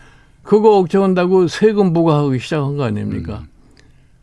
그거 0.43 0.79
억제한다고 0.79 1.49
세금 1.49 1.93
부과하기 1.93 2.39
시작한 2.39 2.77
거 2.77 2.85
아닙니까? 2.85 3.43
음. 3.43 3.50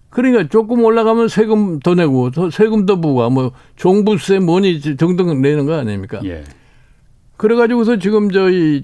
그러니까 0.10 0.48
조금 0.50 0.84
올라가면 0.84 1.28
세금 1.28 1.80
더 1.80 1.94
내고 1.96 2.32
더 2.32 2.50
세금 2.50 2.86
더 2.86 3.00
부과 3.00 3.30
뭐 3.30 3.52
종부세 3.76 4.40
뭐니 4.40 4.80
등등 4.98 5.42
내는 5.42 5.66
거 5.66 5.76
아닙니까? 5.76 6.20
예. 6.24 6.44
그래가지고서 7.36 8.00
지금 8.00 8.32
저희 8.32 8.84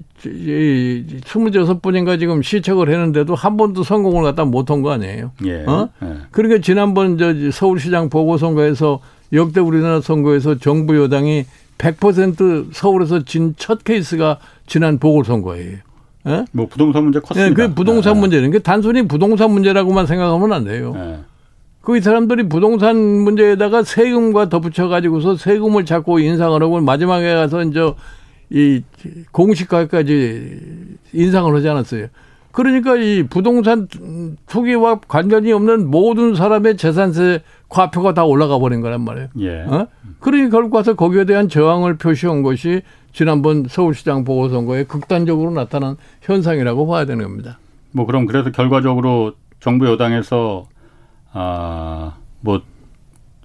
스물여섯 1.26 1.82
분인가 1.82 2.18
지금 2.18 2.40
시책을 2.40 2.88
했는데도 2.88 3.34
한 3.34 3.56
번도 3.56 3.82
성공을 3.82 4.22
갖다 4.22 4.44
못한 4.44 4.80
거 4.82 4.92
아니에요? 4.92 5.32
예. 5.44 5.64
어? 5.64 5.88
예. 6.04 6.18
그러니까 6.30 6.60
지난번 6.60 7.18
저 7.18 7.32
서울시장 7.50 8.10
보궐선거에서 8.10 9.00
역대 9.32 9.60
우리나라 9.60 10.00
선거에서 10.00 10.58
정부 10.58 10.96
여당이 10.96 11.46
100% 11.78 12.72
서울에서 12.72 13.24
진 13.24 13.54
첫 13.58 13.82
케이스가 13.82 14.38
지난 14.66 14.98
보궐선거예요. 14.98 15.78
예? 16.26 16.44
뭐 16.52 16.66
부동산 16.66 17.04
문제 17.04 17.20
컸습니다. 17.20 17.50
예, 17.50 17.52
그 17.52 17.74
부동산 17.74 18.14
네. 18.14 18.20
문제는 18.20 18.50
그 18.50 18.62
단순히 18.62 19.06
부동산 19.06 19.50
문제라고만 19.50 20.06
생각하면 20.06 20.52
안 20.52 20.64
돼요. 20.64 20.92
네. 20.94 21.18
그이 21.82 22.00
사람들이 22.00 22.48
부동산 22.48 22.96
문제에다가 22.96 23.82
세금과 23.82 24.48
덧붙여 24.48 24.88
가지고서 24.88 25.36
세금을 25.36 25.84
자꾸 25.84 26.18
인상을 26.18 26.62
하고 26.62 26.80
마지막에 26.80 27.34
가서 27.34 27.62
이제 27.62 27.92
이 28.48 28.82
공시가까지 29.32 30.60
인상을 31.12 31.54
하지 31.54 31.68
않았어요. 31.68 32.06
그러니까 32.52 32.96
이 32.96 33.24
부동산 33.24 33.88
투기와 34.46 35.00
관련이 35.08 35.52
없는 35.52 35.90
모든 35.90 36.34
사람의 36.36 36.76
재산세 36.76 37.42
과표가 37.68 38.14
다 38.14 38.24
올라가 38.24 38.58
버린 38.58 38.80
거란 38.80 39.02
말이에요. 39.02 39.28
예. 39.40 39.62
어? 39.62 39.88
그러니 40.20 40.50
결국 40.50 40.76
와서 40.76 40.94
거기에 40.94 41.24
대한 41.24 41.48
저항을 41.48 41.98
표시한 41.98 42.42
것이 42.42 42.82
지난번 43.14 43.66
서울시장 43.68 44.24
보궐선거에 44.24 44.84
극단적으로 44.84 45.52
나타난 45.52 45.96
현상이라고 46.20 46.86
봐야 46.86 47.06
되는 47.06 47.24
겁니다. 47.24 47.58
뭐 47.92 48.06
그럼 48.06 48.26
그래서 48.26 48.50
결과적으로 48.50 49.34
정부 49.60 49.86
여당에서 49.86 50.66
아뭐 51.32 52.62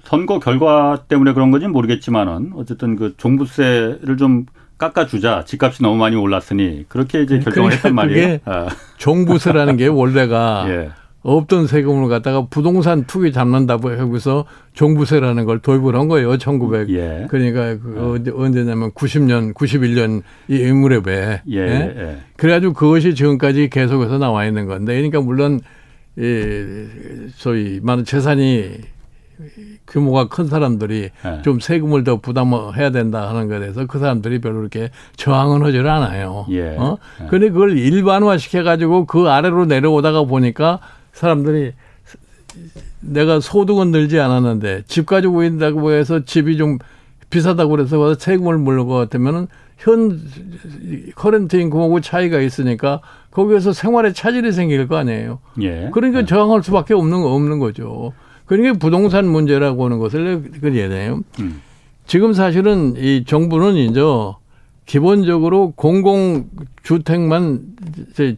선거 0.04 0.40
결과 0.40 1.04
때문에 1.08 1.34
그런 1.34 1.52
건지 1.52 1.68
모르겠지만은 1.68 2.54
어쨌든 2.56 2.96
그 2.96 3.14
종부세를 3.16 4.18
좀 4.18 4.48
깎아주자. 4.80 5.46
집값이 5.46 5.84
너무 5.84 5.98
많이 5.98 6.16
올랐으니 6.16 6.86
그렇게 6.90 7.22
이제 7.22 7.38
결정을 7.38 7.70
그러니까 7.70 7.76
했단 7.76 7.96
말이에요. 7.96 8.38
아. 8.46 8.70
종부세라는 8.98 9.78
게 9.78 9.86
원래가 9.86 10.66
예. 10.70 10.90
없던 11.22 11.68
세금을 11.68 12.08
갖다가 12.08 12.46
부동산 12.48 13.04
투기 13.06 13.32
잡는다고 13.34 13.90
하고서 13.90 14.46
종부세라는 14.74 15.46
걸 15.46 15.60
도입을 15.60 15.96
한 15.96 16.08
거예요. 16.08 16.38
1900. 16.38 16.90
예. 16.92 17.28
그러니까 17.30 17.78
그 17.78 18.24
예. 18.26 18.32
언제냐면 18.32 18.92
90년, 18.92 19.54
91년 19.54 20.22
이 20.48 20.72
무렵에. 20.72 21.42
예. 21.50 21.58
예. 21.58 21.94
예. 21.98 22.18
그래가지고 22.38 22.74
그것이 22.74 23.16
지금까지 23.16 23.70
계속해서 23.70 24.18
나와 24.18 24.46
있는 24.46 24.66
건데, 24.66 24.94
그러니까 24.96 25.20
물론 25.20 25.60
이 26.18 26.88
소위 27.36 27.80
많은 27.84 28.06
재산이 28.06 28.78
규모가 29.88 30.28
큰 30.28 30.48
사람들이 30.48 31.10
네. 31.24 31.42
좀 31.44 31.60
세금을 31.60 32.04
더 32.04 32.18
부담해야 32.18 32.92
된다 32.92 33.30
하는 33.30 33.48
것에 33.48 33.60
대해서 33.60 33.86
그 33.86 34.00
사람들이 34.00 34.42
별로 34.42 34.60
이렇게 34.60 34.90
저항은 35.16 35.64
하질 35.64 35.88
않아요. 35.88 36.46
예. 36.50 36.76
어? 36.78 36.98
네. 37.20 37.28
근데 37.30 37.50
그걸 37.50 37.78
일반화 37.78 38.38
시켜가지고 38.38 39.06
그 39.06 39.30
아래로 39.30 39.66
내려오다가 39.66 40.24
보니까 40.26 40.80
사람들이 41.14 41.74
내가 43.02 43.40
소득은 43.40 43.92
늘지 43.92 44.20
않았는데 44.20 44.84
집 44.88 45.06
가지고 45.06 45.44
있다고 45.44 45.92
해서 45.92 46.26
집이 46.26 46.58
좀 46.58 46.78
비싸다고 47.30 47.72
그래서 47.72 48.16
세금을 48.16 48.58
물는 48.58 48.88
것 48.88 48.96
같으면은 48.96 49.48
현 49.78 50.20
current 51.16 51.56
income하고 51.56 52.02
차이가 52.02 52.42
있으니까 52.42 53.02
거기에서 53.32 53.72
생활에 53.72 54.12
차질이 54.12 54.52
생길 54.52 54.88
거 54.88 54.98
아니에요. 54.98 55.40
예. 55.62 55.90
그러니까 55.94 56.22
네. 56.22 56.26
저항할 56.26 56.64
수밖에 56.64 56.94
없는 56.94 57.18
없는 57.18 57.60
거죠. 57.60 58.14
그러니까 58.46 58.78
부동산 58.80 59.28
문제라고 59.28 59.86
하는 59.86 60.00
것을 60.00 60.52
그얘기해요. 60.60 61.22
음. 61.40 61.62
지금 62.08 62.34
사실은 62.34 62.96
이 62.98 63.24
정부는 63.26 63.76
이제 63.76 64.02
기본적으로 64.88 65.72
공공주택만 65.76 67.62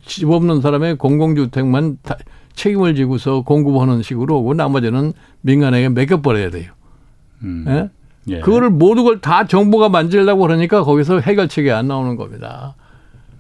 집 0.06 0.30
없는 0.30 0.60
사람의 0.60 0.98
공공주택만 0.98 1.98
책임을 2.54 2.96
지고서 2.96 3.42
공급하는 3.42 4.02
식으로 4.02 4.38
하고 4.38 4.54
나머지는 4.54 5.14
민간에게 5.42 5.90
맡겨버려야 5.90 6.50
돼요. 6.50 6.72
음. 7.44 7.66
예? 7.68 7.90
예. 8.28 8.40
그거를 8.40 8.70
모두 8.70 9.04
걸 9.04 9.20
다 9.22 9.46
정부가 9.46 9.90
만들려고 9.90 10.42
그러니까 10.42 10.84
거기서 10.84 11.20
해결책이 11.20 11.72
안 11.72 11.88
나오는 11.88 12.16
겁니다. 12.16 12.76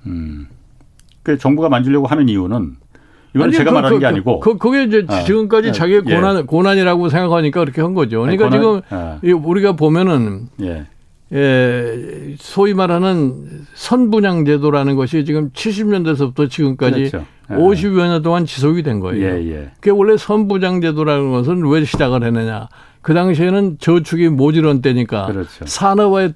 음. 0.07 0.47
그 1.23 1.37
정부가 1.37 1.69
만들려고 1.69 2.07
하는 2.07 2.27
이유는 2.29 2.77
이건 3.33 3.47
아니, 3.47 3.53
제가 3.55 3.69
그, 3.71 3.75
말하는 3.75 3.95
그, 3.97 3.99
게 3.99 4.05
아니고. 4.07 4.39
그, 4.39 4.57
그게 4.57 4.83
이제 4.83 5.05
아, 5.07 5.23
지금까지 5.23 5.69
아, 5.69 5.71
자기 5.71 5.93
의 5.93 6.01
예. 6.05 6.15
고난, 6.15 6.45
고난이라고 6.45 7.09
생각하니까 7.09 7.59
그렇게 7.61 7.81
한 7.81 7.93
거죠. 7.93 8.21
그러니까 8.21 8.47
아니, 8.47 8.57
고난, 8.57 8.81
지금 8.81 8.97
아. 8.97 9.19
우리가 9.45 9.73
보면은 9.73 10.47
예. 11.33 11.37
예, 11.37 12.35
소위 12.37 12.73
말하는 12.73 13.65
선분양 13.73 14.45
제도라는 14.45 14.95
것이 14.95 15.23
지금 15.25 15.49
70년대서부터 15.51 16.49
지금까지 16.49 17.09
그렇죠. 17.09 17.25
50여 17.49 18.07
년 18.07 18.21
동안 18.21 18.45
지속이 18.45 18.83
된 18.83 18.99
거예요. 18.99 19.25
예, 19.25 19.51
예. 19.51 19.71
그게 19.75 19.91
원래 19.91 20.17
선분양 20.17 20.81
제도라는 20.81 21.31
것은 21.31 21.65
왜 21.67 21.83
시작을 21.83 22.23
했느냐. 22.23 22.67
그 23.01 23.13
당시에는 23.13 23.77
저축이 23.79 24.29
모지런 24.29 24.81
때니까 24.81 25.25
그렇죠. 25.27 25.65
산업에 25.65 26.33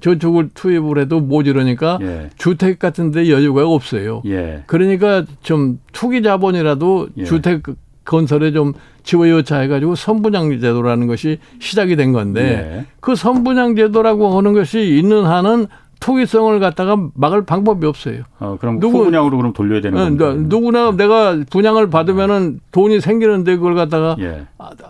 저축을 0.00 0.50
투입을 0.54 0.98
해도 0.98 1.20
모자르니까 1.20 1.98
예. 2.02 2.30
주택 2.36 2.78
같은 2.78 3.10
데 3.10 3.28
여유가 3.28 3.66
없어요. 3.66 4.22
예. 4.26 4.62
그러니까 4.66 5.24
좀 5.42 5.80
투기 5.92 6.22
자본이라도 6.22 7.08
예. 7.18 7.24
주택 7.24 7.62
건설에 8.04 8.52
좀 8.52 8.72
지원여차해가지고 9.02 9.94
선분양 9.94 10.50
제도라는 10.60 11.06
것이 11.06 11.38
시작이 11.58 11.96
된 11.96 12.12
건데 12.12 12.78
예. 12.80 12.86
그 13.00 13.14
선분양 13.14 13.76
제도라고 13.76 14.36
하는 14.36 14.52
것이 14.52 14.96
있는 14.96 15.24
한은 15.24 15.66
투기성을 16.00 16.60
갖다가 16.60 16.98
막을 17.14 17.46
방법이 17.46 17.86
없어요. 17.86 18.24
어, 18.38 18.58
그럼 18.60 18.78
누구 18.78 19.04
분양으로 19.04 19.38
그럼 19.38 19.54
돌려야 19.54 19.80
되는 19.80 19.98
어, 19.98 20.04
겁니까? 20.04 20.34
누구나 20.36 20.92
내가 20.92 21.38
분양을 21.48 21.88
받으면은 21.88 22.60
돈이 22.72 23.00
생기는데 23.00 23.56
그걸 23.56 23.74
갖다가 23.74 24.16
예. 24.20 24.46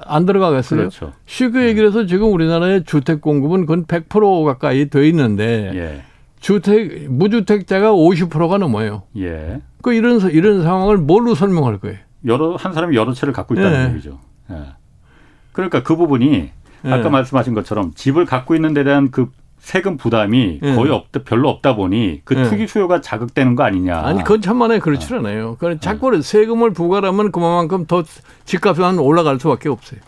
안 0.06 0.26
들어가겠어요. 0.26 0.78
그렇죠. 0.78 1.12
쉽게 1.26 1.60
예. 1.60 1.68
얘기를 1.68 1.88
해서 1.88 2.06
지금 2.06 2.32
우리나라의 2.32 2.82
주택 2.84 3.20
공급은 3.20 3.66
건100% 3.66 4.44
가까이 4.44 4.88
돼 4.88 5.08
있는데 5.08 5.70
예. 5.74 6.02
주택 6.40 7.08
무주택자가 7.08 7.92
50%가 7.92 8.58
넘어요. 8.58 9.02
예. 9.16 9.60
그 9.82 9.92
이런 9.92 10.18
이런 10.32 10.62
상황을 10.62 10.98
뭘로 10.98 11.36
설명할 11.36 11.78
거예요? 11.78 11.98
여러 12.26 12.56
한 12.56 12.72
사람이 12.72 12.96
여러 12.96 13.12
채를 13.12 13.32
갖고 13.32 13.54
있다는 13.54 13.88
예. 13.88 13.92
얘기죠. 13.92 14.18
예. 14.50 14.56
그러니까 15.52 15.82
그 15.82 15.96
부분이 15.96 16.50
아까 16.84 17.04
예. 17.04 17.08
말씀하신 17.08 17.54
것처럼 17.54 17.92
집을 17.94 18.26
갖고 18.26 18.54
있는 18.54 18.74
데 18.74 18.84
대한 18.84 19.10
그 19.10 19.30
세금 19.58 19.96
부담이 19.96 20.60
예. 20.62 20.74
거의 20.74 20.90
없다 20.92 21.22
별로 21.24 21.48
없다 21.48 21.74
보니 21.74 22.20
그 22.24 22.36
예. 22.36 22.42
투기 22.44 22.66
수요가 22.66 23.00
자극되는 23.00 23.54
거 23.56 23.62
아니냐. 23.62 23.98
아니 23.98 24.22
그건 24.22 24.42
참만에 24.42 24.78
그렇지 24.78 25.14
어. 25.14 25.18
않아요. 25.18 25.56
그냥 25.58 25.80
자꾸 25.80 26.08
어. 26.08 26.20
세금을 26.20 26.72
부과하면 26.72 27.32
그만큼 27.32 27.86
더 27.86 28.02
집값이 28.44 28.82
올라갈 28.98 29.40
수밖에 29.40 29.68
없어요. 29.68 30.00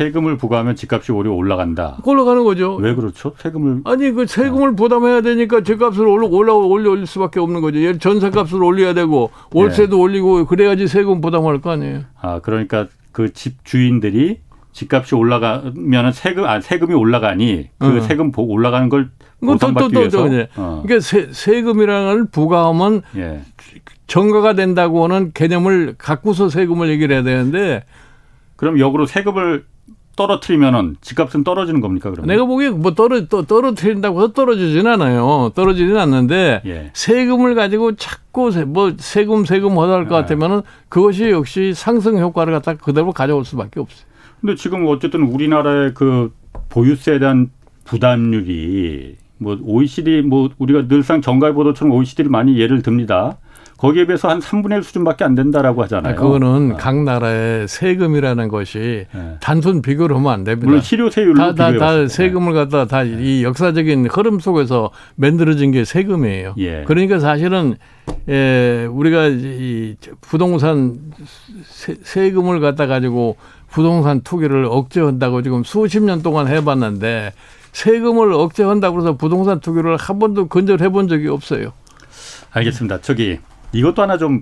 세금을 0.00 0.38
부과하면 0.38 0.76
집값이 0.76 1.12
오히려 1.12 1.32
올라간다. 1.32 1.98
올라가는 2.06 2.42
거죠. 2.42 2.76
왜 2.76 2.94
그렇죠? 2.94 3.34
세금을 3.36 3.82
아니 3.84 4.10
그 4.12 4.26
세금을 4.26 4.74
부담해야 4.74 5.20
되니까 5.20 5.62
집값을 5.62 6.06
올라 6.06 6.26
올라 6.26 6.54
올릴 6.54 7.06
수밖에 7.06 7.38
없는 7.38 7.60
거죠. 7.60 7.80
예를 7.80 7.98
전세값을 7.98 8.62
올려야 8.62 8.94
되고 8.94 9.30
월세도 9.52 9.96
네. 9.96 10.02
올리고 10.02 10.46
그래야지 10.46 10.88
세금 10.88 11.20
부담할 11.20 11.60
거 11.60 11.72
아니에요. 11.72 12.00
아 12.18 12.40
그러니까 12.40 12.86
그 13.12 13.30
집 13.34 13.62
주인들이 13.64 14.40
집값이 14.72 15.14
올라가면 15.14 16.12
세금 16.12 16.46
아 16.46 16.62
세금이 16.62 16.94
올라가니 16.94 17.68
그 17.78 17.98
어. 17.98 18.00
세금 18.00 18.32
올라가는 18.34 18.88
걸 18.88 19.10
보상받기 19.40 19.92
또, 19.92 20.08
또, 20.08 20.10
또, 20.10 20.24
위해서. 20.24 20.48
어. 20.56 20.80
그러니까 20.82 21.00
세, 21.00 21.28
세금이라는 21.30 22.06
걸 22.06 22.24
부과하면 22.30 23.02
예. 23.16 23.42
정가가 24.06 24.54
된다고 24.54 25.06
는 25.08 25.32
개념을 25.34 25.96
갖고서 25.98 26.48
세금을 26.48 26.88
얘기를 26.88 27.14
해야 27.14 27.22
되는데 27.22 27.84
그럼 28.56 28.78
역으로 28.78 29.04
세금을 29.04 29.64
떨어뜨리면은 30.20 30.96
집값은 31.00 31.44
떨어지는 31.44 31.80
겁니까? 31.80 32.10
그러면? 32.10 32.28
내가 32.28 32.44
보기에 32.44 32.68
뭐 32.68 32.92
떨어 32.92 33.22
또 33.26 33.42
떨어뜨린다고 33.42 34.18
해서 34.20 34.32
떨어지진 34.32 34.86
않아요. 34.86 35.50
떨어지진 35.54 35.96
않는데 35.96 36.60
예. 36.66 36.90
세금을 36.92 37.54
가지고 37.54 37.96
자꾸 37.96 38.50
뭐 38.66 38.92
세금 38.98 39.46
세금 39.46 39.78
하다 39.78 40.04
것 40.04 40.16
예. 40.16 40.20
같으면은 40.20 40.60
그것이 40.90 41.30
역시 41.30 41.72
상승 41.74 42.18
효과를 42.18 42.52
갖다 42.52 42.74
그대로 42.74 43.12
가져올 43.12 43.46
수밖에 43.46 43.80
없어요. 43.80 44.04
근데 44.42 44.54
지금 44.56 44.86
어쨌든 44.88 45.22
우리나라의 45.22 45.94
그 45.94 46.32
보유세에 46.68 47.18
대한 47.18 47.50
부담률이 47.84 49.16
뭐 49.38 49.58
OECD 49.62 50.20
뭐 50.20 50.50
우리가 50.58 50.86
늘상 50.86 51.22
정가의 51.22 51.54
보도처럼 51.54 51.94
OECD를 51.94 52.30
많이 52.30 52.58
예를 52.58 52.82
듭니다. 52.82 53.38
거기에 53.80 54.04
비해서 54.04 54.28
한 54.28 54.40
3분의 54.40 54.76
1 54.76 54.82
수준밖에 54.82 55.24
안 55.24 55.34
된다라고 55.34 55.82
하잖아요. 55.84 56.14
그거는 56.14 56.72
어. 56.72 56.76
각 56.76 57.02
나라의 57.02 57.66
세금이라는 57.66 58.48
것이 58.48 59.06
네. 59.10 59.36
단순 59.40 59.80
비교를 59.80 60.16
하면 60.16 60.30
안 60.30 60.44
됩니다. 60.44 60.66
물론 60.66 60.82
실효세율로 60.82 61.34
다, 61.34 61.54
다, 61.54 61.78
다 61.78 62.06
세금을 62.06 62.52
갖다 62.52 62.84
다이 62.84 63.16
네. 63.16 63.42
역사적인 63.42 64.08
흐름 64.10 64.38
속에서 64.38 64.90
만들어진 65.16 65.70
게 65.70 65.86
세금이에요. 65.86 66.56
예. 66.58 66.84
그러니까 66.86 67.20
사실은 67.20 67.76
예, 68.28 68.86
우리가 68.90 69.28
이 69.28 69.96
부동산 70.20 70.98
세, 71.64 72.30
금을 72.32 72.60
갖다 72.60 72.86
가지고 72.86 73.36
부동산 73.70 74.20
투기를 74.20 74.66
억제한다고 74.66 75.40
지금 75.40 75.64
수십 75.64 76.02
년 76.02 76.22
동안 76.22 76.48
해봤는데 76.48 77.32
세금을 77.72 78.34
억제한다고 78.34 78.98
해서 78.98 79.16
부동산 79.16 79.60
투기를 79.60 79.96
한 79.96 80.18
번도 80.18 80.48
근절해 80.48 80.90
본 80.90 81.08
적이 81.08 81.28
없어요. 81.28 81.72
알겠습니다. 82.50 83.00
저기 83.00 83.38
이것도 83.72 84.02
하나 84.02 84.18
좀 84.18 84.40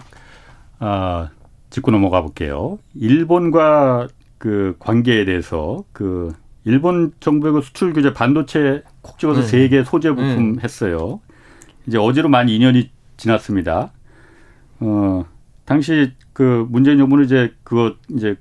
어, 0.81 1.29
짚고 1.71 1.91
넘어가 1.91 2.23
볼게요. 2.23 2.79
일본과 2.95 4.09
그 4.39 4.77
관계에 4.79 5.25
대해서 5.25 5.85
그 5.93 6.33
일본 6.65 7.13
정부의 7.21 7.55
그 7.55 7.61
수출 7.63 7.93
규제 7.93 8.13
반도체 8.13 8.83
콕 9.03 9.19
집어서 9.19 9.41
네. 9.41 9.47
세계 9.47 9.85
소재 9.85 10.11
부품 10.11 10.55
네. 10.55 10.63
했어요. 10.63 11.21
이제 11.87 11.99
어제로 11.99 12.29
만 12.29 12.47
2년이 12.47 12.89
지났습니다. 13.17 13.93
어, 14.81 15.25
당시 15.65 16.13
그 16.33 16.67
문재인 16.71 16.99
정부는 16.99 17.25
이제 17.25 17.55
그거 17.65 17.95
이제 18.11 18.37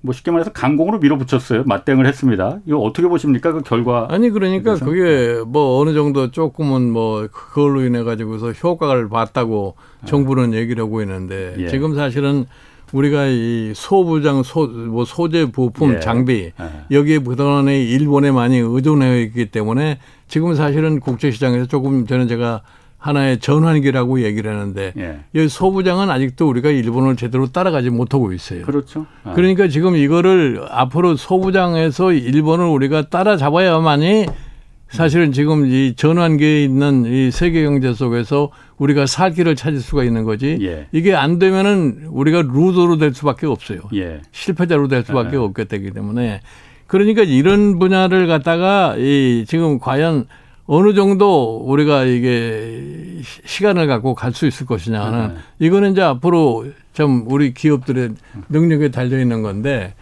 뭐 0.00 0.12
쉽게 0.14 0.30
말해서 0.30 0.52
강공으로 0.52 0.98
밀어붙였어요. 1.00 1.64
맞대응을 1.66 2.06
했습니다. 2.06 2.60
이거 2.66 2.78
어떻게 2.78 3.06
보십니까? 3.08 3.52
그 3.52 3.60
결과. 3.62 4.06
아니 4.10 4.30
그러니까 4.30 4.74
대해서? 4.76 4.84
그게 4.84 5.42
뭐 5.46 5.78
어느 5.80 5.92
정도 5.92 6.30
조금은 6.30 6.90
뭐 6.90 7.26
그걸로 7.30 7.82
인해 7.84 8.02
가지고서 8.02 8.52
효과를 8.52 9.08
봤다고 9.08 9.74
아. 10.02 10.06
정부는 10.06 10.54
얘기를 10.54 10.82
하고 10.82 11.02
있는데 11.02 11.54
예. 11.58 11.68
지금 11.68 11.94
사실은 11.94 12.46
우리가 12.92 13.26
이 13.26 13.72
소부장 13.74 14.42
소 14.44 14.68
뭐 14.68 15.04
소재 15.04 15.50
부품 15.50 15.94
예. 15.94 16.00
장비 16.00 16.52
예. 16.58 16.96
여기에 16.96 17.18
그동안에 17.18 17.82
일본에 17.82 18.30
많이 18.30 18.58
의존해 18.58 19.22
있기 19.22 19.46
때문에 19.46 19.98
지금 20.28 20.54
사실은 20.54 21.00
국제 21.00 21.30
시장에서 21.30 21.66
조금 21.66 22.06
저는 22.06 22.28
제가 22.28 22.62
하나의 22.98 23.38
전환기라고 23.38 24.22
얘기를 24.22 24.50
하는데 24.50 24.92
예. 24.96 25.20
이 25.34 25.48
소부장은 25.48 26.10
아직도 26.10 26.48
우리가 26.48 26.70
일본을 26.70 27.16
제대로 27.16 27.46
따라가지 27.46 27.90
못하고 27.90 28.32
있어요. 28.32 28.64
그렇죠. 28.64 29.06
아. 29.22 29.34
그러니까 29.34 29.68
지금 29.68 29.96
이거를 29.96 30.64
앞으로 30.70 31.16
소부장에서 31.16 32.12
일본을 32.12 32.66
우리가 32.66 33.08
따라잡아야만이 33.08 34.26
사실은 34.88 35.32
지금 35.32 35.66
이 35.66 35.94
전환기에 35.96 36.62
있는 36.64 37.04
이 37.06 37.30
세계 37.30 37.64
경제 37.64 37.92
속에서 37.92 38.50
우리가 38.78 39.06
살 39.06 39.32
길을 39.32 39.56
찾을 39.56 39.80
수가 39.80 40.04
있는 40.04 40.24
거지. 40.24 40.58
예. 40.62 40.86
이게 40.92 41.14
안 41.14 41.38
되면은 41.38 42.06
우리가 42.08 42.42
루저로 42.42 42.96
될 42.98 43.12
수밖에 43.12 43.46
없어요. 43.46 43.80
예. 43.94 44.20
실패자로 44.32 44.88
될 44.88 45.02
수밖에 45.02 45.36
아. 45.36 45.40
없게 45.40 45.64
되기 45.64 45.90
때문에 45.90 46.40
그러니까 46.86 47.22
이런 47.22 47.78
분야를 47.78 48.26
갖다가 48.26 48.94
이 48.96 49.44
지금 49.46 49.78
과연 49.78 50.26
어느 50.66 50.94
정도 50.94 51.58
우리가 51.58 52.04
이게 52.04 53.20
시간을 53.44 53.86
갖고 53.86 54.14
갈 54.14 54.32
수 54.32 54.46
있을 54.46 54.66
것이냐는 54.66 55.34
네. 55.34 55.66
이거는 55.66 55.92
이제 55.92 56.02
앞으로 56.02 56.66
좀 56.92 57.24
우리 57.28 57.54
기업들의 57.54 58.10
능력에 58.48 58.90
달려 58.90 59.18
있는 59.18 59.42
건데 59.42 59.94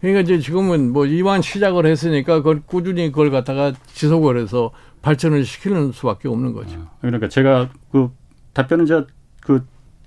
그러니까 0.00 0.20
이제 0.20 0.38
지금은 0.38 0.92
뭐 0.92 1.06
이만 1.06 1.42
시작을 1.42 1.86
했으니까 1.86 2.36
그걸 2.38 2.62
꾸준히 2.64 3.10
그걸 3.10 3.30
갖다가 3.30 3.72
지속을 3.92 4.38
해서 4.38 4.70
발전을 5.02 5.44
시키는 5.44 5.92
수밖에 5.92 6.28
없는 6.28 6.52
거죠. 6.52 6.78
아, 6.78 6.90
그러니까 7.00 7.28
제가 7.28 7.70
그 7.90 8.10
답변은 8.52 8.86
제가 8.86 9.06
그 9.40 9.64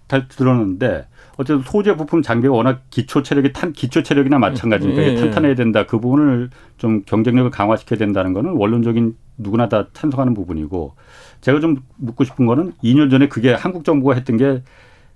들었는데 0.08 1.08
어쨌든 1.38 1.64
소재 1.64 1.96
부품 1.96 2.22
장비가 2.22 2.54
워낙 2.54 2.84
기초 2.92 3.24
체력이 3.24 3.54
탄 3.54 3.74
기초 3.74 4.04
체력이나 4.04 4.38
마찬가지니까 4.38 5.02
예, 5.02 5.08
예. 5.08 5.16
탄탄해야 5.16 5.56
된다. 5.56 5.86
그 5.86 6.00
부분을 6.00 6.52
좀 6.78 7.02
경쟁력을 7.06 7.50
강화시켜야 7.50 7.98
된다는 7.98 8.34
거는 8.34 8.52
원론적인 8.52 9.16
누구나 9.38 9.70
다 9.70 9.88
찬성하는 9.94 10.34
부분이고 10.34 10.96
제가 11.42 11.60
좀 11.60 11.78
묻고 11.98 12.24
싶은 12.24 12.46
거는 12.46 12.74
2년 12.84 13.10
전에 13.10 13.28
그게 13.28 13.54
한국 13.54 13.84
정부가 13.84 14.16
했던 14.16 14.38
게 14.38 14.64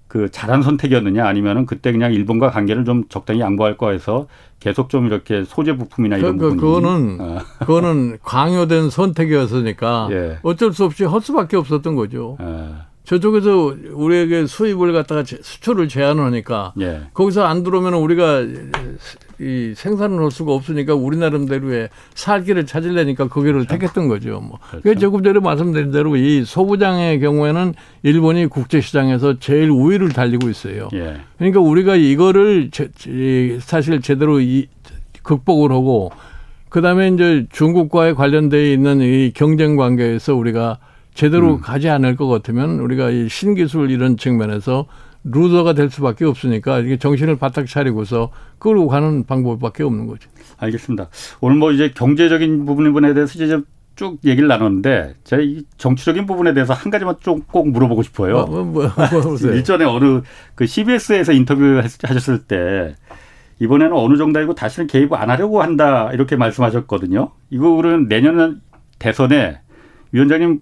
그 0.07 0.31
잘한 0.31 0.61
선택이었느냐 0.61 1.25
아니면은 1.27 1.65
그때 1.65 1.91
그냥 1.91 2.13
일본과 2.13 2.49
관계를 2.49 2.85
좀 2.85 3.03
적당히 3.09 3.41
양보할 3.41 3.77
거 3.77 3.91
해서 3.91 4.27
계속 4.59 4.89
좀 4.89 5.05
이렇게 5.05 5.43
소재 5.43 5.75
부품이나 5.75 6.17
이런 6.17 6.37
그, 6.37 6.49
부분이 6.55 6.61
그거는 6.61 7.17
어. 7.19 7.37
그거는 7.59 8.17
강요된 8.23 8.89
선택이었으니까 8.89 10.07
예. 10.11 10.39
어쩔 10.43 10.71
수 10.73 10.85
없이 10.85 11.03
할 11.03 11.21
수밖에 11.21 11.57
없었던 11.57 11.95
거죠. 11.95 12.37
예. 12.41 12.73
저쪽에서 13.07 13.73
우리에게 13.93 14.47
수입을 14.47 14.91
갖다가 14.91 15.23
수출을 15.23 15.87
제한하니까 15.87 16.73
예. 16.81 17.03
거기서 17.13 17.45
안 17.45 17.63
들어오면 17.63 17.93
우리가 17.93 18.45
이 19.39 19.73
생산을 19.77 20.21
할 20.21 20.29
수가 20.29 20.51
없으니까 20.51 20.93
우리 20.93 21.15
나름대로의 21.15 21.87
살길을 22.15 22.65
찾으려니까 22.65 23.29
거기를 23.29 23.65
그렇죠. 23.65 23.69
택했던 23.69 24.09
거죠. 24.09 24.41
뭐. 24.41 24.59
그렇죠. 24.81 24.99
조금 24.99 25.23
전에 25.23 25.39
말씀드린 25.39 25.91
대로 25.91 26.17
이 26.17 26.43
소부장의 26.43 27.21
경우에는 27.21 27.75
일본이 28.03 28.47
국제 28.47 28.81
시장에서 28.81 29.39
제일 29.39 29.69
우위를 29.69 30.09
달리고 30.09 30.49
있어요. 30.49 30.89
예. 30.93 31.21
그러니까 31.37 31.61
우리가 31.61 31.95
이거를 31.95 32.71
제, 32.71 32.89
사실 33.61 34.01
제대로 34.01 34.41
이 34.41 34.67
극복을 35.23 35.71
하고 35.71 36.11
그다음에 36.67 37.07
이제 37.07 37.45
중국과의 37.53 38.15
관련돼 38.15 38.73
있는 38.73 38.99
이 38.99 39.31
경쟁 39.33 39.77
관계에서 39.77 40.35
우리가 40.35 40.79
제대로 41.17 41.55
음. 41.55 41.61
가지 41.61 41.89
않을 41.89 42.15
것 42.15 42.27
같으면 42.27 42.79
우리가 42.79 43.09
이 43.09 43.27
신기술 43.27 43.89
이런 43.89 44.17
측면에서 44.17 44.85
루저가 45.23 45.73
될 45.73 45.89
수밖에 45.89 46.25
없으니까 46.25 46.77
이게 46.77 46.97
정신을 46.97 47.37
바짝 47.37 47.65
차리고서 47.65 48.29
끌고 48.59 48.87
가는 48.87 49.23
방법밖에 49.25 49.83
없는 49.83 50.05
거죠. 50.05 50.29
알겠습니다. 50.57 51.09
오늘 51.41 51.57
뭐 51.57 51.71
이제 51.71 51.89
경제적인 51.89 52.65
부분에 52.65 53.15
대해서 53.15 53.43
이제 53.43 53.59
쭉 53.95 54.19
얘기를 54.25 54.47
나눴는데 54.47 55.15
제가 55.23 55.41
이 55.41 55.63
정치적인 55.79 56.27
부분에 56.27 56.53
대해서 56.53 56.73
한 56.73 56.91
가지만 56.91 57.15
좀 57.19 57.41
꼭 57.51 57.67
물어보고 57.71 58.03
싶어요. 58.03 58.45
뭐, 58.45 58.63
뭐, 58.63 58.83
뭐, 58.83 59.35
일전에 59.51 59.85
어느 59.85 60.21
그 60.53 60.67
CBS에서 60.67 61.33
인터뷰 61.33 61.81
하셨을 62.03 62.43
때 62.43 62.95
이번에는 63.59 63.91
어느 63.93 64.17
정도이고 64.17 64.53
다시는 64.53 64.85
개입 64.85 65.11
안 65.13 65.31
하려고 65.31 65.63
한다 65.63 66.11
이렇게 66.13 66.35
말씀하셨거든요. 66.35 67.31
이거는 67.49 68.07
내년 68.07 68.61
대선에 68.99 69.61
위원장님 70.11 70.61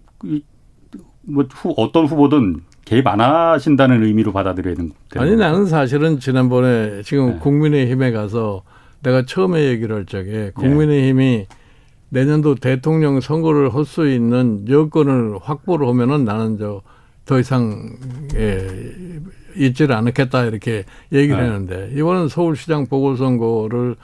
뭐 1.21 1.45
후, 1.49 1.73
어떤 1.77 2.05
후보든 2.05 2.61
개입 2.85 3.07
안 3.07 3.19
하신다는 3.19 4.03
의미로 4.03 4.31
받아들여야 4.31 4.75
되는 4.75 4.91
아니 5.15 5.35
나는 5.35 5.65
사실은 5.65 6.19
지난번에 6.19 7.01
지금 7.03 7.31
네. 7.31 7.39
국민의힘에 7.39 8.11
가서 8.11 8.63
내가 9.01 9.25
처음에 9.25 9.65
얘기를 9.65 9.95
할 9.95 10.05
적에 10.05 10.31
네. 10.31 10.51
국민의힘이 10.51 11.47
네. 11.47 11.55
내년도 12.09 12.55
대통령 12.55 13.19
선거를 13.19 13.73
할 13.73 13.85
수 13.85 14.07
있는 14.07 14.65
여건을 14.69 15.39
확보를 15.41 15.87
하면은 15.87 16.25
나는 16.25 16.57
저 16.57 16.81
더 17.25 17.39
이상 17.39 17.97
예, 18.35 19.19
있지를 19.55 19.95
않겠다 19.95 20.45
이렇게 20.45 20.85
얘기를 21.11 21.37
네. 21.37 21.43
했는데 21.43 21.91
이번은 21.95 22.29
서울시장 22.29 22.85
보궐선거를 22.87 23.95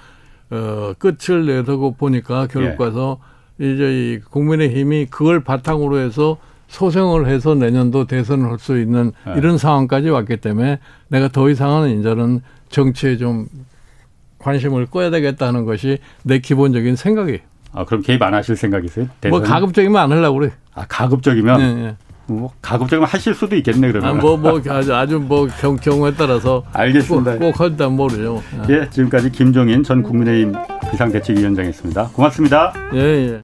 어, 0.50 0.94
끝을 0.98 1.46
내두고 1.46 1.94
보니까 1.94 2.48
결과서 2.48 3.20
예. 3.22 3.31
이제 3.62 4.16
이 4.16 4.20
국민의힘이 4.30 5.08
그걸 5.12 5.44
바탕으로 5.44 6.00
해서 6.00 6.38
소생을 6.68 7.28
해서 7.28 7.54
내년도 7.54 8.06
대선을 8.08 8.50
할 8.50 8.58
수 8.58 8.80
있는 8.80 9.12
네. 9.26 9.34
이런 9.38 9.58
상황까지 9.58 10.10
왔기 10.10 10.38
때문에 10.38 10.80
내가 11.10 11.28
더 11.28 11.50
이상은 11.50 12.00
이제는 12.00 12.42
정치에 12.70 13.18
좀 13.18 13.46
관심을 14.40 14.88
꺼야 14.88 15.10
되겠다는 15.12 15.66
것이 15.66 16.00
내 16.24 16.40
기본적인 16.40 16.96
생각이에요. 16.96 17.40
아, 17.74 17.86
그럼 17.86 18.02
개입 18.02 18.22
안 18.24 18.34
하실 18.34 18.56
생각이세요? 18.56 19.06
뭐 19.06 19.16
대선에? 19.40 19.48
가급적이면 19.48 20.02
안 20.02 20.12
하려고 20.12 20.40
그래. 20.40 20.52
아, 20.74 20.86
가급적이면 20.88 21.58
네, 21.60 21.74
네. 21.74 21.96
뭐 22.28 22.52
가급적이면 22.62 23.08
하실 23.08 23.34
수도 23.36 23.56
있겠네 23.56 23.92
그러면. 23.92 24.10
아, 24.10 24.14
뭐, 24.22 24.38
뭐, 24.38 24.62
아주, 24.70 24.94
아주 24.96 25.20
뭐, 25.20 25.48
경, 25.60 25.76
경우에 25.76 26.14
따라서. 26.18 26.64
알겠습니다. 26.74 27.34
꼭, 27.34 27.40
꼭 27.40 27.60
할다 27.60 27.90
모르죠. 27.90 28.42
예, 28.70 28.90
지금까지 28.90 29.32
김종인 29.32 29.84
전 29.84 30.02
국민의힘 30.02 30.54
비상대책위원장이었습니다. 30.92 32.10
고맙습니다. 32.14 32.74
예, 32.94 33.00
예. 33.00 33.42